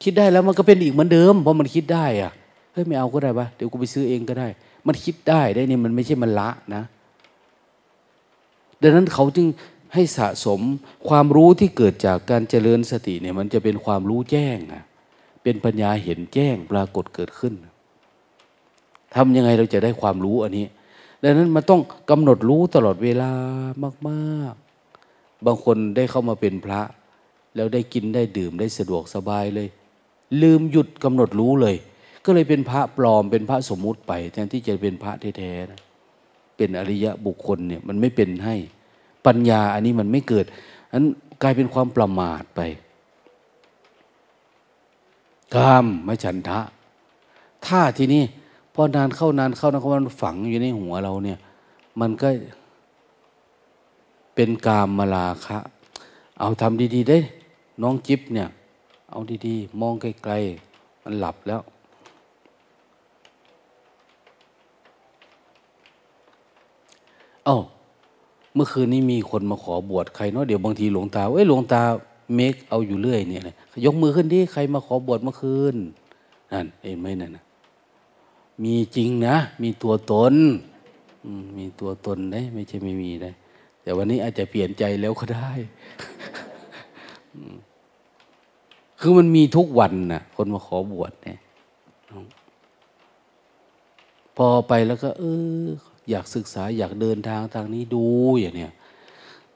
[0.03, 2.31] คิดได้แล้วมันก็เป็นอีกเหมือนเดิมเพราะมันคิดได้อะ
[2.73, 4.47] เฮ้ยไม่เอาก็ได้ปะเดี๋ยวกูไปซื้อเองก็ได้
[4.87, 6.83] มันคิดได้ได้นี่มันไม่ใช่มันละนะ
[8.81, 9.47] ดังนั้นเขาจึง
[9.93, 10.61] ให้สะสม
[11.09, 14.83] ความรู้ที่เกิดจากการเจริญสติเนี่ยมันจะเป็นความรู้แจ้งอะ
[15.43, 17.53] เป็นปัญญาเห็นแจ้งปรากฏเกิดขึ้น
[19.15, 20.65] ทำยังไงเราจะได้ความรู้อันนี้
[21.23, 23.31] ดังนั้นมันต้องกำหนดรู้ตลอดเวลา
[24.07, 26.81] มากๆ บางคนได้เข้ามาเป็นพระ
[27.55, 29.67] แล้วได้กินได้ดื่มได้สะดวกสบายเลย
[30.41, 31.75] ลืมหยุดกำหนดรู้เลย
[32.25, 35.79] ก็เลยเป็นพระปลอมเป็นพระสมมุติไป แทนที่จะเป็นพระแท้ๆนะ
[36.57, 38.55] เป็นอริยะบุคคลเนี่ยมันไม่เป็นให้
[39.25, 40.45] ปัญญาอันนี้มันไม่เกิด
[40.93, 41.05] นั้น
[41.43, 42.61] กลายเป็นความประมาทไป
[45.55, 46.59] กามไม่ฉันทะ
[47.65, 48.23] ถ้าทีนี้
[48.73, 51.39] พอนานเข้านานเข้านานเข้ามันฝังอยู่ในหัวเราเนี่ย
[51.99, 52.27] มันก็
[54.35, 55.59] เป็นกามมาลาคะ
[56.39, 57.17] เอาทำดีๆได้
[57.81, 58.47] น้องจิ๊บเนี่ย
[59.11, 61.61] เอาดีๆ มองไกลๆ มันหลับแล้ว
[67.47, 67.61] เอา้า
[68.55, 71.81] เมื่อคืนนี้มีคนมาขอบวชใครเนาะเดี๋ยวบางทีหลวงตาเอ้ยหลวงตา
[72.35, 73.41] เมคเอาอยู่เรื่อยเนี่ย
[73.85, 75.75] ยกมือขึ้นดิใครมาขอบวชเมื่อคืน
[76.53, 77.43] นั่นเห็นไหมนั่นะ
[78.63, 80.35] มีจริงนะ มีตัวตน
[81.57, 83.31] มีตัวตนได้ไม่ใช่ไม่มีได้
[83.81, 85.49] แต่วันนี้อาจจะเปลี่ยนใจแล้วก็ได้
[88.99, 91.39] คือมันมีทุกวันนะคนมาขอบวชเนี่ย
[94.37, 95.23] พอไปแล้วก็ เอ
[95.63, 95.65] อ
[96.09, 98.05] อยากศึกษาอยากเดินทางทางนี้ดู
[98.41, 98.71] อย่างเนี้ย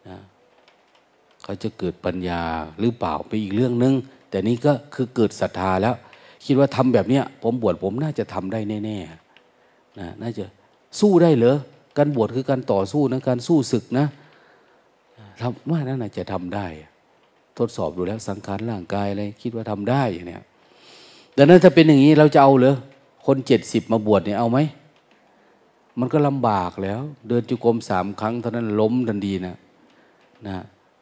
[0.10, 0.18] นะ
[1.44, 2.42] เขาจะเกิดปัญญา
[2.80, 3.94] หรือเปล่าไปอีกเรื่องนึง
[4.30, 5.96] แต่นี้ก็คือเกิดศรัทธาแล้ว
[6.46, 10.46] คิดว่าทำแบบเนี้ย ผมบวชผมน่าจะทำได้แน่ๆนะน่าจะ
[11.00, 11.58] สู้ได้เหรอ
[11.98, 14.06] การบวชคือการต่อสู้นะการสู้ศึกนะ
[15.42, 16.68] ทำว่านั่นจะทำได้
[17.58, 20.44] ทดสอบดูแล้วสังขารร่างกายอะไรคิดว่าทำได้อย่างเนี้ย
[21.38, 22.76] ดังนั้นถ้าเป็นอย่างนี้เราจะเอาเหรอ
[23.26, 24.60] คนเจ็ดสิบมาบวชเนี่ยเอาไหม
[26.02, 29.56] มันก็ลำบากแล้ว เดินจุกรมสามครั้งเท่านั้นล้มทันทีนะ
[30.48, 30.58] นะ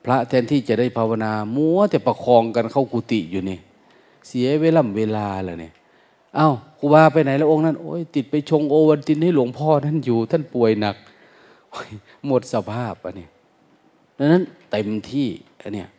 [0.05, 3.59] พระแทนที่จะได้ภาวนามัวแต่ประคองกันเข้ากุฏิอยู่นี่
[4.27, 5.73] เสียเวลาเวลาเลยเนี่ย
[6.35, 6.49] เอา้า
[6.79, 10.95] ครูบาไปไหนแล้วองค์นั้นโอ้ยติดไปชงโอวันตินให้หลวงพ่อท่านอยู่ ท่านป่วยหนัก
[12.27, 13.29] หมดสภาพอะเนี่ย
[14.17, 15.27] ดังนั้นเต็มที่
[15.61, 15.89] อันเนี้ย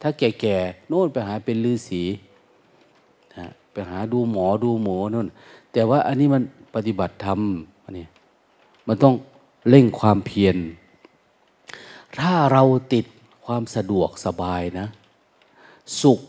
[0.00, 2.02] ถ้าแก่ๆโน่นไปหาเป็นฤาษี
[3.72, 5.28] ไปหาดูหมอดูหมอนู่น
[5.72, 6.42] แต่ว่าอันนี้มัน
[6.74, 7.40] ปฏิบัติธรรม
[7.88, 8.08] อันนี้
[8.88, 9.14] มันต้อง
[9.68, 10.56] เร่งความเพียร
[12.18, 12.62] ถ้าเรา
[12.92, 13.06] ติด
[13.44, 14.86] ความสะดวกสบายนะ
[16.02, 16.20] สุข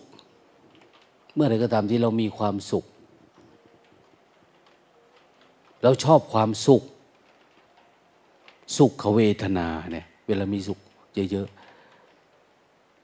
[1.34, 2.86] เมื่อไรก็ตามที่เรามีความสุข
[5.84, 6.84] เราชอบความสุข
[8.77, 10.80] สุขเวทนาเนี่ย เวลามีสุข
[11.31, 11.48] เยอะ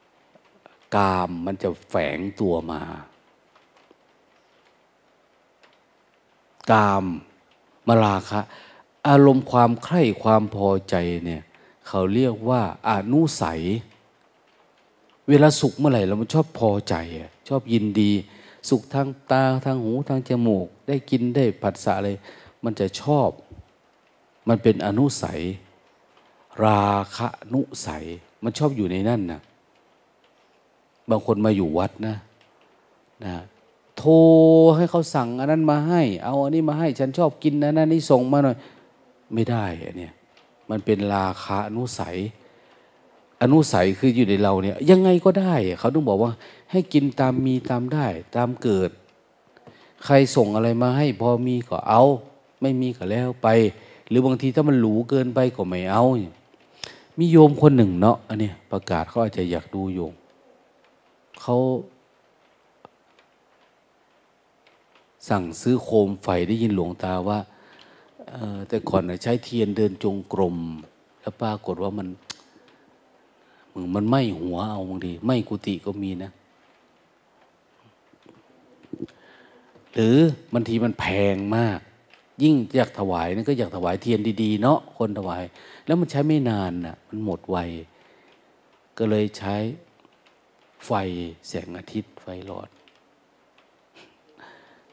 [0.09, 2.81] ๆ กามมันจะแฝงตัวมา
[6.73, 7.05] กาม
[7.87, 8.39] มาราคะ
[9.07, 10.95] อารมณ์ความใคร่ความพอใจ
[11.25, 11.41] เนี่ย
[11.87, 13.61] เขาเรียกว่าอนุสัย
[15.29, 16.95] เวลาสุขเมื่อไหร่เรามันชอบพอใจ
[17.49, 18.11] ชอบยินดี
[18.69, 22.09] สุขทางตาทางหูทางจมูก ได้กินได้ผัสสะอะไร
[22.63, 23.29] มันจะชอบ
[24.47, 25.41] มันเป็นอนุสัย
[26.65, 26.83] รา
[27.15, 28.05] คะนุสัย
[28.43, 29.41] มันชอบอยู่ในนั่นนะ
[31.09, 32.15] บางคนมาอยู่วัดนะ
[33.23, 33.33] นะ
[33.97, 34.13] โทร
[34.75, 38.57] ให้เขาสั่งอันนั้นมาให้ เอาอันนี้มาให้ฉันชอบกินนะนั่นนี่ส่งมาหน่อย
[39.33, 40.13] ไม่ได้อันเนี้ย
[40.69, 42.17] มันเป็นราคะนุสัย
[43.41, 46.31] อนุสัยคืออยู่ในเราเนี่ย ยังไงก็ได้ เขาต้องบอกว่า
[46.71, 48.05] ให้กินตามมีตามได้
[48.35, 48.89] ตามเกิด
[50.05, 52.03] ใครส่งอะไรมาให้ พอมีก็เอา
[52.61, 53.47] ไม่มีก็แล้วไป
[54.07, 56.03] หรือบางทีถ้ามันหรูเกินไปก็ไม่เอา
[57.17, 60.13] มีโยมคนหนึ่งเนาะอันนี้ประกาศเขาอาจจะอยากดูโยม
[61.41, 61.57] เขา
[65.27, 67.39] สั่งซื้อโคมไฟได้ยินหลวงตาว่า
[68.67, 70.57] แต่ก่อนใช้เทียนเดินจงกรม
[71.21, 72.07] แล้วปรากฏว่ามัน
[73.73, 76.31] มึงมันไหม้หัวเอาบางทีไหม้กุฏิก็มีนะ
[79.93, 80.17] หรือ
[80.53, 81.79] บางทีมันแพงมาก
[82.43, 85.43] ยิ่งอยากถวายนั่นก็อยากถวายเทียนดีๆ เนาะคนถวาย
[85.85, 87.57] แล้วมันใช้ไม่นานนะ่ะ มันหมดไว
[88.97, 89.55] ก็เลยใช้
[90.85, 90.91] ไฟ
[91.47, 92.69] แสงอาทิตย์ไฟหลอด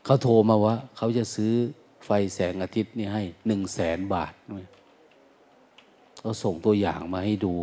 [0.04, 1.52] เขาโทรมาว่า เขาจะซื้อ
[2.04, 4.32] ไฟแสงอาทิตย์นี่ให้หนึ่งแสนบาท
[6.18, 7.54] เขาส่งตัวอย่างมาให้ดู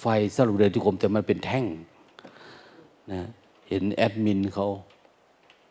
[0.00, 0.06] ไฟ
[0.36, 1.64] สรุปเดินจุกรมแต่มันเป็นแท่ง
[3.12, 3.20] นะ
[3.68, 4.68] เห็นแอดมินเขา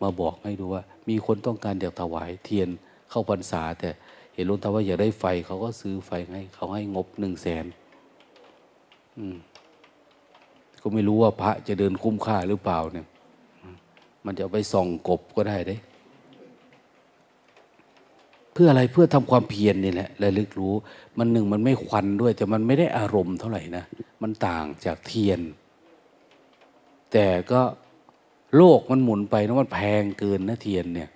[0.01, 2.69] มาบอกให้ดูว่า มีคนต้องการอยากถวายเทียน
[3.09, 3.89] เข้าพรรษา แต่
[4.33, 7.65] เห็นลุงตาว่าอยากได้ไฟเขาก็ซื้อไฟให้ เขาให้งบหนึ่งแสน
[10.81, 13.05] ก็ไม่รู้ว่าพระจะเดินคุ้มค่าหรือเปล่าเนี่ย
[14.25, 15.75] มันจะไปส่องกบก็ได้ได้
[18.53, 20.73] เพื่ออะไรเพื่อทำความเพียรนี่แหละระลึกรู้
[21.17, 23.83] มันหนึ่งมันไม่ควันด้วย แต่มันไม่ได้อารมณ์เท่าไหร่นะ
[24.21, 25.39] มันต่างจากเทียน
[27.11, 27.61] แต่ก็
[28.57, 31.09] โลกมันหมุนไปนะมันแพงเกินนะเทียนเนี่ย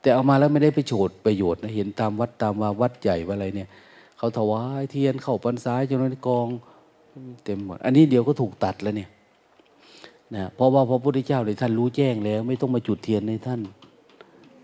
[0.00, 3.68] แต่เอามาแล้วไม่ได้ไปโฉดประโยชน์นะเห็นตามวัดตามว่าวัดใหญ่ว่าอะไรเนี่ย
[4.18, 6.48] เขาถวายเทียนเข้าปันซ้ายจนนั้นกอง
[7.44, 9.10] เต็มหมด อันนี้เดี๋ยวก็ถูกตัดแล้วเนี่ย
[10.36, 13.60] นะเพราะว่าพระพุทธเจ้าเนี่ยท่านรู้แจ้งแล้ว ไม่ต้องมาจุดเทียนในท่าน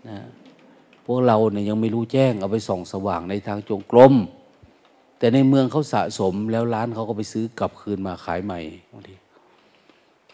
[0.09, 0.17] นะ
[1.05, 4.13] พวกเราเนี่ยยังไม่รู้แจ้งเอาไปส่องสว่างในทางจงกรม
[5.19, 8.59] แต่ในเมืองเขาสะสมแล้วร้านเขาก็ไปซื้อกลับคืนมาขายใหม่
[8.91, 9.15] บางที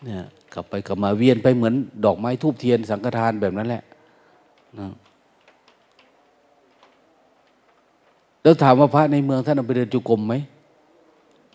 [0.03, 0.23] เนี่ย
[0.53, 1.73] กลับไปกลับมาเวียนไปเหมือน
[2.05, 3.83] ดอกไม้ทูบเทียนสังฆทานแบบนั้นแหละ
[4.79, 4.89] นะ
[8.41, 10.33] แล้วถามว่าพระในเมืองท่านเอาไปเดินจุกรมไหม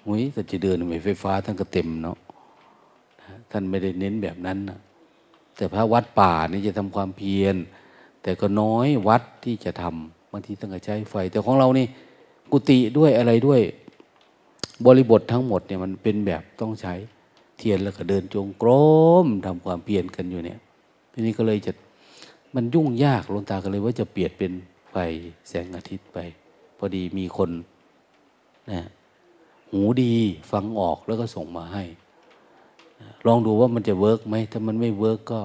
[0.04, 2.16] หุยแต่จะเดินไมไฟฟ้าท่านก็เต็มเนาะ
[3.50, 4.78] ท่านไม่ได้เน้นแบบนั้นนะ
[5.56, 7.56] แต่พระวัดป่านี่จะทำความเพียร
[8.22, 11.86] แต่ก็น้อยวัดที่จะทำบางทีต้องใช้ไฟ แต่ของเรานี่
[12.52, 13.60] กุฏิด้วยอะไรด้วย
[14.86, 16.94] บริบททั้งหมดเนี่ยมันเป็นแบบต้องใช้
[17.58, 18.70] เทียนแล้วก็เดินจงกร
[19.24, 20.58] มทำความเพียรกันอยู่เนี่ย
[21.12, 21.72] ทีนี้ก็เลยจะ
[22.54, 24.52] มันยุ่งยากหลวงตาก็เลยว่าจะเปลี่ยนเป็น
[24.90, 24.96] ไฟ
[25.48, 26.18] แสงอาทิตย์ไป
[26.78, 27.50] พอดีมีคน
[28.70, 28.80] นะ
[29.70, 30.14] หูดี
[30.52, 31.84] ฟังออกแล้วก็ส่งมาให้
[33.26, 35.40] ลองดูว่ามันจะ work ไหมถ้ามันไม่ work ก็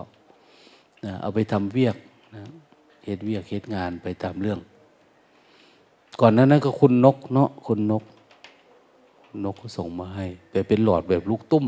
[1.21, 1.95] เอาไปทำเวียก
[2.35, 2.43] นะ
[3.05, 4.59] เฮ็ดเวียกเฮ็ดงานไปตามเรื่อง
[6.19, 8.03] ก่อนนั้นนั้นก็คุณนกเนาะคุณนก
[9.45, 11.65] นกส่งมาให้ แต่เป็นหลอดแบบลูกตุ้ม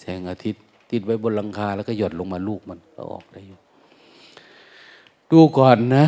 [0.00, 3.58] แสงอาทิตย์ ติดไว้บนหลังคา แล้วก็หย่อนลงมาลูกมันก็ออกได้อยู่
[5.32, 6.06] ดูก่อนนะ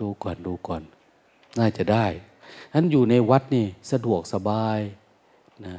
[0.00, 0.82] ดูก่อนดูก่อน
[1.58, 2.06] น่าจะได้
[2.72, 4.80] ฉันอยู่ในวัดนี่สะดวกสบาย
[5.64, 5.74] นะ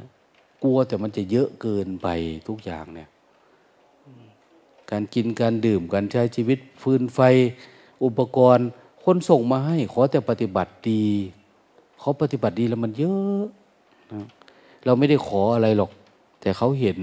[0.62, 2.08] กลัวแต่มันจะเยอะเกินไป
[2.48, 3.08] ทุกอย่างเนี่ย
[4.90, 7.20] การกินการดื่มการใช้ชีวิตฟืนไฟ
[8.04, 8.66] อุปกรณ์
[9.04, 11.04] คนส่งมาให้ ขอแต่ปฏิบัติดี
[12.00, 13.44] เขาปฏิบัติดีแล้วมันเยอะ
[14.12, 14.26] นะ
[14.84, 15.90] เราไม่ได้ขออะไรหรอก
[16.40, 16.98] แต่เขาเห็น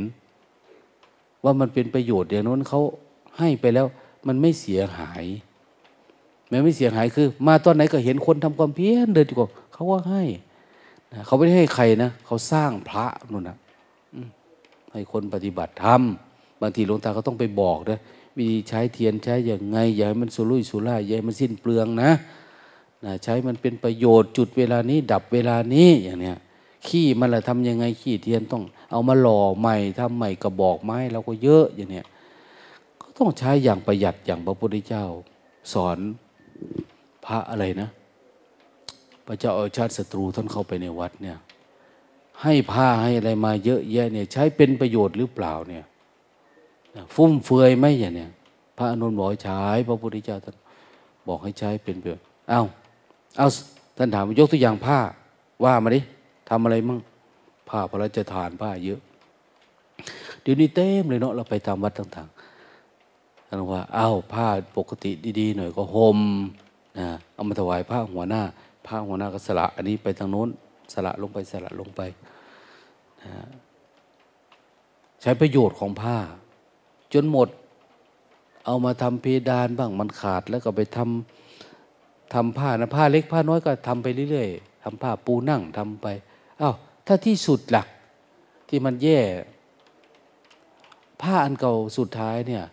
[1.43, 2.81] ว่ามันเป็นประโยชน์อย่างนั้นเขา
[3.37, 3.87] ให้ไปแล้ว
[4.27, 5.25] มันไม่เสียหาย
[6.49, 10.23] แมันไม่เสียหายคือ มาตอนไหนก็เห็นคนทำความเพียรเดินอยู่กับเขาว่าให้
[11.25, 13.57] เขาไม่ได้ให้ใครนะเขาสร้างพระนู่นนะ
[14.91, 16.01] ให้คนปฏิบัติธรรม
[16.61, 17.99] บางทีหลวงตาก็ต้องไปบอกนะ
[18.37, 22.11] วิธีใช้เทียนใช้อย่างไง อย่าให้มันสุรุ่ยสุร่ายอย่าให้มันสิ้นเปลืองนะ
[23.05, 26.37] นะ ใช้มันเป็นประโยชน์จุดเวลานี้ ดับเวลานี้อย่างเนี้ย
[26.87, 32.05] ขี้มันละทำยังไงขี้เทียนต้อง เอามาหล่อใหม่ทำใหม่กระบอกไม้เราก็เยอะอย่างเนี้ย
[33.01, 35.05] ก็ต้องใช้อย่างประหยัดอย่างพระพุทธเจ้า
[35.73, 35.97] สอน
[37.25, 37.89] พระอะไรนะ
[39.27, 41.37] พระเจ้าเอาชาติศัตรูท่านเข้าไปในวัดเนี่ย
[42.41, 45.85] ให้ผ้าให้อะไรมาเยอะแยะเนี่ย ใช้เป็นประโยชน์หรือเปล่าเนี่ย
[47.15, 48.31] ฟุ่มเฟือยไหมอย่างเนี้ย
[48.77, 50.55] พระอนุนบอกใช้พระพุทธเจ้าท่าน
[51.27, 52.61] บอกให้ใช้เป็นประโยชน์เอา
[53.37, 53.47] เอา
[53.97, 54.99] ท่านถามยกตัวอย่างผ้า
[55.63, 55.99] ว่ามาดิ
[56.49, 56.99] ทำอะไรมั่ง
[57.69, 58.99] ผ้าพระราชทานผ้าเยอะ
[60.41, 64.47] เดี๋ยวนี้เต็มเลยเนาะเราไปตามวัดต่างๆท่านว่า เอา้าผ้า
[64.77, 66.19] ปกติดีๆหน่อยก็ห่ม
[66.99, 68.41] นะเอามาถวายผ้าหัวหน้า
[68.87, 70.49] ผ้าหัวหน้าก็สละ อันนี้ไปทางโน้น
[70.93, 72.01] สละลงไปสละลงไป
[73.23, 73.33] นะ
[75.21, 76.17] ใช้ประโยชน์ของผ้า
[77.13, 77.49] จนหมด
[78.65, 86.07] เอามาทำเพดานบ้างมันขาดแล้วก็ไปทำทำผ้านะผ้าเล็กผ้าน้อยก็ทำไปเรื่อยๆทำผ้าปูนั่งทำไป
[86.61, 86.75] อา้าว
[87.07, 87.87] ถ้าที่สุดหลัก
[88.69, 89.19] ที่มันแย่
[91.21, 92.63] ผ้าอันเก่าสุดท้ายเนี่ย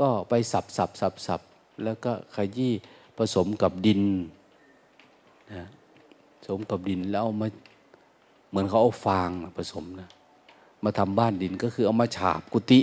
[0.00, 1.40] ก็ไปสับสับสับสับ
[1.84, 2.72] แล้วก็ขยี้
[3.16, 4.02] ผสมกับดิน
[5.52, 5.62] นะ
[6.38, 7.48] ผสมกับดินแล้วเอามา
[8.48, 10.08] เหมือนเขาเอาฟางผสมนะ
[10.84, 12.80] มาทำบ้านดินก็คือเอามาฉาบกุฏิ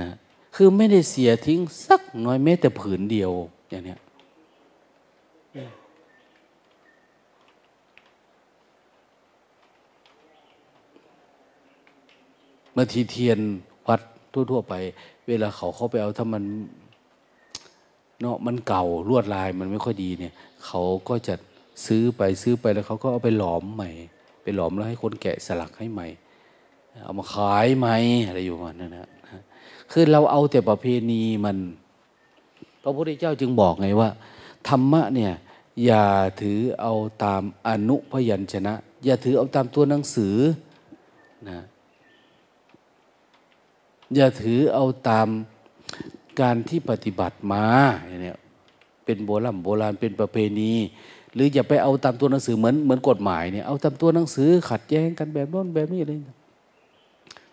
[0.00, 0.08] นะ
[0.54, 3.32] คือไม่ได้เสียทิ้งสักน้อยแม้แต่ผืนเดียว
[3.70, 3.98] อย่างเนี้ย
[12.76, 13.38] บาทีเทียน
[13.88, 14.00] วัด
[14.32, 14.74] ทั่ว ๆ ไป
[15.28, 16.44] เวลาเขาเข้าไปเอาถ้ามัน
[18.20, 20.32] เนาะมันเก่าลวดลายมันไม่ค่อยดีเนี่ย
[20.66, 21.34] เขาก็จะ
[21.86, 23.90] ซื้อไปซื้อไปแล้วเขาก็เอาไปหลอมใหม่
[24.42, 26.06] ไปหลอมแล้วให้คนแกะสลักให้ใหม่
[27.04, 29.08] เอามาขายใหม่อะไรอยู่มันนั่นนะ
[29.92, 31.56] คือเราเอาแต่ประเพณีมัน
[32.82, 34.08] พระพุทธเจ้าจึงบอกไงว่า
[34.68, 35.32] ธรรมะเนี่ย
[35.84, 36.06] อย่า
[36.40, 36.94] ถือเอา
[37.24, 38.74] ตามอนุพยัญชนะ
[39.04, 40.36] อย่าถือเอาตามตัวหนังสือ
[41.48, 41.58] นะ
[44.14, 45.28] อย่าถือเอาตาม
[46.40, 47.64] การที่ปฏิบัติมา
[48.22, 48.38] เนี่ย
[49.04, 50.72] เป็นโบราณโบราณเป็นประเพณี
[51.34, 56.12] หรืออย่าไปเอาตามตัวหนังสือเหมือนเหมือนกฎหมายเนี่ยเอาตามตัวหนังสือขัดแย้งกันแบบโน้นแบบนี้อะไร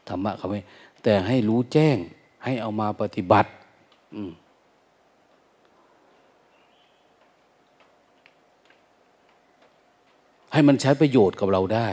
[0.07, 0.60] ธรรมะเขาไม่
[1.03, 1.97] แต่ให้รู้แจ้ง
[2.43, 3.49] ให้เอามาปฏิบัติ
[4.15, 4.22] อื
[10.53, 11.89] ให้มันใช้ประโยชน์กับเราได้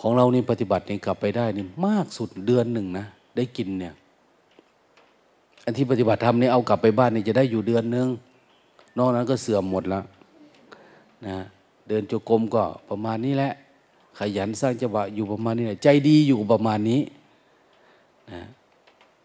[0.00, 3.06] ของเรานี่ปฏิบัตินี่กลับไปได้นี่มากสุดเดือนหนึ่งนะ
[3.36, 3.94] ได้กินเนี่ย
[5.68, 8.08] อันที่ปฏิบัติธรรมนี่เอากลับไปบ้านนี่จะได้อยู่เดือนหนึ่ง
[8.98, 10.04] นอกนั้นก็เสื่อมหมดแล้ว
[11.26, 11.36] นะ
[11.88, 13.52] เดินจกรมก็ประมาณนี้แหละ
[14.18, 17.00] ขยันสร้างจังหวะอยู่ประมาณนี้แหละใจดีอยู่ประมาณนี้
[18.32, 18.42] นะ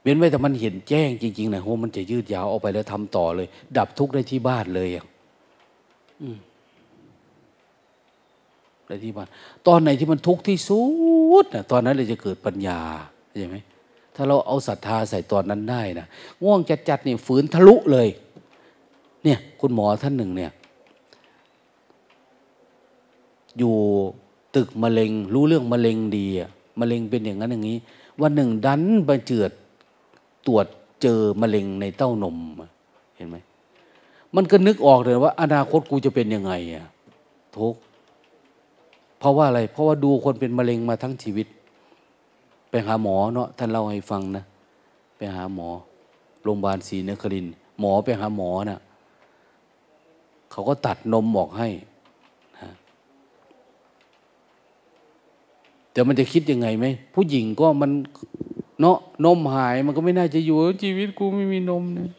[0.01, 3.47] เว้นไว้แต่มันเห็นแจ้งจริงๆนะโหมันจะยืดยาวออกไปแล้วทำต่อเลย
[3.77, 5.05] ดับทุกข์ได้ที่บ้านเลยอะ
[6.21, 6.37] อืม
[8.87, 9.27] ในที่บ้าน
[9.67, 10.81] ตอนไหนที่มันทุกข์ที่สุ
[11.43, 12.79] ดนะตอนนั้นเลยจะเกิดปัญญา
[13.37, 13.57] ใช่ไหม
[14.15, 16.07] ถ้าเราเอาศรัทธาใส่ตอนนั้นได้นะ
[16.43, 18.07] ง่วงจัดจัดนี่ฝืนทะลุเลย
[19.23, 20.51] เนี่ยคุณหมอท่านหนึ่งเนี่ย
[23.57, 23.75] อยู่
[24.55, 26.49] ตึกมะเร็ง รู้เรื่องมะเร็งดีอะ
[26.79, 27.77] มะเร็งเป็นอย่างนั้นอย่างนี้
[28.21, 29.51] วันหนึ่งดันไปเจือด
[30.47, 30.65] ตรวจ
[31.01, 32.37] เจอมะเร็งในเต้านม
[33.15, 33.37] เห็นไหม
[34.35, 36.85] มันก็นึกออกเลยว่า อนาคตกูจะเป็นยังไงอะ
[37.55, 37.75] ทุก
[39.19, 41.47] เพราะว่าอะไร เพราะว่าดูคนเป็นมะเร็งมาทั้งชีวิต
[42.75, 44.43] ไปหาหมอเนาะท่านเล่าให้ฟังนะ
[45.17, 45.67] ไปหาหมอ
[46.43, 47.47] โรงพยาบาลศรีนคริน
[47.79, 48.79] หมอไปหาหมอนะ่ะ
[50.51, 51.69] เขาก็ตัดนมออกให้
[52.59, 52.69] นะ
[55.91, 57.91] แต่มันจะคิดยังไงไหมผู้หญิงก็มัน
[58.81, 62.09] เนาะนมหายมันก็ไม่น่าจะอยู่ชีวิตกูไม่มีนมนะ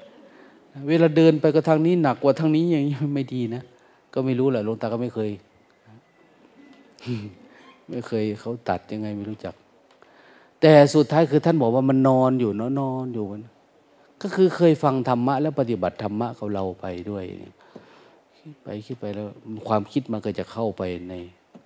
[0.89, 3.63] เวลาเดินไปก็ทางนี้หนักกว่าทางนี้อย่างนี้ไม่ดีนะ
[4.15, 5.31] ก็ไม่รู้แหละหลวงตาก็ไม่เคย
[7.91, 9.55] ไม่เคยเขาตัดยังไงไม่รู้จัก
[10.67, 13.43] แต่สุดท้ายคือท่านบอกว่ามันนอนอยู่เนาะนอนอยู่มัน
[14.23, 17.25] ก็คือเคยฟังธรรมะ แล้วปฏิบัติธรรมะกับเราไปด้วย
[18.39, 19.27] คิดไปคิดไปแล้ว
[19.69, 21.15] ความคิดมันก็จะเข้าไปใน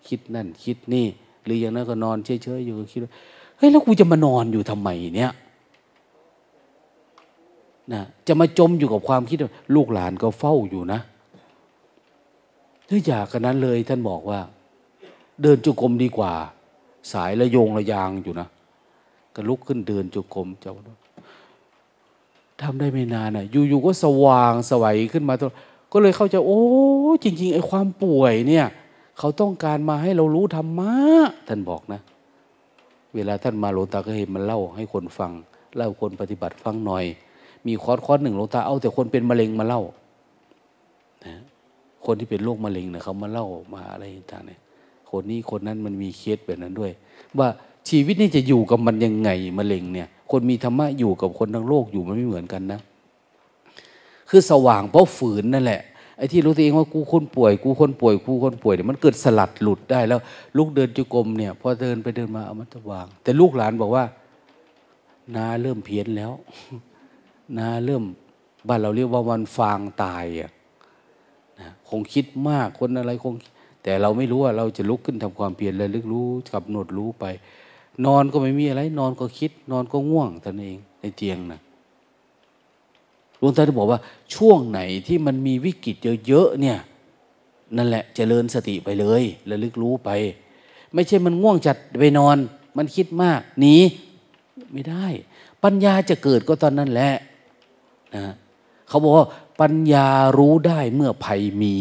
[0.08, 1.06] คิดนั่นคิดนี่
[1.44, 3.12] หรืออย่างนั้นก็นอนเฉยๆอยู่ก็คิดว่า
[3.56, 5.32] เฮ้ยแล้วกูจะมานอนอยู่ทำไมเนี่ย
[7.92, 9.38] นะจะมาจมอยู่กับความคิด
[9.74, 11.00] ลูกหลานก็เฝ้าอยู่นะ
[12.88, 14.40] ถ้าอยากกันนั้นเลยท่านบอกว่า
[15.42, 16.32] เดินจุกรมดีกว่า
[17.12, 18.48] สายระโยงระยางอยู่นะ
[19.40, 20.74] ก็ลุกขึ้นเดินจุกรมเจ้า
[22.62, 25.48] ทำได้ไม่นานอะ อยู่ๆก็สว่างสวัยขึ้นมาตัว
[25.92, 26.62] ก็เลยเข้าใจโอ้
[27.24, 28.66] จริง ๆ ไอ้ความป่วยเนี่ย
[29.18, 30.92] เขาต้องการมาให้เรารู้ธรรมะ
[31.48, 32.00] ท่านบอกนะ
[33.14, 35.32] เวลาท่านมาหลวงตาก็เห็นมันเล่าให้คนฟัง
[35.76, 37.04] เล่าคนปฏิบัติฟังหน่อย
[37.66, 39.82] มีคอร์สคอร์สหนึ่งหลวงตาเอาแต่คนเป็นมะเร็งมาเล่า
[41.26, 41.34] นะ
[42.06, 44.60] คนที่เป็นโรคมะเร็งเนี่ยเขามาเล่ามาอะไรต่างเนี่ย
[45.10, 46.92] คนนี้คนนั้นมันมีเคสแบบนั้นด้วย
[47.38, 47.48] ว่า
[47.88, 52.80] ชีวิตนี่จะอยู่กับมันยังไงมะเร็งเนี่ย คนมีธรรมะอยู่กับคนทั้งโลกอยู่มันไม่เหมือนกันนะ
[54.28, 55.82] คือสว่างเพราะฝืนนั่นแหละ
[56.16, 60.20] ไอ้ที่รู้ตัวเองว่ากูคนป่วย กูคนป่วยกูคนป่วยเนี่ยมันเกิดสลัดหลุดได้แล้ว
[60.56, 64.04] ลูกเดินจุกรมเนี่ยพอเดินไปเดินมาเอามันสว่าง แต่ลูกหลานบอกว่า
[65.36, 66.32] นาเริ่มเพี้ยนแล้ว
[67.58, 68.04] นาเริ่ม
[68.68, 70.50] บ้านเราเรียกว่าวันฟางตายอะ
[71.60, 73.34] นะคงคิดมากคนอะไรคง
[73.82, 77.24] แต่เราไม่รู้ว่าเราจะลุกขึ้นทำความเพียรเลยลึกรู้กับหนดรู้ไป
[78.06, 81.60] นอนก็ไม่มีอะไร นอนก็คิด นอนก็ง่วงท่านเองในเตียงนะ
[83.38, 84.00] หลวงตาจะบอกว่า
[84.34, 85.96] ช่วงไหนที่มันมีวิกฤต
[86.26, 86.78] เยอะๆเนี่ย
[87.76, 90.10] นั่นแหละจเจริญสติไปเลยระลึกรู้ไป
[90.94, 92.36] ไม่ใช่มันง่วงจัดไปนอน
[92.76, 93.76] มันคิดมากหนี
[94.72, 95.06] ไม่ได้
[95.64, 97.12] ปัญญาจะเกิดก็ตอนนั้นแหละ
[98.16, 98.24] นะ
[98.88, 99.26] เขาบอกว่า
[99.60, 100.08] ปัญญา
[100.38, 101.76] รู้ได้เมื่อภัยมี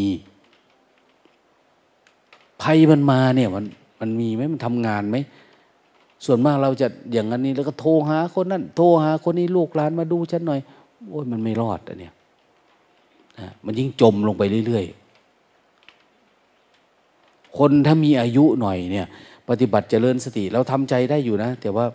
[2.62, 3.66] ภัยมันมาเนี่ยมัน
[4.00, 5.18] มันมีไหมมันทำงานไหม
[6.26, 10.60] ส่วนมากเราจะอย่างนั้นนี้แล้วก็โทรหาคนนั้นโทรหาคนนี้ลูกหลานมาดูฉันหน่อย
[11.10, 12.14] โอ้ยมันไม่รอดอันเนี้ย
[13.66, 19.08] มันยิ่งจมลงไปเรื่อยๆ คนถ้ามีอายุหน่อยเนี่ย
[19.50, 21.86] ปฏิบัติเจริญสติเราทำใจได้อยู่นะ แต่ว่า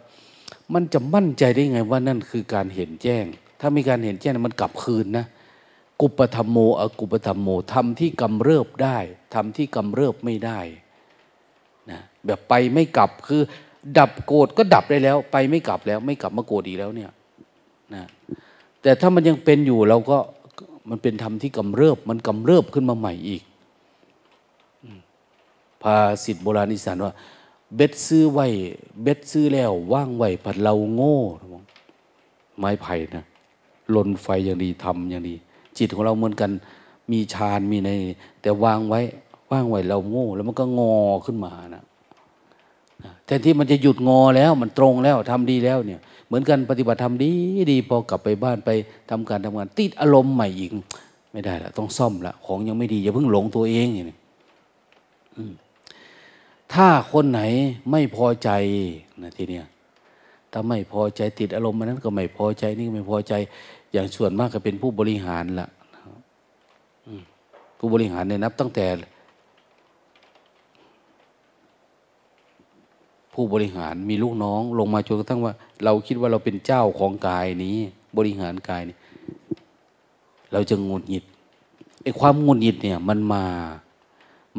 [0.75, 3.25] มันจะมั่นใจได้ไงว่านั่นคือการเห็นแจ้ง
[3.61, 5.27] ถ้ามีการเห็นแจ้งมันกลับคืนนะ
[6.01, 8.99] กุปธรรมโมอกุปธรรมโมทำที่กำเริบได้
[9.35, 10.61] ทำที่กำเริบไม่ได้
[11.91, 13.43] นะแบบไปไม่กลับคือ
[13.99, 17.11] ดับโกรธก็ดับได้แล้ว ไปไม่กลับแล้ว ไม่กลับมาโกรธอีกแล้วเนี่ย
[17.95, 18.05] นะ
[18.83, 20.19] แต่ถ้ามันยังเป็นอยู่เราก็
[20.91, 23.43] มันเป็นธรรมที่กำเริบ มันกำเริบขึ้นมาใหม่อีก
[25.83, 27.13] พาสิทธิโบราณอิสานว่า
[27.77, 28.47] เบ็ดซื้อไว้
[29.03, 31.19] เบ็ดซื้อแล้ว ว่างไว้ผัดเราโง่
[32.59, 33.25] ไม้ไผ่นะ
[33.95, 35.35] ลนไฟอย่างดีทำอย่างดี
[35.79, 36.51] จิตของเราเหมือนกัน
[37.13, 37.91] มีฌานมีใน
[38.43, 39.01] แต่วางไว้
[39.51, 40.97] ว่างไว้เราโง่ แล้วมันก็งอ
[41.27, 41.85] ขึ้นมานะ
[43.27, 47.33] แทนที่มันจะหยุดงอแล้วมันตรงแล้วทำดีแล้วเนี่ย เหมือนกันปฏิบัติทำดี
[47.71, 48.71] ดีพอกลับไปบ้านไป
[49.11, 50.71] ทำการทำงาน ติดอารมณ์ใหม่อีก
[51.33, 54.17] ไม่ได้ละต้องซ่อมละของยังไม่ดีอย่าเพิ่งหลงตัวเองอย่างนี้
[56.73, 57.41] ถ้าคนไหน
[57.91, 58.51] ไม่พอใจ
[59.23, 59.67] นะทีเนี้ย
[60.53, 63.35] ถ้าไม่พอใจติดอารมณ์มันนั้นก็ไม่พอใจนี่ก็ไม่พอใจ
[63.93, 65.69] อย่างส่วนมากก็เป็นผู้บริหารละ
[67.79, 68.87] ผู้บริหารเนี่ยนับตั้งแต่
[73.35, 75.53] ผู้บริหารมีลูกน้องลงมาจนกระทั่งว่า
[75.85, 77.77] เราคิดว่าเราเป็นเจ้าของกายนี้
[78.17, 78.97] บริหารกายนี้
[80.53, 81.25] เราจะงุดหงิด
[82.03, 83.45] ไอ้ความงุดหงิดเนี่ย มันมา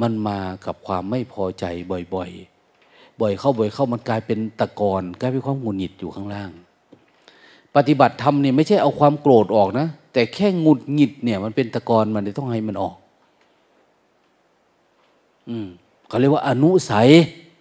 [0.01, 2.29] มันมากับความไม่พอใจบ่อย
[2.75, 6.51] ๆ บ่อยเข้าบ่อยเข้ามันกลายเป็นตะกอนกลายเป็นความงุดหงิดอยู่ข้างล่าง
[7.75, 12.95] ปฏิบัติธรรมเนี่ยไม่ใช่เอาความโกรธออกนะ แต่แค่งุดหงิดเนี่ย มันเป็นตะกอนมันต้องให้มันออก
[15.49, 15.67] อืม
[16.07, 17.09] เขาเรียกว่าอนุสัย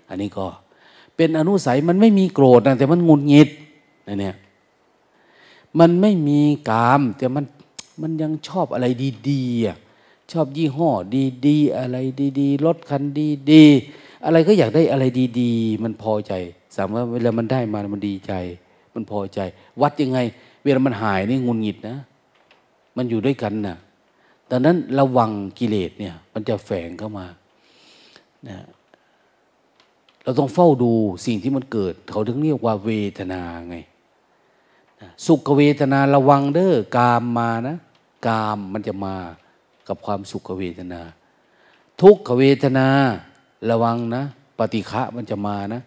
[0.09, 0.47] อันนี้ก็
[1.17, 3.49] เป็นอนุสัยมันไม่มีโกรธนะแต่มันงุดหงิด
[4.09, 4.37] นะเนี่ย
[5.79, 6.41] มันไม่มี
[6.71, 7.45] กาม แต่มัน
[8.03, 8.87] มันยังชอบอะไร
[9.31, 10.91] ดีๆชอบยี่ห้อ
[11.47, 11.97] ดีๆอะไร
[12.41, 13.03] ดีๆรถคัน
[13.51, 15.05] ดีๆอะไรก็อยากได้อะไร
[15.41, 16.33] ดีๆ มันพอใจ
[16.77, 18.33] สามารถเวลามันได้มามันดีใจ
[18.95, 19.41] มันพอใจ
[19.83, 20.19] วัดยังไง
[20.63, 21.97] เวลามันหายนี่งุนงิดนะ
[22.97, 23.77] มันอยู่ด้วยกันนะ
[24.51, 27.27] ดังนั้นระวังกิเลสเนี่ย มันจะแฝงเข้ามา
[28.49, 28.57] นะ
[30.25, 30.93] เราต้องเฝ้าดู
[31.27, 33.77] สิ่งที่มันเกิด เขาถึงเรียกว่าเวทนาไง
[35.27, 37.77] สุขเวทนาระวังเด้อกามมานะ
[38.27, 39.15] กามมันจะมา
[39.89, 41.01] กับความสุขเวทนา
[42.03, 42.87] ทุกขเวทนา
[43.71, 44.23] ระวังนะ
[44.59, 45.83] ปฏิฆะมันจะมานะ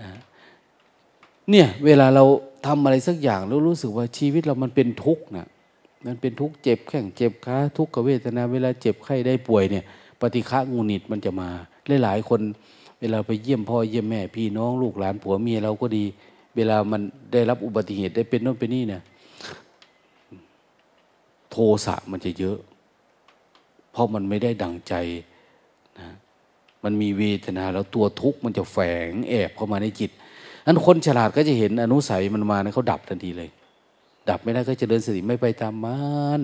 [0.00, 0.08] นะ
[1.50, 2.24] เนี่ยเวลาเรา
[2.66, 5.46] ทำอะไรสักอย่างแล้วรู้สึกว่าชีวิตเรามันเป็นทุกข์นะ
[6.06, 9.84] มันเป็นทุกข์เจ็บแข้งเจ็บขาทุกขเวทนา เวลาเจ็บไข้ได้ป่วยเนี่ย
[10.20, 11.48] ปฏิฆะงูนิดมันจะมา
[12.02, 12.40] หลายๆคน
[13.06, 16.04] วลาไปเยี่ยมพ่อเยี่ยมแม่ พี่น้องลูกหลานผัวเมียเราก็ดี
[16.56, 17.00] เวลามัน
[17.32, 19.02] ได้รับอุบัติเหตุได้เป็นโน่นเป็นนี่เนี่ย
[21.50, 22.58] โทสะมันจะเยอะ
[23.92, 24.94] เพราะมันไม่ได้ดังใจ
[25.98, 26.08] นะ
[26.84, 28.78] มันมีเวทนาแล้วตัวทุกข์มันจะแฝ
[29.08, 30.10] งแอบเข้ามาในจิต
[30.66, 33.50] นั้นคนฉลาดก็จะเห็นอนุสัยมันมานะเขาดับทันทีเลย
[34.30, 36.00] ดับไม่ได้ก็จะเดินสติไม่ไปตามมั
[36.38, 36.40] น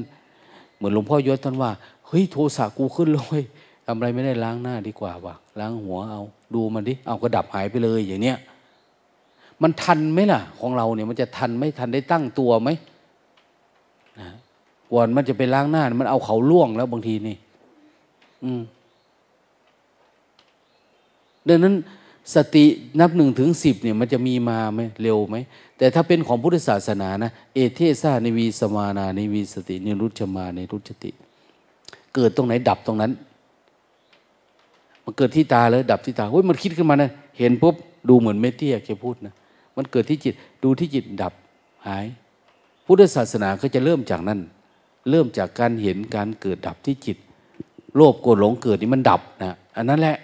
[0.76, 1.70] เหมือนหลวงพ่อยศท่านว่า
[2.06, 3.42] เฮ้ยโทสะกูขึ้นเลย
[3.86, 6.22] ทำอะไรไม่ได้ล้างหน้าดีกว่าวะล้างหัวเอา
[6.56, 8.38] ดูมันดิเอาก็ดับหายไปเลยอย่างเนี้ย
[9.62, 12.70] มันทันไหมล่ะ ของเราเนี่ยมันจะทันไม่ทันได้ตั้งตัวไหม
[14.20, 14.28] นะ
[14.92, 17.36] ก่อนมันจะไปล้างหน้า มันเอาเขาล่วงแล้วบางทีนี่
[18.44, 18.62] อืม
[21.48, 21.74] ดังนั้น
[22.34, 22.64] สติ
[23.00, 25.36] นับหนึ่งถึงสิบเนี่ยมันจะมีมาไหมเร็วไหม
[25.78, 31.10] แต่ถ้าเป็นของพุทธศาสนานะ เอเทสานิวีสมานานิวีสติ นิรุชมาในรุชติ
[32.14, 33.12] เกิดตรงไหนดับตรงนั้น
[35.04, 37.74] มันเกิดที่ตาเลยดับที่ตาเฮ้ยมันคิดขึ้นมานะเห็นปุ๊บ
[38.08, 39.34] ดูเหมือนเมตเตี้ยแกพูดนะ
[39.76, 41.32] มันเกิดที่จิตดูที่จิตดับ
[41.86, 42.06] หาย
[42.86, 44.40] พุทธศาสนาก็จะเริ่มจากนั้น
[45.10, 47.16] เริ่มจากการเห็นการเกิดดับที่จิต
[47.96, 50.16] โลภโกรธหลงเกิดนี่มันดับนะอันนั้นแหละ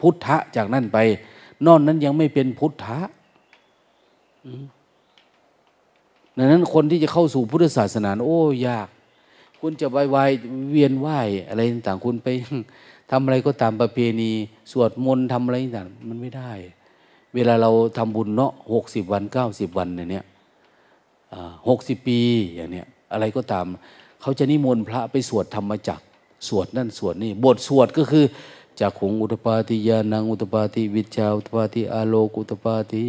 [0.00, 0.98] พุทธะจากนั้นไป
[1.66, 2.98] นอนนั้นยังไม่เป็นพุทธะ
[6.36, 8.88] ดังนั้นคนที่จะเข้าสู่พุทธศาสนา โอ้ยาก
[9.60, 10.30] คุณจะวายวาย
[10.70, 11.08] เวียนไหว
[11.48, 12.28] อะไรต่างคุณไป
[13.10, 14.30] ทำอะไรก็ตามประเพณี
[14.72, 16.52] สวดมนต์ทำอะไรต่างมันไม่ได้
[17.34, 20.24] เวลาเราทำบุญเนาะหกสิบวันเก้าสิบวันเนี่ย
[21.68, 22.20] หกสิบปี
[22.54, 23.66] อย่างเนี้ยอะไรก็ตาม
[24.20, 26.00] เขาจะนิมนต์พระไปสวดธรรมจัก
[26.48, 28.24] สวดนั่นสวดนี่บทสวดก็คือ
[28.80, 33.04] จากขงอุตปาติยานังอุตปาติวิชาอุตปาติอาโลกุตปาติ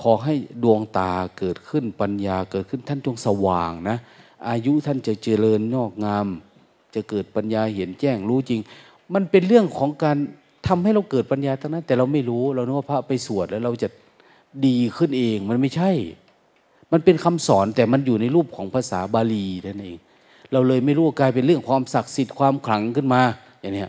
[0.00, 3.96] ขอให้ดวงตาเกิดขึ้นปัญญาเกิดขึ้นท่านจงสว่างนะ
[4.48, 6.26] อายุท่านจะเจริญงอกงาม
[6.94, 8.60] จะเกิดปัญญาเห็นแจ้งรู้จริง
[9.14, 10.16] มันเป็นเรื่องของการ
[10.68, 13.88] ทำให้เราเกิดปัญญาทั้งนั้น แต่เราไม่รู้เรานึกว่าพระไปสวดแล้วเราจะ
[14.66, 15.90] ดีขึ้นเองมันไม่ใช่
[16.92, 19.98] มันเป็นคำสอนแต่มันอยู่ในรูปของภาษาบาลีนั่นเอง
[20.52, 23.22] เราเลยไม่รู้กลายเป็นเรื่องความศักดิ์สิทธิ์ความขลังขึ้นมา
[23.60, 23.86] อย่างนี้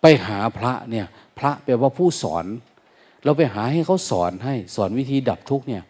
[0.00, 1.06] ไปหาพระเนี่ย
[1.38, 2.44] พระแปลว่าผู้สอน
[3.24, 5.82] เราไปหาให้เขาสอนให้สอนวิธีดับทุกเนี่ย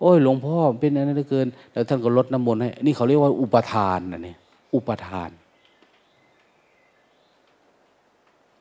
[0.00, 4.38] โอ้ยหลวงพ่อเป็นอะไรเหลือเกิน แล้วท่านก็ลดน้ำมนต์ให้ นี่เขาเรียกว่าอุปทานนะเนี่ย
[4.74, 5.30] อุปทาน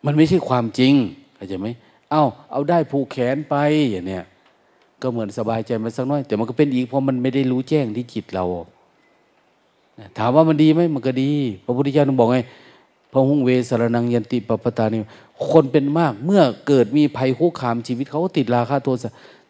[0.06, 0.94] มันไม่ใช่ความจริง
[1.36, 1.68] เข้าใจไหม
[2.12, 3.56] เอา้าเอาได้ผูกแขนไป
[3.92, 4.24] อย่างเนี้ย
[5.02, 8.46] ก็เหมือนสบายใจมาสักน้อย แต่มันก็เป็นอีกเพราะมันไม่ได้รู้แจ้งที่จิตเรา
[10.18, 11.32] ถามว่ามันดีไหมมันก็ดี
[11.66, 12.40] พระพุทธเจ้าต้องบอกไง
[13.12, 15.00] พระหุงเวสารนังยันติปปตานี่
[15.50, 18.98] คนเป็นมากเมื่อเกิดมีภัยคุกคามชีวิตเขาก็ติดราคาโทษ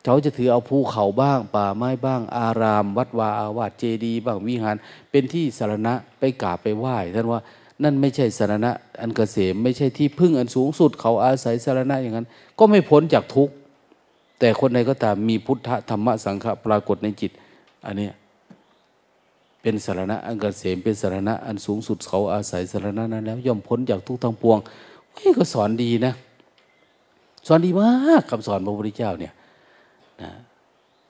[0.06, 4.76] เขาจะถือเอาภูเขาบ้าง ป่าไม้บ้าง อาราม วัดวาอาวาสเจดีย์บ้างวิหาร
[5.12, 7.42] เป็นที่สารณะไปกราบไปไหว้ท่านว่า
[7.84, 8.72] นั่นไม่ใช่สารณะ
[9.02, 12.28] อันกเกษมไม่ใช่ที่พึ่งอันสูงสุด เขาอาศัยสารณะอย่างนั้น
[12.60, 13.54] ก็ไม่พ้นจากทุกข์
[14.40, 17.32] แต่คนใดก็ตามมีพุทธธรรมสังฆปรากฏในจิต
[17.86, 18.10] อันนี้
[19.62, 24.58] เป็นสารณะอันกเกษมเป็นสารณะอันสูงสุดเขาอาศัยสารณะนั้น แล้วย่อมพ้นจากทุกข์ทั้งปวง
[25.14, 26.14] เฮ้ยก็สอนดีนะ
[27.48, 29.34] สอนดีมากคำสอนพระพุทธเจ้าเนี่ย
[30.22, 30.32] นะ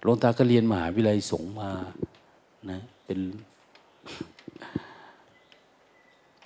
[0.04, 1.70] หลวงตาก็เรียนมหาวิทยาลัยสงมา
[2.70, 3.20] นะเป็น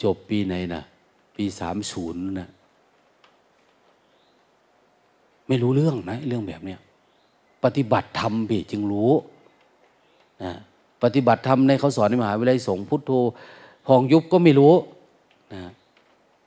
[0.04, 0.84] จบปีไหนนะ
[1.36, 2.50] ปีสามศูนย์นะ
[5.48, 6.80] ไม่รู้เรื่องนะ เรื่องแบบเนี้ย
[7.64, 9.12] ปฏิบัติธรรมพี่จึงรู้
[10.44, 10.54] นะ
[11.04, 13.12] ปฏิบัติธรรมในเขาสอนในมหาวิทยาลัยสงฆ์พุทโธ
[13.86, 14.74] พองยุบก็ไม่รู้
[15.54, 15.62] นะ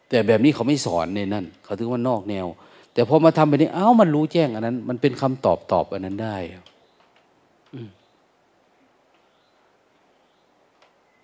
[0.08, 2.46] แต่แบบนี้เขาไม่สอนในนั่นเขาถือว่านอกแนว
[2.96, 6.36] แต่พอมาทำไปนี้ เอ้ามันรู้แจ้งอันนั้น มันเป็นคำตอบตอบอันนั้นได้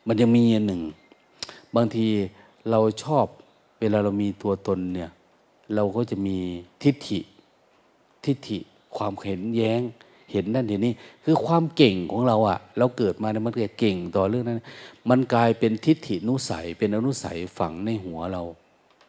[0.07, 0.83] มันยังมีอันหนึ่ง
[1.77, 2.07] บางที
[2.71, 3.27] เราชอบ
[3.81, 5.11] เวลาเรามีตัวตนเนี่ย
[5.75, 6.37] เราก็จะมี
[6.83, 7.21] ทิฏฐิ
[8.25, 8.59] ทิฏฐิ
[8.97, 9.81] ความเห็นแย้ง
[10.33, 10.95] เห็นนั่นเห็นนี่
[11.25, 14.61] คือความเก่งของเราอะเราเกิดมาเนี่ยมันเก่งต่อเรื่องนั้น
[15.11, 18.43] มันกลายเป็นทิฏฐินุสัย เป็นอนุสัยฝังในหัวเรา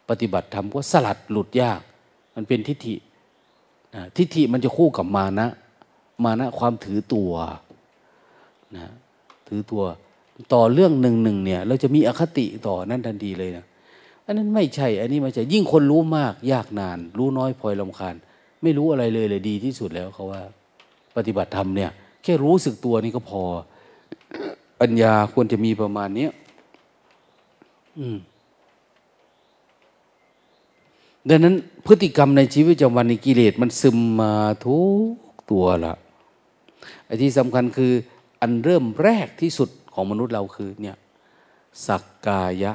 [0.08, 1.80] ปฏิบัติธรรมก็สลัดหลุดยาก
[2.34, 2.96] มันเป็นทิฏฐิ
[4.16, 5.48] ทิฏฐิมันจะคู่กับมานะ
[6.24, 7.32] มานะความถือตัว
[8.76, 8.86] นะ
[9.48, 9.82] ถือตัว
[10.54, 13.64] ต่อเรื่องหนึ่งหนึ่งเนี่ย เราจะมีอคติต่อนั่นทันทีเลยนะ
[14.26, 18.14] อันนั้นไม่ใช่ อันนี้ไม่ใช่ยิ่งคนรู้มาก ยากนาน รู้น้อยพลอยลำคาญ
[18.62, 20.42] ไม่รู้อะไรเลยเลยดีที่สุดแล้วเขาว่า
[21.16, 21.90] ปฏิบัติธรรมเนี่ย
[22.22, 23.42] แค่รู้สึกตัวนี่ก็พอ
[24.80, 26.28] ปัญญาควรจะมีประมาณนี้
[27.98, 28.16] อืม
[31.28, 31.54] ดังนั้น
[31.86, 34.34] พฤติกรรมในชีวิตประจำวันในกิเลสมันซึมมา
[34.66, 34.80] ทุ
[35.12, 35.14] ก
[35.50, 35.94] ตัวละ
[37.06, 37.92] ไอ้ที่สำคัญคือ
[38.40, 40.96] อันเริ่มแรกที่สุดของมนุษย์เราคือเนี่ย
[41.86, 42.72] สักกายะ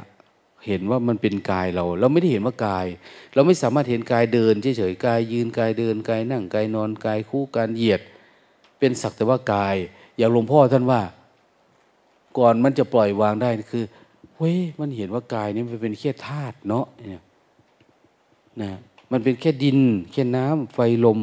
[0.65, 2.85] เห็นว่ามันเป็นกายเรา เราไม่ได้เห็นว่ากาย
[3.33, 8.01] เราไม่สามารถเห็นกายเดินเฉยๆกายยืนกายเดินกายนั่งกายนอนกายคู่การเหยียด
[8.79, 9.75] เป็นสักแต่ว่ากาย
[10.17, 11.01] อย่างหลวงพ่อท่านว่า
[12.37, 13.83] ก่อนมันจะปล่อยวางได้คือ
[14.35, 17.23] เฮ้ยมันเห็นว่ากายนี้มันเป็นแค่ธาตุเนาะเนี่ย
[18.61, 18.71] นะ
[19.11, 19.79] มันเป็นแค่ดิน
[20.11, 21.19] แค่น้ำไฟลม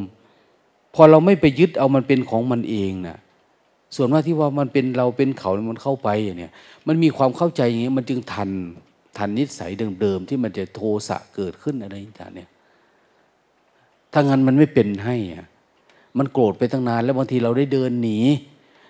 [0.95, 3.19] พอเราไม่ไปยึดเอามันเป็นของมันเองนะ
[3.97, 6.51] ส่วนว่าที่ว่ามันเป็นเราเป็นเขา มันเข้าไปอย่างนี้
[6.87, 8.51] มันมีความเข้าใจอย่างนี้ยมันจึงทัน
[9.19, 12.49] ทันนิสัยเดิมๆที่มันจะโทสะเกิดขึ้นอะไรต่างเนี่ย
[14.13, 15.47] ถ้างั้นมันไม่เป็นให้อะ
[16.19, 18.19] มันโกรธไปตั้งนาน แล้วบางทีเราได้เดินหนี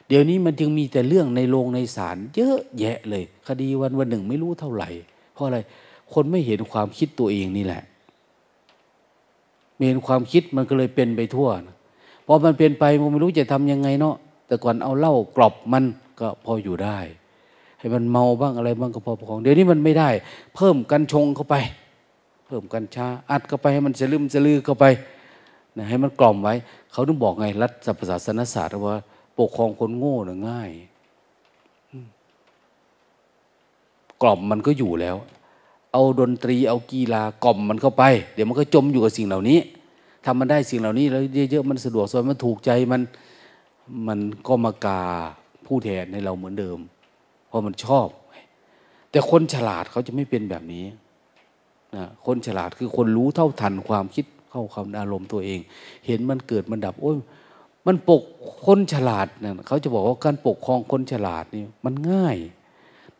[0.08, 4.88] เดี๋ยวนี้มันจึงมีแต่เรื่องในโรงในศาลเยอะแยะเลย คดีวันวันหนึ่งไม่รู้เท่าไหร่
[5.32, 5.58] เพราะอะไร
[6.12, 7.82] คนไม่เห็นความคิดตัวเองนี่แหละ
[9.86, 11.76] เห็นความคิดมันก็เลยเป็นไปทั่วนะ
[12.26, 14.16] พอมันเป็นไปมันไม่รู้จะทํำยังไงเนาะ
[14.46, 15.84] แต่ก่อนเอาเหล้ากรอบมัน
[16.20, 16.98] ก็พออยู่ได้
[17.78, 20.08] ให้มันเมาบ้างอะไรบ้างก็พอประคองเดี๋ยวนี้มันไม่ได้
[20.54, 21.56] เพิ่มกันชงเข้าไป
[22.46, 24.84] เพิ่มกัญชาอัดเข้าไปให้มันจะลืมจะลือเข้าไป
[25.76, 26.54] นะให้มันกล่อมไว้
[26.92, 27.72] เขาต้องบอกไงรัฐ
[28.10, 28.98] ศาสนศาสตร์ว่า
[29.38, 30.70] ปกครองคนโง่น่ะง่าย
[34.22, 35.16] กล่อมมันก็อยู่แล้ว
[35.96, 38.04] เอาดนตรีเอากีฬากล่อมมันเข้าไป
[38.34, 39.58] เดี๋ยวมันก็จมอยู่กับสิ่งเหล่านี้
[40.24, 43.02] ทำมันได้สิ่งเหล่านี้แล้วเยอะๆมันสะดวกสบายมันถูกใจมัน
[44.06, 44.18] มัน
[44.48, 45.02] ก็มากา
[45.66, 46.78] ผู้แทนในเราเหมือนเดิม
[47.46, 48.08] เพราะมันชอบ
[49.10, 50.84] แต่คนฉลาดเขาจะไม่เป็นแบบนี้
[51.96, 55.60] นะคนฉลาดคือคนรู้เท่าทันความคิดเข้าความอารมณ์ตัวเอง
[56.06, 57.16] เห็นมันเกิดมันดับโอ้ย
[57.86, 58.22] มันปก
[58.66, 62.36] คนฉลาดนะเขาจะบอกว่าการปกครองคนฉลาดนี่มันง่าย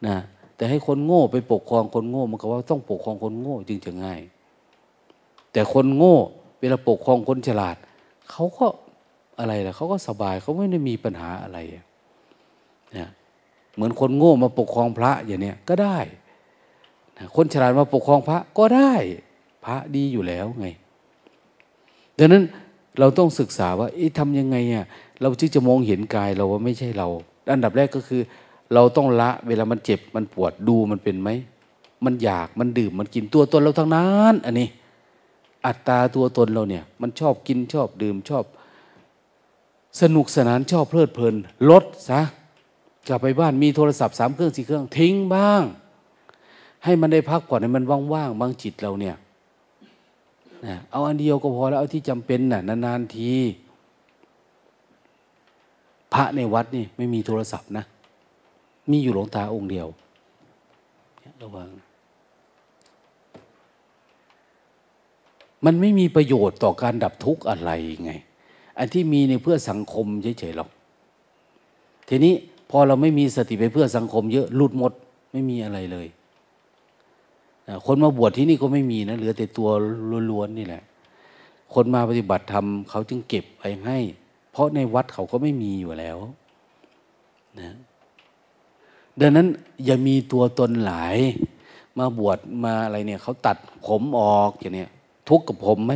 [0.06, 0.16] นะ
[0.56, 4.20] แต่ให้คนโง่ไปปกครองคนโง่มันก็ว่าต้องปกครองคนโง่จึงจะง่าย
[5.52, 6.16] แต่คนโง่
[6.60, 7.76] เวลาปกครองคนฉลาด
[8.30, 8.66] เขาก็
[9.38, 11.58] อะไรล่ะเขาก็สบายเขาไม่ได้มีปัญหาอะไร
[12.98, 13.10] นะ
[13.74, 15.98] เหมือนคนโง่มาปกครองพระอย่างเนี้ยก็ได้
[17.18, 18.92] นะคนฉลาดมาปกครองพระก็ได้
[19.64, 20.68] พระดีอยู่แล้วไง
[22.18, 22.42] ดังนั้น
[22.98, 23.88] เราต้องศึกษาว่า
[24.18, 24.86] ทำยังไงอะ
[25.20, 27.08] เราจึงจะมองเห็นกายเราว่าไม่ใช่เรา
[27.52, 28.20] อันดับแรกก็คือ
[28.74, 31.30] เราต้องละเวลามันเจ็บมันปวดดูมันเป็นไหม
[32.04, 34.68] มันอยากมันดื่มมันกินตัวตนเราทั้งนั้นอันนี้
[35.66, 38.44] อัตตาตัวตนเราเนี่ย มันชอบกินชอบดื่มชอบ
[40.00, 41.34] สนุกสนานชอบเพลิดเพลิน
[41.70, 42.20] ลดซะ
[43.08, 45.62] กลับไปบ้านมีโทรศัพท์สามเครื่องสี่เครื่องทิ้งบ้าง
[46.84, 49.16] ให้มันได้พักผ่อนให้มันว่างๆบางจิตเราเนี่ย
[50.66, 53.32] นะเอาอันเดียวก็พอแล้วเอาที่จำเป็นน่ะนานๆที
[56.14, 57.84] พระในวัดนี่ไม่มีโทรศัพท์นะ
[58.90, 59.86] มีอยู่หลวงตาองค์เดียว
[61.42, 61.68] ระวัง
[65.64, 67.70] มันไม่มีประโยชน์ต่อการดับทุกข์อะไร
[68.04, 68.12] ไง
[68.78, 70.70] อันที่มีในเพื่อสังคมเฉยๆหรอก
[72.08, 72.34] ทีนี้
[72.70, 74.92] พอเราไม่มีสติไปเพื่อสังคมเยอะหลุดหมด
[75.32, 76.06] ไม่มีอะไรเลย
[77.86, 79.68] คนมาบวชที่นี่ก็ไม่มีนะเหลือแต่ตัว
[80.30, 80.82] ล้วนๆนี่แหละ
[81.74, 83.98] คนมาปฏิบัติธรรมเขาจึงเก็บไปให้
[84.52, 86.18] เพราะในวัดเขาก็ไม่มีอยู่แล้ว
[87.58, 87.76] นะ
[89.20, 89.46] ดังนั้น
[89.84, 91.16] อย่ามีตัวตนหลาย
[91.98, 93.56] มาบวชมาอะไรเนี่ยเขาตัด
[93.86, 94.90] ผมออกอย่างเนี้ย
[95.28, 95.92] ทุกข์กับผมไหม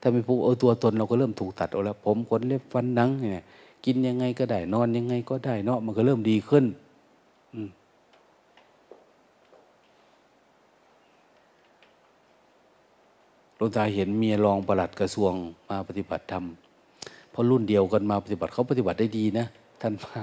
[0.00, 3.44] ถ้าไม่พูดเออตัวตนเราก็เริ่มถูกตัดออกแล้ว ผมขนเล็บฟันนังเนี่ย
[3.84, 6.64] กินยังไงก็ได้นอนยังไงก็ได้เนาะมันก็เริ่มดีขึ้น
[13.58, 15.32] ลวงตาเห็นเมียรองประหลัดกระทรวง
[15.68, 16.44] มาปฏิบัติธรรม
[17.30, 19.46] เพราะรุ่นเดียวกันมาปฏิบัติเขาปฏิบัติได้ดีนะ
[19.80, 20.20] ท่านมา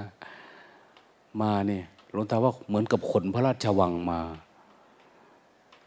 [1.40, 4.20] มาเนี่ย หลวงตาว่าเหมือนกับขนพระราชวังมา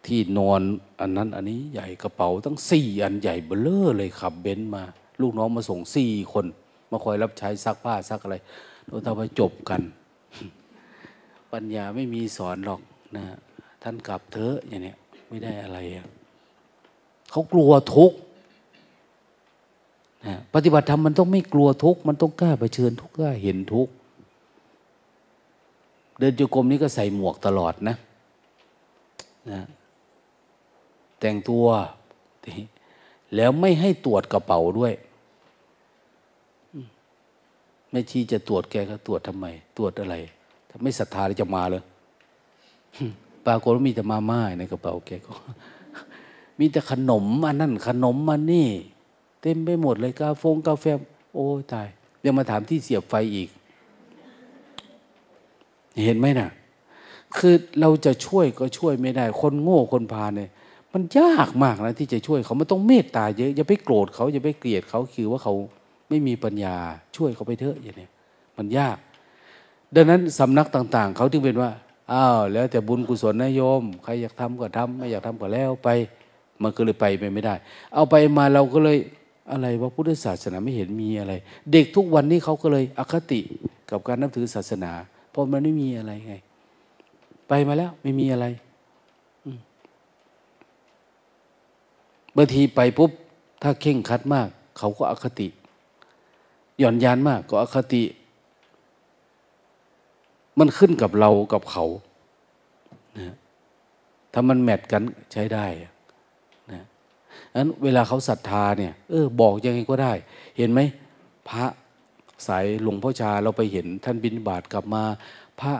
[0.05, 0.61] ที่นอน
[0.99, 4.83] อันนั้นอันนี้ใหญ่กระเป๋าตั้งสี่อันใหญ่เบลอเลยขับเบนซ์มา
[5.21, 6.45] ลูกน้องมาส่งสี่คน
[6.91, 8.37] มาคอยรับใช้ซักผ้าซักอะไร
[8.85, 9.81] หลวงตาว่าจบกัน
[11.51, 12.81] ปัญญาไม่มีสอนหรอก
[13.15, 13.23] นะ
[13.83, 14.97] ท่านกลับเถอะอย่างเนี้ย
[15.29, 16.07] ไม่ได้อะไรอะ
[17.31, 18.17] เขากลัวทุกข์
[20.25, 23.91] นะปฏิบัติธรรมมันต้องไม่กลัวทุกข์มันต้องกล้าเผชิญทุกข์กล้าเห็นทุกข์
[26.21, 27.95] เดินจุกรมนี้ก็ใส่หมวกตลอดนะ
[29.51, 29.61] นะ
[31.19, 31.65] แต่งตัว
[33.35, 34.93] แล้วไม่ให้ตรวจกระเป๋าด้วย
[37.91, 39.45] ไม่ชีจะตรวจแกก็ตรวจทำไม
[39.77, 40.15] ตรวจอะไร
[40.69, 41.83] ถ้าไม่ศรัทธาจะมาเลย
[43.45, 45.33] ปรากฏว่ามีแต่มาม่าในกระเป๋าแกก็
[46.59, 48.69] มีแต่ขนมอันนั่นขนมมันนี่
[49.41, 50.85] เต็มไปหมดเลยกาฟงกาแฟ
[51.33, 51.87] โอ้ตาย
[52.23, 53.49] ยังมาถามที่เสียบไฟอีก
[56.03, 56.49] เห็นไหมนะ่ะ
[57.37, 60.49] คือเราจะช่วยก็ช่วยไม่ได้ คนโง่คนพาเนี่ย
[60.93, 65.53] มันยากมากนะที่จะช่วยเขามันต้องเมตตาเยอะอย่าไปโกรธเขาอย่าไปเกลียดเขาคือว่าเขา
[66.09, 66.75] ไม่มีปัญญา
[67.15, 68.07] ช่วยเขาไปเถอะอย่างนี้
[68.57, 68.97] มันยาก
[69.95, 71.69] ดังนั้นสำนักต่าง ๆ เขาจึงเป็นว่า
[72.11, 75.89] อ้าวแล้วแต่บุญกุศลนะโยม ใครอยากทำก็ทำไม่อยากทำก็แล้วไป
[76.61, 77.55] มันก็เลยไปไปไม่ได้
[77.93, 78.97] เอาไปมาเราก็เลย
[79.51, 81.33] อะไรว่าพุทธศาสนาไม่เห็นมีอะไร
[81.71, 83.41] เด็กทุกวันนี้เขาก็เลยอคติ
[83.89, 84.91] กับการนับถือศาสนา
[85.31, 86.35] เพราะมันไม่มีอะไรไง
[87.47, 88.45] ไปมาแล้วไม่มีอะไร
[92.35, 93.11] บางทีไปปุ๊บ
[93.61, 94.47] ถ้าเข่งคัดมาก
[94.77, 95.47] เขาก็อคติ
[96.77, 98.03] หย่อนยานมาก ก็อคติ
[100.59, 101.85] มันขึ้นกับเรากับเขา
[103.17, 103.35] นะ
[104.33, 105.65] ถ้ามันแมทกันใช้ได้
[106.71, 106.83] นะ
[107.55, 110.13] นั้นเวลาเขาศรัทธาเนี่ย เออ บอกยังไงก็ได้
[110.57, 110.79] เห็นไหม
[111.49, 111.65] พระ
[112.47, 115.03] สายหลวงพ่อชาเราไปเห็นท่านบินบาตกลับมา
[115.59, 115.73] พระ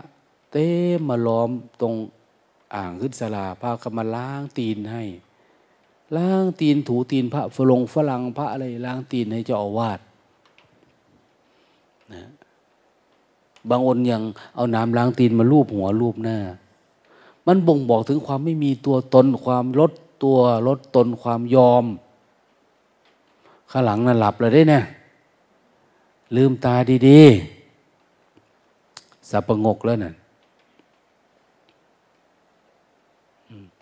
[0.51, 0.67] เต้
[1.09, 1.49] มาล้อม
[1.81, 1.93] ตรง
[2.75, 5.03] อ่างขึ้นสลาพากันมาล้างตีนให้
[6.17, 9.99] ล้างตีนถูตีนพระฝรงฝรั่งพระอะไรล้างตีนให้เจ้าอาวาส
[12.13, 12.23] นะ
[13.69, 14.21] บางอนยัง
[14.55, 16.37] เอาน้ำล้างตีนมาลูบหัวลูบหน้า
[17.47, 19.91] มันบ่งบอกถึงความไม่มีตัวตนความลด
[20.23, 21.85] ตัวลดตนความยอม
[23.69, 24.83] ข้างหลังน่ะหลับเลยได้เนี่ย
[26.35, 26.75] ลืมตา
[27.07, 30.13] ดีๆสับประงกแล้วน่ะ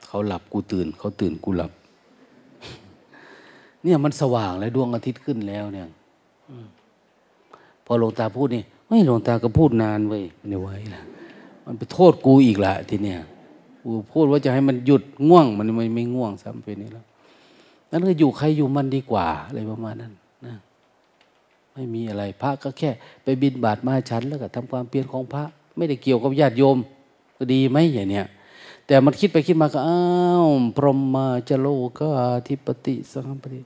[0.06, 1.72] เขาหลับกูตื่น เขาตื่นกูหลับ
[3.84, 5.88] เนี่ยมันสว่างแล้วดวงอาทิตย์ขึ้นแล้วเนี่ย
[7.86, 11.02] พอหลวงตาพูดนี่ไม่หลวงตาก็พูดนานเว้ยไม่ไหวละ
[11.66, 13.20] มันไปโทษกูอีกละทีเนี้ย
[13.82, 17.06] กูพูดว่าจะให้มันหยุดง่วง มันไม่ไม่ง่วงซ้ำไปนี่แล้ว
[17.90, 20.14] นั่นก็อยู่ใครอยู่มันดีกว่าอะไรประมาณนั้น
[21.80, 22.90] ไม่มีอะไรพระก็แค่
[23.24, 25.44] ไปบินบาตมาฉันแล้วก็ทำความเปลี่ยนของพระ
[25.78, 26.78] ไม่ได้เกี่ยวกับญาติโยม
[27.38, 28.26] ก็ดีไหมอย่างเนี้ย
[28.88, 30.02] แต่มันคิดไปคิดมาก็อ้า
[30.46, 30.48] ว
[30.78, 31.68] พรหมาจโล
[32.00, 32.10] กา
[32.48, 33.62] ธิปติสังปติ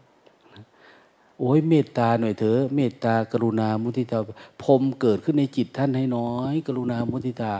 [1.39, 4.19] โอ้ยเมตตาหน่อยเถอะเมตตากรุณามุทิตา
[4.63, 7.51] พรมเกิดขึ้นในจิตท่านให้น้อย กรุณามุทิตา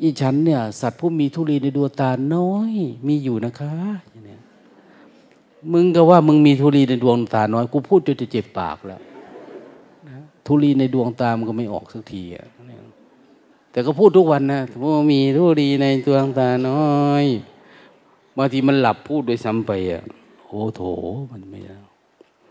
[0.00, 2.72] อีฉันเนี่ย สัตว์ผู้มีทุลีในดวงตาน้อย
[3.06, 3.72] มีอยู่นะคะ
[4.10, 4.40] อย่างเนี้ย
[5.72, 9.00] มึงก็ว่ามึงมีทุลีในดวงตาน้อยกูพูดจนจะเจ็บปากแล้ว
[10.46, 12.46] ทุลีในดวงตามันก็ไม่ออกสักทีอะ
[13.70, 17.24] แต่ก็พูดทุกวันนะว่ามีทุลีในดวงตาน้อย
[18.36, 20.02] บางทีมันหลับพูดโดยซ้ำไปอะ
[20.46, 20.82] โอ้โถ
[21.32, 21.76] มันไม่ได้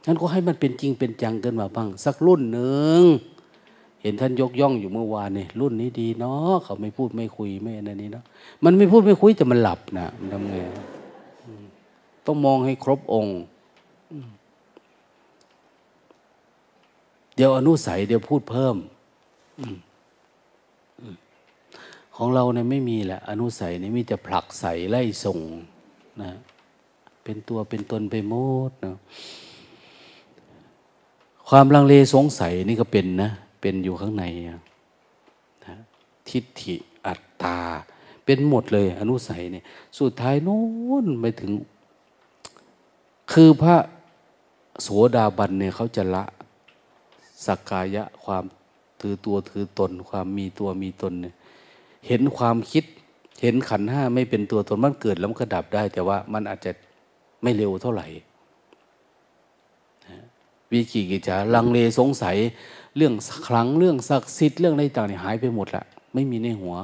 [0.05, 3.01] นั้นก็ให้มันเป็นจริงเป็นจังเกินมาบ้าง สักรุ่นหนึ่ง
[4.01, 8.23] เห็นท่านยกย่องอยู่เมื่อวานนี่รุ่นนี้ดีเนาะเขาไม่พูดไม่คุยไม่อะไรนี้เนาะ
[8.63, 10.55] มันไม่พูดไม่คุยแต่มันหลับนะมันทำไง
[12.25, 13.37] ต้องมองให้ครบองค์
[17.35, 18.75] เดี๋ยวอนุสัยเดี๋ยวพูดเพิ่ม
[22.15, 25.39] ของเราเนี่ยไม่มีแหละ อนุสัยเนี่ยมีแต่ผลักใสไล่ส่ง
[26.21, 26.31] นะ
[27.23, 28.33] เป็นตัวเป็นตนไปหม
[28.69, 28.95] ดนะ
[31.49, 33.29] ความลังเลสงสัยนี่ก็เป็นนะ
[33.61, 34.59] เป็นอยู่ข้างในนะ
[36.29, 37.59] ทิฏฐิอัตตา
[38.25, 39.63] เป็นหมดเลย อนุสัยเนี่ย
[39.99, 40.61] สุดท้ายโน้
[41.03, 41.51] นไปถึง
[43.31, 43.75] คือพระ
[44.81, 46.23] โสดาบันเนี่ยเขาจะละ
[47.45, 48.43] สักกายะความ
[48.99, 51.33] ถือตัวถือตน ความมีตัวมีตนเนี่ย
[52.07, 52.83] เห็นความคิด
[53.41, 56.71] เห็นขันห้าไม่เป็นตัวตนมันเกิดแล้วมันก็ดับได้ แต่ว่ามันอาจจะ
[57.43, 58.07] ไม่เร็วเท่าไหร่
[60.71, 62.37] วิจิกิจฉาลังเลสงสัย
[62.97, 63.13] เรื่อง
[63.47, 65.83] ครั้งเรื่องศักดิ์สิทธิ์เรื่องอะไรต่างเนี่ยหายไปหมดละ
[66.13, 66.75] ไม่มีในหัว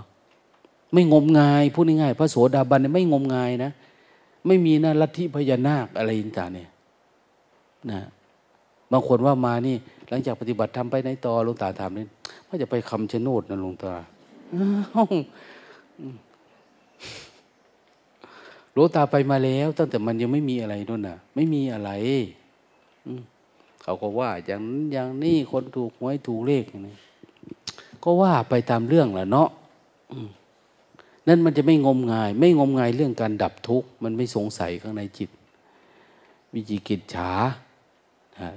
[0.94, 3.72] ไม่งมงายพูดง่ายๆพระโสดาบันเนี่ยไม่งมงายนะ
[4.48, 6.70] ไม่มีนะลัทธิพญานาคอะไรต่างเนี่ย
[7.92, 8.00] นะ
[8.92, 9.76] บางคนว่ามานี่
[10.10, 12.06] หลังจากปฏิบัติทำไปในต่อหลวงตาถามนี่
[12.48, 13.94] ว่าจะไปคำชะโนดนะหลวงตา
[18.74, 21.92] หลวงตาไปมาแล้ว ตั้งแต่มันยังไม่มีอะไรนู่นน่ะ ไม่มีอะไร
[23.84, 26.96] เขาก็ว่าอย่างนั้นอย่างนี้คนถูกหวยถูกเลขนี้
[28.04, 29.50] ก็ว่าไปตามเรื่องแหละเนาะ
[31.28, 35.30] นั่นมันจะไม่งมงาย ไม่งมงายเรื่องการดับทุกข์ มันไม่สงสัยข้างในจิต
[36.54, 37.32] วิจิกิจฉา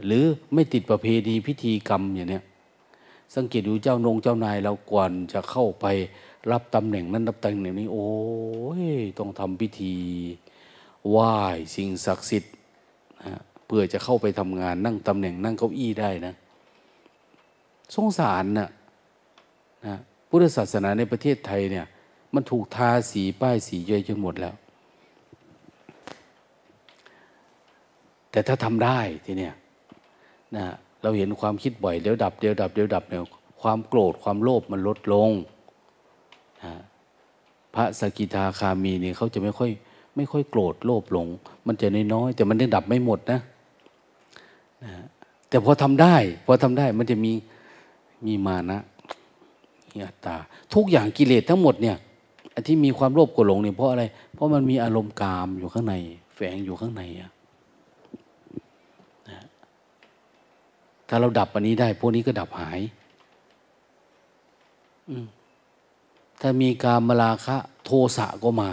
[0.06, 2.44] หรือไม่ติดประเพณีพิธีกรรมอย่างเนี้ย
[3.34, 5.86] สังเกตดูเจ้านงเจ้านายเราก่อนจะเข้าไป
[6.50, 8.10] รับตำแหน่งนั้นรับตำแหน่งนี้ โอ้
[8.82, 8.84] ย
[9.18, 9.94] ต้องทำพิธี
[11.10, 11.32] ไหว้
[11.74, 12.52] สิ่งศักดิ์สิทธิ์
[13.66, 16.34] เพื่อจะเข้าไปทำงานนั่งตำแหน่งนั่งเก้าอี้ได้นะ
[17.94, 18.68] สงสารนะ
[19.86, 19.96] นะ
[20.28, 21.86] พุทธศาสนาในประเทศไทยเนี่ย
[22.34, 24.54] มันถูกทาสีป้ายสีเยอะจนหมดแล้ว
[28.30, 29.54] แต่ถ้าทำได้ทีเนี้ย
[30.56, 30.66] นะ
[31.02, 33.22] เราเห็นความคิดบ่อยเดี๋ยวดับเดี๋ยวดับเดี๋ยวดับเนี่ย
[33.62, 35.30] ความโกรธความโลภมันลดลง
[36.64, 36.74] นะ
[37.74, 39.70] พระสกิทาคามีเนี่ยเขาจะไม่ค่อย
[40.16, 41.26] ไม่ค่อยโกรธโลภหลง
[41.66, 43.40] มันจะน้อยแต่มันยังดับไม่หมดนะ
[44.84, 44.92] นะ
[45.48, 46.16] แต่พอทำได้
[46.46, 47.32] พอทำได้มันจะมี
[48.26, 48.80] มีมานะ
[49.90, 50.36] มีอัตตา
[50.74, 51.96] ทุกอย่างกิเลสทั้งหมดเนี่ย
[52.66, 54.04] ที่มีความโลภโกรธหลงเนี่ยเพราะอะไร
[54.34, 55.94] เพราะมันมีอารมณ์กามอยู่ข้างใน
[56.34, 57.30] แฝงอยู่ข้างในอะ
[61.14, 62.80] ถ้าเราดับอันนี้ได้ พวกนี้ก็ดับหาย
[66.40, 68.72] ถ้ามีการมลาคะ โทสะก็มา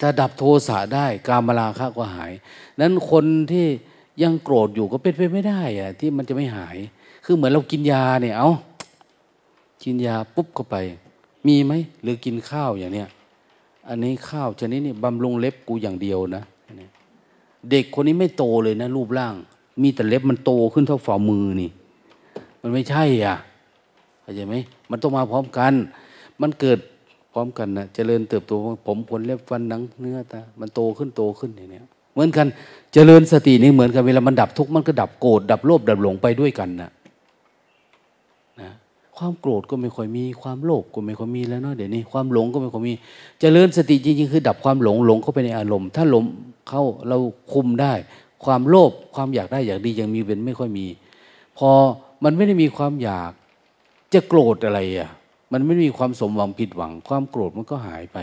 [0.00, 2.32] ถ้าดับโทสะได้ การมลาคะก็หาย
[2.80, 3.66] นั้นคนที่
[4.22, 6.76] ยังโกรธอยู่ก็เป็นไปไม่ได้อะที่มันจะไม่หาย
[7.24, 8.50] คือเหมือนเรากินยาเนี่ย เอา
[9.84, 10.76] กินยาปุ๊บเข้าไป
[11.46, 11.72] มีไหม
[12.02, 13.08] หรือกินข้าวอย่างเนี้ย
[13.88, 16.44] อันนี้ข้าวชนิดนี้บำรุงเล็บกูอย่างเดียวนะ
[17.70, 19.36] เด็กคนนี้ไม่โตเลยนะ รูปร่าง
[19.82, 21.70] มีแต่เล็บมันโตขึ้นเท่าฝ่ามือนี่
[22.60, 23.36] มันไม่ใช่อะ
[24.22, 24.54] เข้าใจไหม
[24.90, 25.72] มันต้องมาพร้อมกัน
[26.40, 26.78] มันเกิด
[27.32, 28.52] พร้อมกันนะเจริญเติบโต
[28.86, 31.80] ผมขนเล็บฟันหนังเนื้อตามันโตขึ้นโตขึ้นอย่างนี้
[32.12, 32.46] เหมือนกัน
[32.92, 36.90] เจริญสตินี่เหมือนกันเวลามันดับทุกข์มันก็ดับโกรธดับโลภดับหลงไปด้วยกันนะ
[38.60, 38.70] นะ
[39.16, 42.94] ความโกรธก็ไม่ค่อยมีความโลภก็ไม่ค่อยมีแล้วเนาะเดี๋ยวนี้ความหลงก็ไม่ค่อยมี
[43.40, 46.24] เจริญสติจริงๆคือ ดับความหลงหลงเข้าไปในอารมณ์ ถ้าหลง
[46.68, 47.18] เข้าเรา
[47.52, 47.92] คุมได้
[48.44, 50.86] ความโลภความอยากได้อยากดียังมีเป็นไม่ค่อยมี
[51.58, 51.70] พอ
[52.24, 53.32] มันไม่ได้มีความอยาก
[54.14, 55.10] จะโกรธอะไรอะ
[55.52, 58.18] มันไม่มีความสมหวังผิดหวัง ความโกรธมันก็หายไป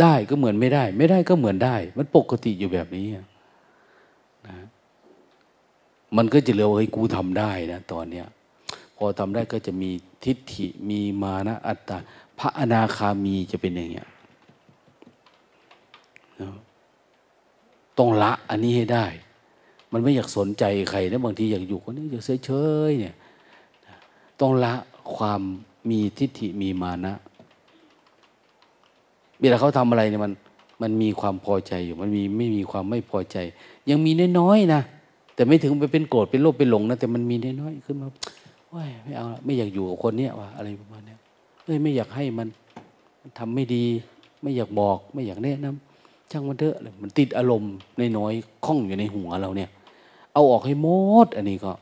[0.00, 3.24] ได้ก็เหมือนไม่ได้ ไม่ได้ก็เหมือนได้ มันปกติอยู่แบบนี้นะ
[6.16, 8.26] มันก็จะเรียกว่าเฮ้ยกูทำได้นะตอนเนี้ย
[8.96, 9.90] พอทำได้ก็จะมี
[10.24, 11.98] ทิฏฐิมีมานะอัตตา
[12.38, 14.08] พระอนาคามีจะเป็นอย่างเงี้ย
[17.98, 19.06] ต้องละอันนี้ให้ได้
[19.92, 22.50] มันไม่อยากสนใจใครนะบางทีอยากอยู่คนนี้อยากเฉ
[22.88, 23.14] ยๆเนี่ย
[24.40, 24.74] ต้องละ
[25.16, 25.40] ความ
[25.90, 27.14] มีทิฏฐิมีมานะ
[29.40, 30.32] เวลาเขาทำอะไรเนี่ยมัน
[30.82, 33.36] มันมีความพอใจอยู่ มันมีไม่มีความไม่พอใจ
[33.90, 34.82] ยังมีน้อยๆนะ
[35.34, 38.08] แต่ไม่ถึงไปเป็นโกรธเป็นโลภเป็นหลงนะแต่มันมีน้อยๆขึ้นมา
[38.74, 41.14] ว้ยไม่เอาไม่อยากอยู่กับคนเนี้ยว่ะอะไรประมาณนี้
[41.64, 42.48] เอ้ยไม่อยากให้มัน
[43.38, 43.84] ทำไม่ดี
[44.42, 45.87] ไม่อยากบอก ไม่อยากแนะนำ
[46.30, 47.72] ช่างมันเถอะมันติดอารมณ์
[48.18, 49.70] น้อยๆคล้องอยู่ในหัวเราเนี่ย
[50.32, 50.88] เอาออกให้หม
[51.24, 51.72] ด อันนี้ก็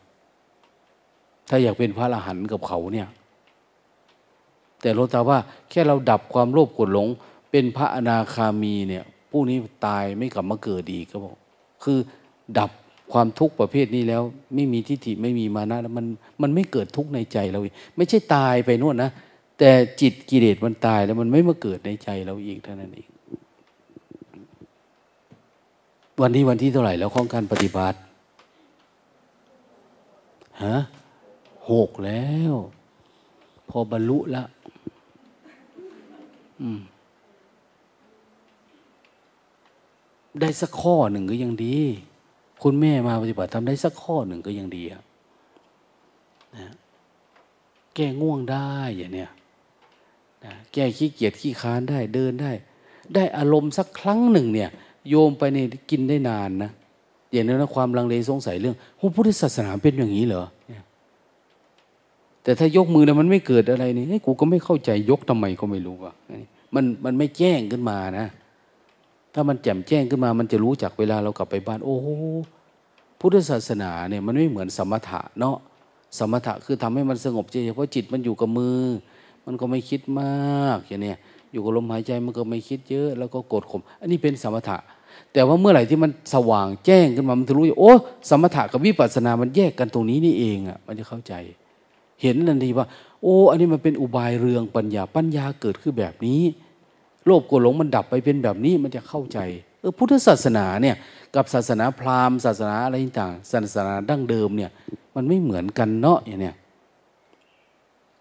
[1.48, 3.08] ถ้าอยากเป็นพระอรหันต์กับเขาเนี่ย
[4.80, 5.38] แต่รถตาว่า
[5.70, 7.08] แค่เราดับความโลภกดหลง
[7.50, 9.56] เป็นพระอนาคามีเนี่ย ผู้นี้
[9.86, 11.34] ตายไม่กลับมาเกิดดีก็บอก
[11.84, 11.98] คือ
[12.58, 12.70] ดับ
[13.12, 14.22] ความทุกข์ประเภทนี้แล้ว
[14.54, 16.06] ไม่มีทิฏฐิไม่มีมานะแล้วมัน
[16.42, 17.60] มันไม่เกิดทุกข์ในใจเรา
[17.96, 19.10] ไม่ใช่ตายไปนู่นนะ
[19.58, 19.70] แต่
[20.00, 23.08] จิตกิเลสมันตายแล้วมันไม่มาเกิดในใจเราอีกเท่านั้นเอง
[26.22, 27.98] วันนี้วันที่เท่าไหร่แล้วของการปฏิบัติ
[30.64, 30.76] ฮะ
[31.70, 32.54] หกแล้ว
[33.70, 34.44] พอบรรลุละ
[40.40, 41.78] ได้สักข้อหนึ่งก็ยังดี
[42.62, 44.82] คุณแม่มาปฏิบัติทำได้สักข้อหนึ่งก็ยังดี
[46.56, 46.68] นะ
[47.94, 49.30] แก้ง่วงได้อย่างเนี้ย
[50.44, 52.52] นะแก้ขี้เกียจขี้ค้านได้เดินได้
[53.14, 54.70] ได้อารมณ์สักครั้งหนึ่งเนี่ย
[55.10, 56.70] โยมไปเนี่ยกินได้นานนะ
[57.32, 60.44] อย่างนั้นนะความลังเลสงสัยเรื่องโอ้พุทธศาสนาเป็นอย่างนี้เหรอ
[62.42, 66.12] แต่ถ้ายกมือแล้วมันไม่เกิดอะไรนี่ให้กูก็ไม่เข้าใจยกทำไมก็ไม่รู้ว่ะ
[66.74, 68.26] มันมันไม่แจ้งขึ้นมานะ
[69.34, 71.96] ถ้ามันแจ่มแจ้งขึ้นมา มันจะรู้จักเวลาเรากลับไปบ้าน โอ้
[73.20, 75.56] พุทธศาสนาเนี่ยมันไม่เหมือนสมถะเนาะ
[76.18, 78.80] สมถะคือทำให้มันสงบใจเพราะจิตมันอยู่กับมือ
[79.46, 81.14] มันก็ไม่คิดมากอย่างนี้
[81.52, 84.76] อยู่กับลมหายใจมันก็ไม่คิดเยอะ แล้วก็กดข่มอันนี้เป็นสมถะ
[85.32, 87.92] แต่ว่าเมื่อไหร่ที่มันสว่างแจ้งขึ้นมามันจะรู้โอ้
[88.28, 91.34] สมถะกับวิปัสสนามันแยกกันตรงนี้นี่เองอะมันจะเข้าใจ
[92.22, 92.86] เห็นทันทีว่า
[93.22, 96.42] โอ้ อันนี้มันเป็นอุบายเรืองปัญญาปัญญาเกิดขึ้นแบบนี้
[97.26, 99.38] โลภโกรธหลงมันดับไปเป็นแบบนี้มันจะเข้าใจ
[99.80, 100.96] เออพุทธศาสนาเนี่ย
[101.34, 104.70] กับศาสนาพราหมณ์ศาสนาอะไรต่างศาสนาดั้งเดิมเนี่ย
[105.14, 106.54] มันไม่เหมือนกันเนาะอย่างเนี้ย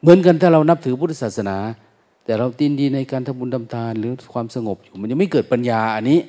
[0.01, 1.57] เหมือนกันถ้าเรานับถือพุทธศาสนา
[2.25, 6.19] แต่เราตินดีในการทำบุญทำทานหรือความสงบอยู่ มันยังไม่เกิดปัญญาอันนี้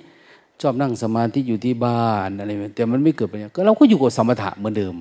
[0.60, 4.94] ชอบนั่งสมาธิอยู่ที่บ้านอะไรแต่มันไม่เกิดปัญญาก็เราก็อยู่กับสมถะเหมือนเดิม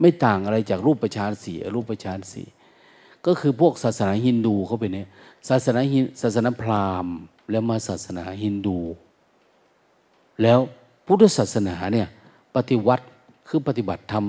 [0.00, 2.42] ไม่ต่างอะไรจากรูปประชานสีรูปประชานสี
[3.26, 5.08] ก็คือพวกศาสนาฮินดูเขาเป็นเนี่ย
[5.48, 7.14] ศาสนาฮินศาสนาพราหมณ์
[7.50, 8.78] แล้วมาศาสนาฮินดู
[10.42, 10.58] แล้ว
[11.06, 12.08] พุทธศาสนาเนี่ย
[12.54, 13.04] ปฏิวัติ
[13.48, 14.24] คือปฏิบัติธรรม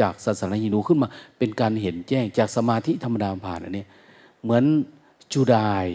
[0.00, 1.08] จากศาสนาฮินดูขึ้นมา
[1.38, 3.84] เป็นการเห็นแจ้งจากสมาธิธรรมดาผ่านอันนี้
[4.42, 4.64] เหมือน
[5.32, 5.86] จูดาย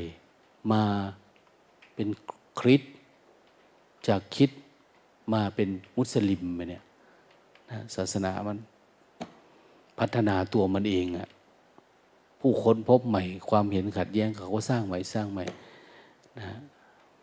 [0.71, 0.81] มา
[1.95, 2.07] เป็น
[2.59, 2.81] คริส
[4.07, 4.49] จากคิด
[5.34, 6.84] มาเป็นมุสลิมไปเนี่ย
[7.95, 8.57] ศาสนามัน
[9.99, 11.30] พัฒนาตัวมันเองอะ
[12.40, 15.44] ผู้ค้นพบใหม่ ความเห็นขัดแย้งเขาก็สร้างใหม่สร้างใหม่
[16.38, 16.45] นะ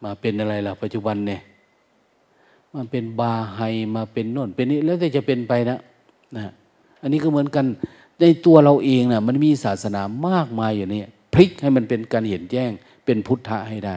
[0.05, 1.41] มาเป็นอะไรล่ะปัจจุบันเนี่ย
[2.75, 3.61] มันเป็นบาไฮ
[3.97, 5.79] มาเป็นน่นเป็นนี้แล้วแต่จะเป็นไปนะ
[6.37, 6.53] นะ
[7.03, 7.67] อันนี้ก็เหมือนกัน
[8.21, 11.03] ในตัวเราเองนะ่ะมันมีศาสนามากมายอยู่นี่
[11.33, 12.71] พลิกให้มันเป็นการเห็นแจ้ง
[13.05, 13.97] เป็นพุทธะให้ได้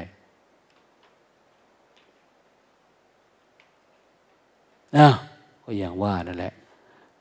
[4.98, 5.08] นะ
[5.64, 6.54] ก็อย่างว่านั่นแหละ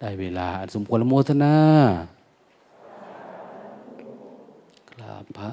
[0.00, 1.54] ได้เวลาสมควรโมทนา
[5.38, 5.50] พระ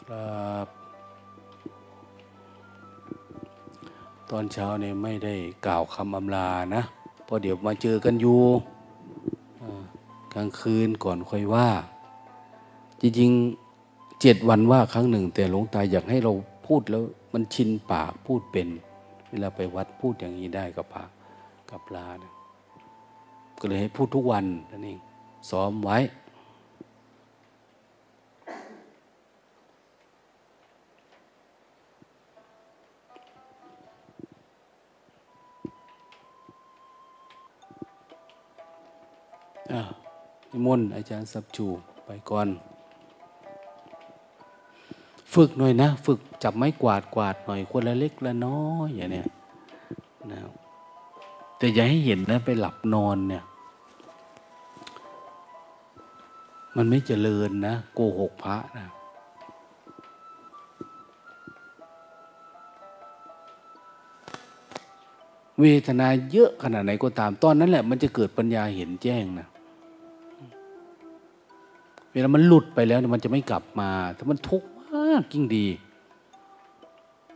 [0.00, 0.66] ครับ
[4.30, 5.34] ตอนเช้าเนี่ยไม่ได้
[5.66, 6.82] กล่าวคำอำลานะ
[7.24, 8.40] เพราะเดี๋ยวมาเจอกันอยู่
[10.34, 11.68] กลางคืนก่อนค่อยว่า
[13.00, 13.30] จริง
[14.20, 16.32] เจ็ดวันว่าครั้งหนึ่ง แต่หลวงตาอยากให้เรา
[16.66, 18.68] พูดแล้วมันชินปากพูดเป็น
[19.30, 21.10] เวลาไปวัดพูดอย่างนี้ได้กับปาก
[21.70, 22.32] กับลานะ
[23.60, 24.98] ก็เลยให้พูดทุกวันนั่นเอง
[25.50, 25.98] ซ้อมไว้
[40.50, 41.66] นิมนอาจารย์สับจู
[42.06, 42.48] ไปก่อน
[45.42, 49.28] ฝึกหน่อยนะ ฝึกจับไม้กวาดกวาดหน่อยคนละเล็กละน้อยอย่างเนี้ย
[50.32, 50.40] นะ
[51.58, 53.44] แต่อย่าให้เห็นนะไปหลับนอนเนี่ย
[56.76, 58.86] มันไม่เจริญนะโกหกพระนะ
[65.60, 69.46] เวทนาเยอะขนาดไหนก็ตาม ตอนนั้นแหละ มันจะเกิดปัญญาเห็นแจ้งนะ
[72.12, 75.66] เวลามันหลุดไปแล้วมันจะไม่กลับมา ถ้ามันทุกข์ากยิ่งดี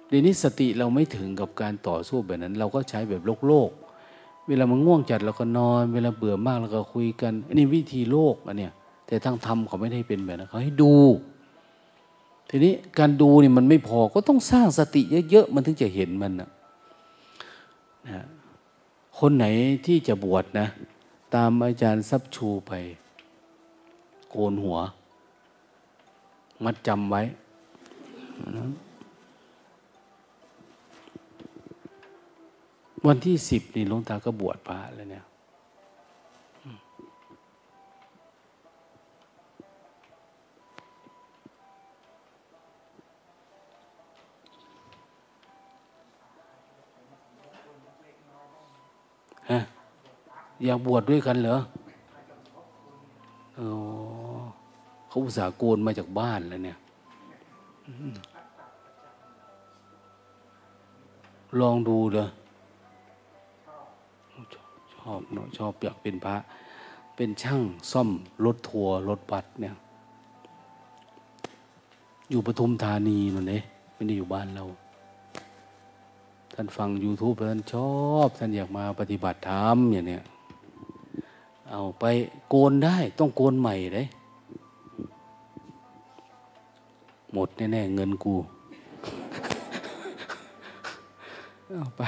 [0.08, 3.70] เดี๋ยวนี้สติเราไม่ถึงกับการต่อสู้แบบนั้น เราก็ใช้แบบโลกโลก
[4.48, 8.72] เวลามันง่วงจัดเราก็นอน เวลาเบื่อมากเราก็คุยกันอันนี้วิธีโลกอันเนี้ย
[9.06, 10.94] แต่ทางธรรมเขาไม่ได้เป็นแบบนั้นเขาให้ดู
[12.48, 16.50] ทีนี้การดูนี่มันไม่พอก็ต้องสร้างสติเยอะๆมันถึงจะเห็นมันนะ
[18.08, 18.26] นะ
[19.18, 19.46] คนไหน
[19.86, 20.66] ที่จะบวชนะ
[21.34, 22.72] ตามอาจารย์ซับชูไป
[24.30, 24.78] โกนหัว
[26.64, 27.22] มัดจำไว้
[33.06, 35.24] วันที่สิบนี่หลวงตาก็บวชพระแล้วเนี่ย
[49.50, 49.60] ฮะ
[50.64, 51.56] อยากบวชดด้วยกันเหรอ
[53.58, 53.70] อ๋อ
[55.08, 56.78] เขาอุตส่าห์โกนมาจากบ้านแล้วเนี่ย
[61.60, 62.28] ลองดูเลย
[64.94, 66.36] ชอบเนาะชอบอยากเป็นพระ
[67.16, 67.62] เป็นช่าง
[67.92, 68.08] ซ่อม
[68.44, 69.74] รถทัวร์รถบัสเนี่ย
[72.30, 73.62] อยู่ปทุมธานีมันเนี่ย
[73.94, 74.64] ไม่ได้อยู่บ้านเรา
[76.54, 77.90] ท่านฟัง YouTube ท่านชอ
[78.26, 80.24] บ ท่านอยากมาปฏิบัติธรรมอย่างเนี้ย
[81.70, 82.04] เอาไป
[82.48, 84.06] โกนได้ต้องโกนใหม่เลย
[87.32, 88.34] หมดแน่ๆเงินกู
[91.68, 92.02] เอาไป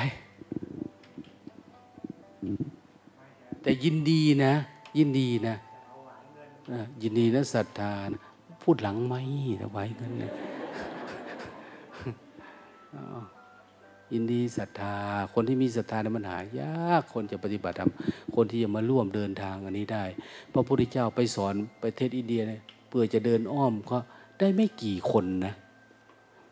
[3.63, 4.53] แต่ยินดีนะ
[4.99, 5.55] ยินดีนะ
[7.03, 8.21] ยินดีนะศรัทธานะ
[8.63, 9.21] พูดหลังไม่
[9.61, 10.33] ถวายเงินนี่ย
[14.13, 14.97] ยินดีศรัทธา
[15.35, 17.91] คนที่มีศรัทธาเนี่ยมันหายากคนจะปฏิบัติธรรม
[18.35, 20.05] คนที่จะมาร่วมเดินทางอันนี้ได้
[20.53, 23.99] พระพุทธเจ้าไปสอนประเทศอินเดียเนี่ยเพื่อจะเดินอ้อมก็
[24.39, 25.55] ได้ไม่กี่คนนะ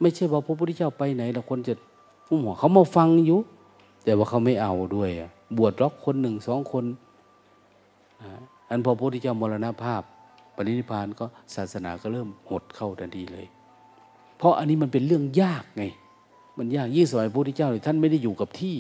[0.01, 1.75] ไม่ใช่ว่าพระพุทธเจ้าไปไหนแล้วคนจะ
[2.27, 3.39] ผู้หัวเขามาฟังอยู่
[4.05, 5.11] แต่ว่าเขาไม่เอาด้วย
[5.57, 6.85] บวชล็อกคนหนึ่งสองคน
[8.71, 10.03] อันพอพระพุทธเจ้ามรณภาพ
[10.55, 13.47] ปณิพานก็ศาสนาก็เริ่มหดเข้าทันทีเลย
[14.39, 15.85] เพราะอันนี้มันเป็นเรื่องยากไง
[16.59, 18.77] มันยากยิ่งสมัยพระพุทธเจ้าท่านไม่ได้อยู่กับที่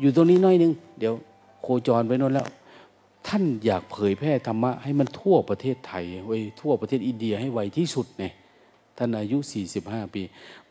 [0.00, 1.14] อยู่ตรงนี้น้อยนึง เดี๋ยว
[1.62, 2.46] โคจรไปโน่นแล้ว
[3.28, 8.32] ท่านอยากเผยแพร่ธรรมะให้มันทั่วประเทศไทยไว้ทั่วประเทศอินเดียให้ไวที่สุดเนี่ย
[8.98, 9.38] ท่านอายุ
[9.76, 10.22] 45 ปี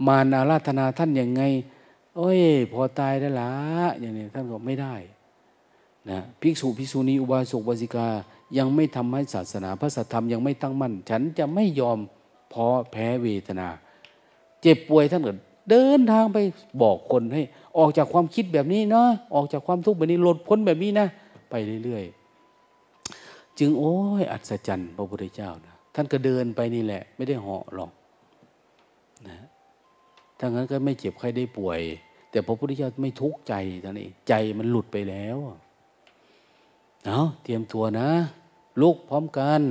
[0.08, 1.42] มานาราธนาท่านยังไง
[2.16, 3.52] โอ้ย พอตายได้ละ
[4.00, 4.96] อย่างนี้ท่านก็ไม่ได้
[6.10, 8.08] นะภิกษุภิกษุณีอุบาสกบาสิกา
[8.58, 11.98] ยังไม่ทำให้ศาสนาพระสัทธรรมยังไม่ตั้งมั่น ฉันจะไม่ยอม
[12.54, 13.68] พอแพ้เวทนา
[14.62, 15.34] เจ็บป่วยท่านก็
[15.70, 16.38] เดินทางไป
[16.82, 17.42] บอกคนให้
[17.78, 21.08] ออกจากความคิดแบบนี้เนาะออกจากความทุกข์แบบนี้หลุดพ้นแบบนี้นะ
[21.50, 22.17] ไปเรื่อยๆ
[23.60, 27.92] จึงโอ้ยอัศจรรย์พระพุทธเจ้านะท่านก็เดินไปนี่แหละ ไม่ได้เหาะหรอก
[29.28, 29.38] นะ
[30.40, 31.80] ถ้างั้นก็ไม่เจ็บใครได้ป่วย
[32.32, 33.54] แต่พระพุทธเจ้าไม่ทุกข์ใจ
[33.84, 35.38] ท่านเองใจมันหลุดไปแล้ว
[37.06, 38.10] เอาเตรียมตัวนะ
[38.82, 39.62] ลุกพร้อมกัน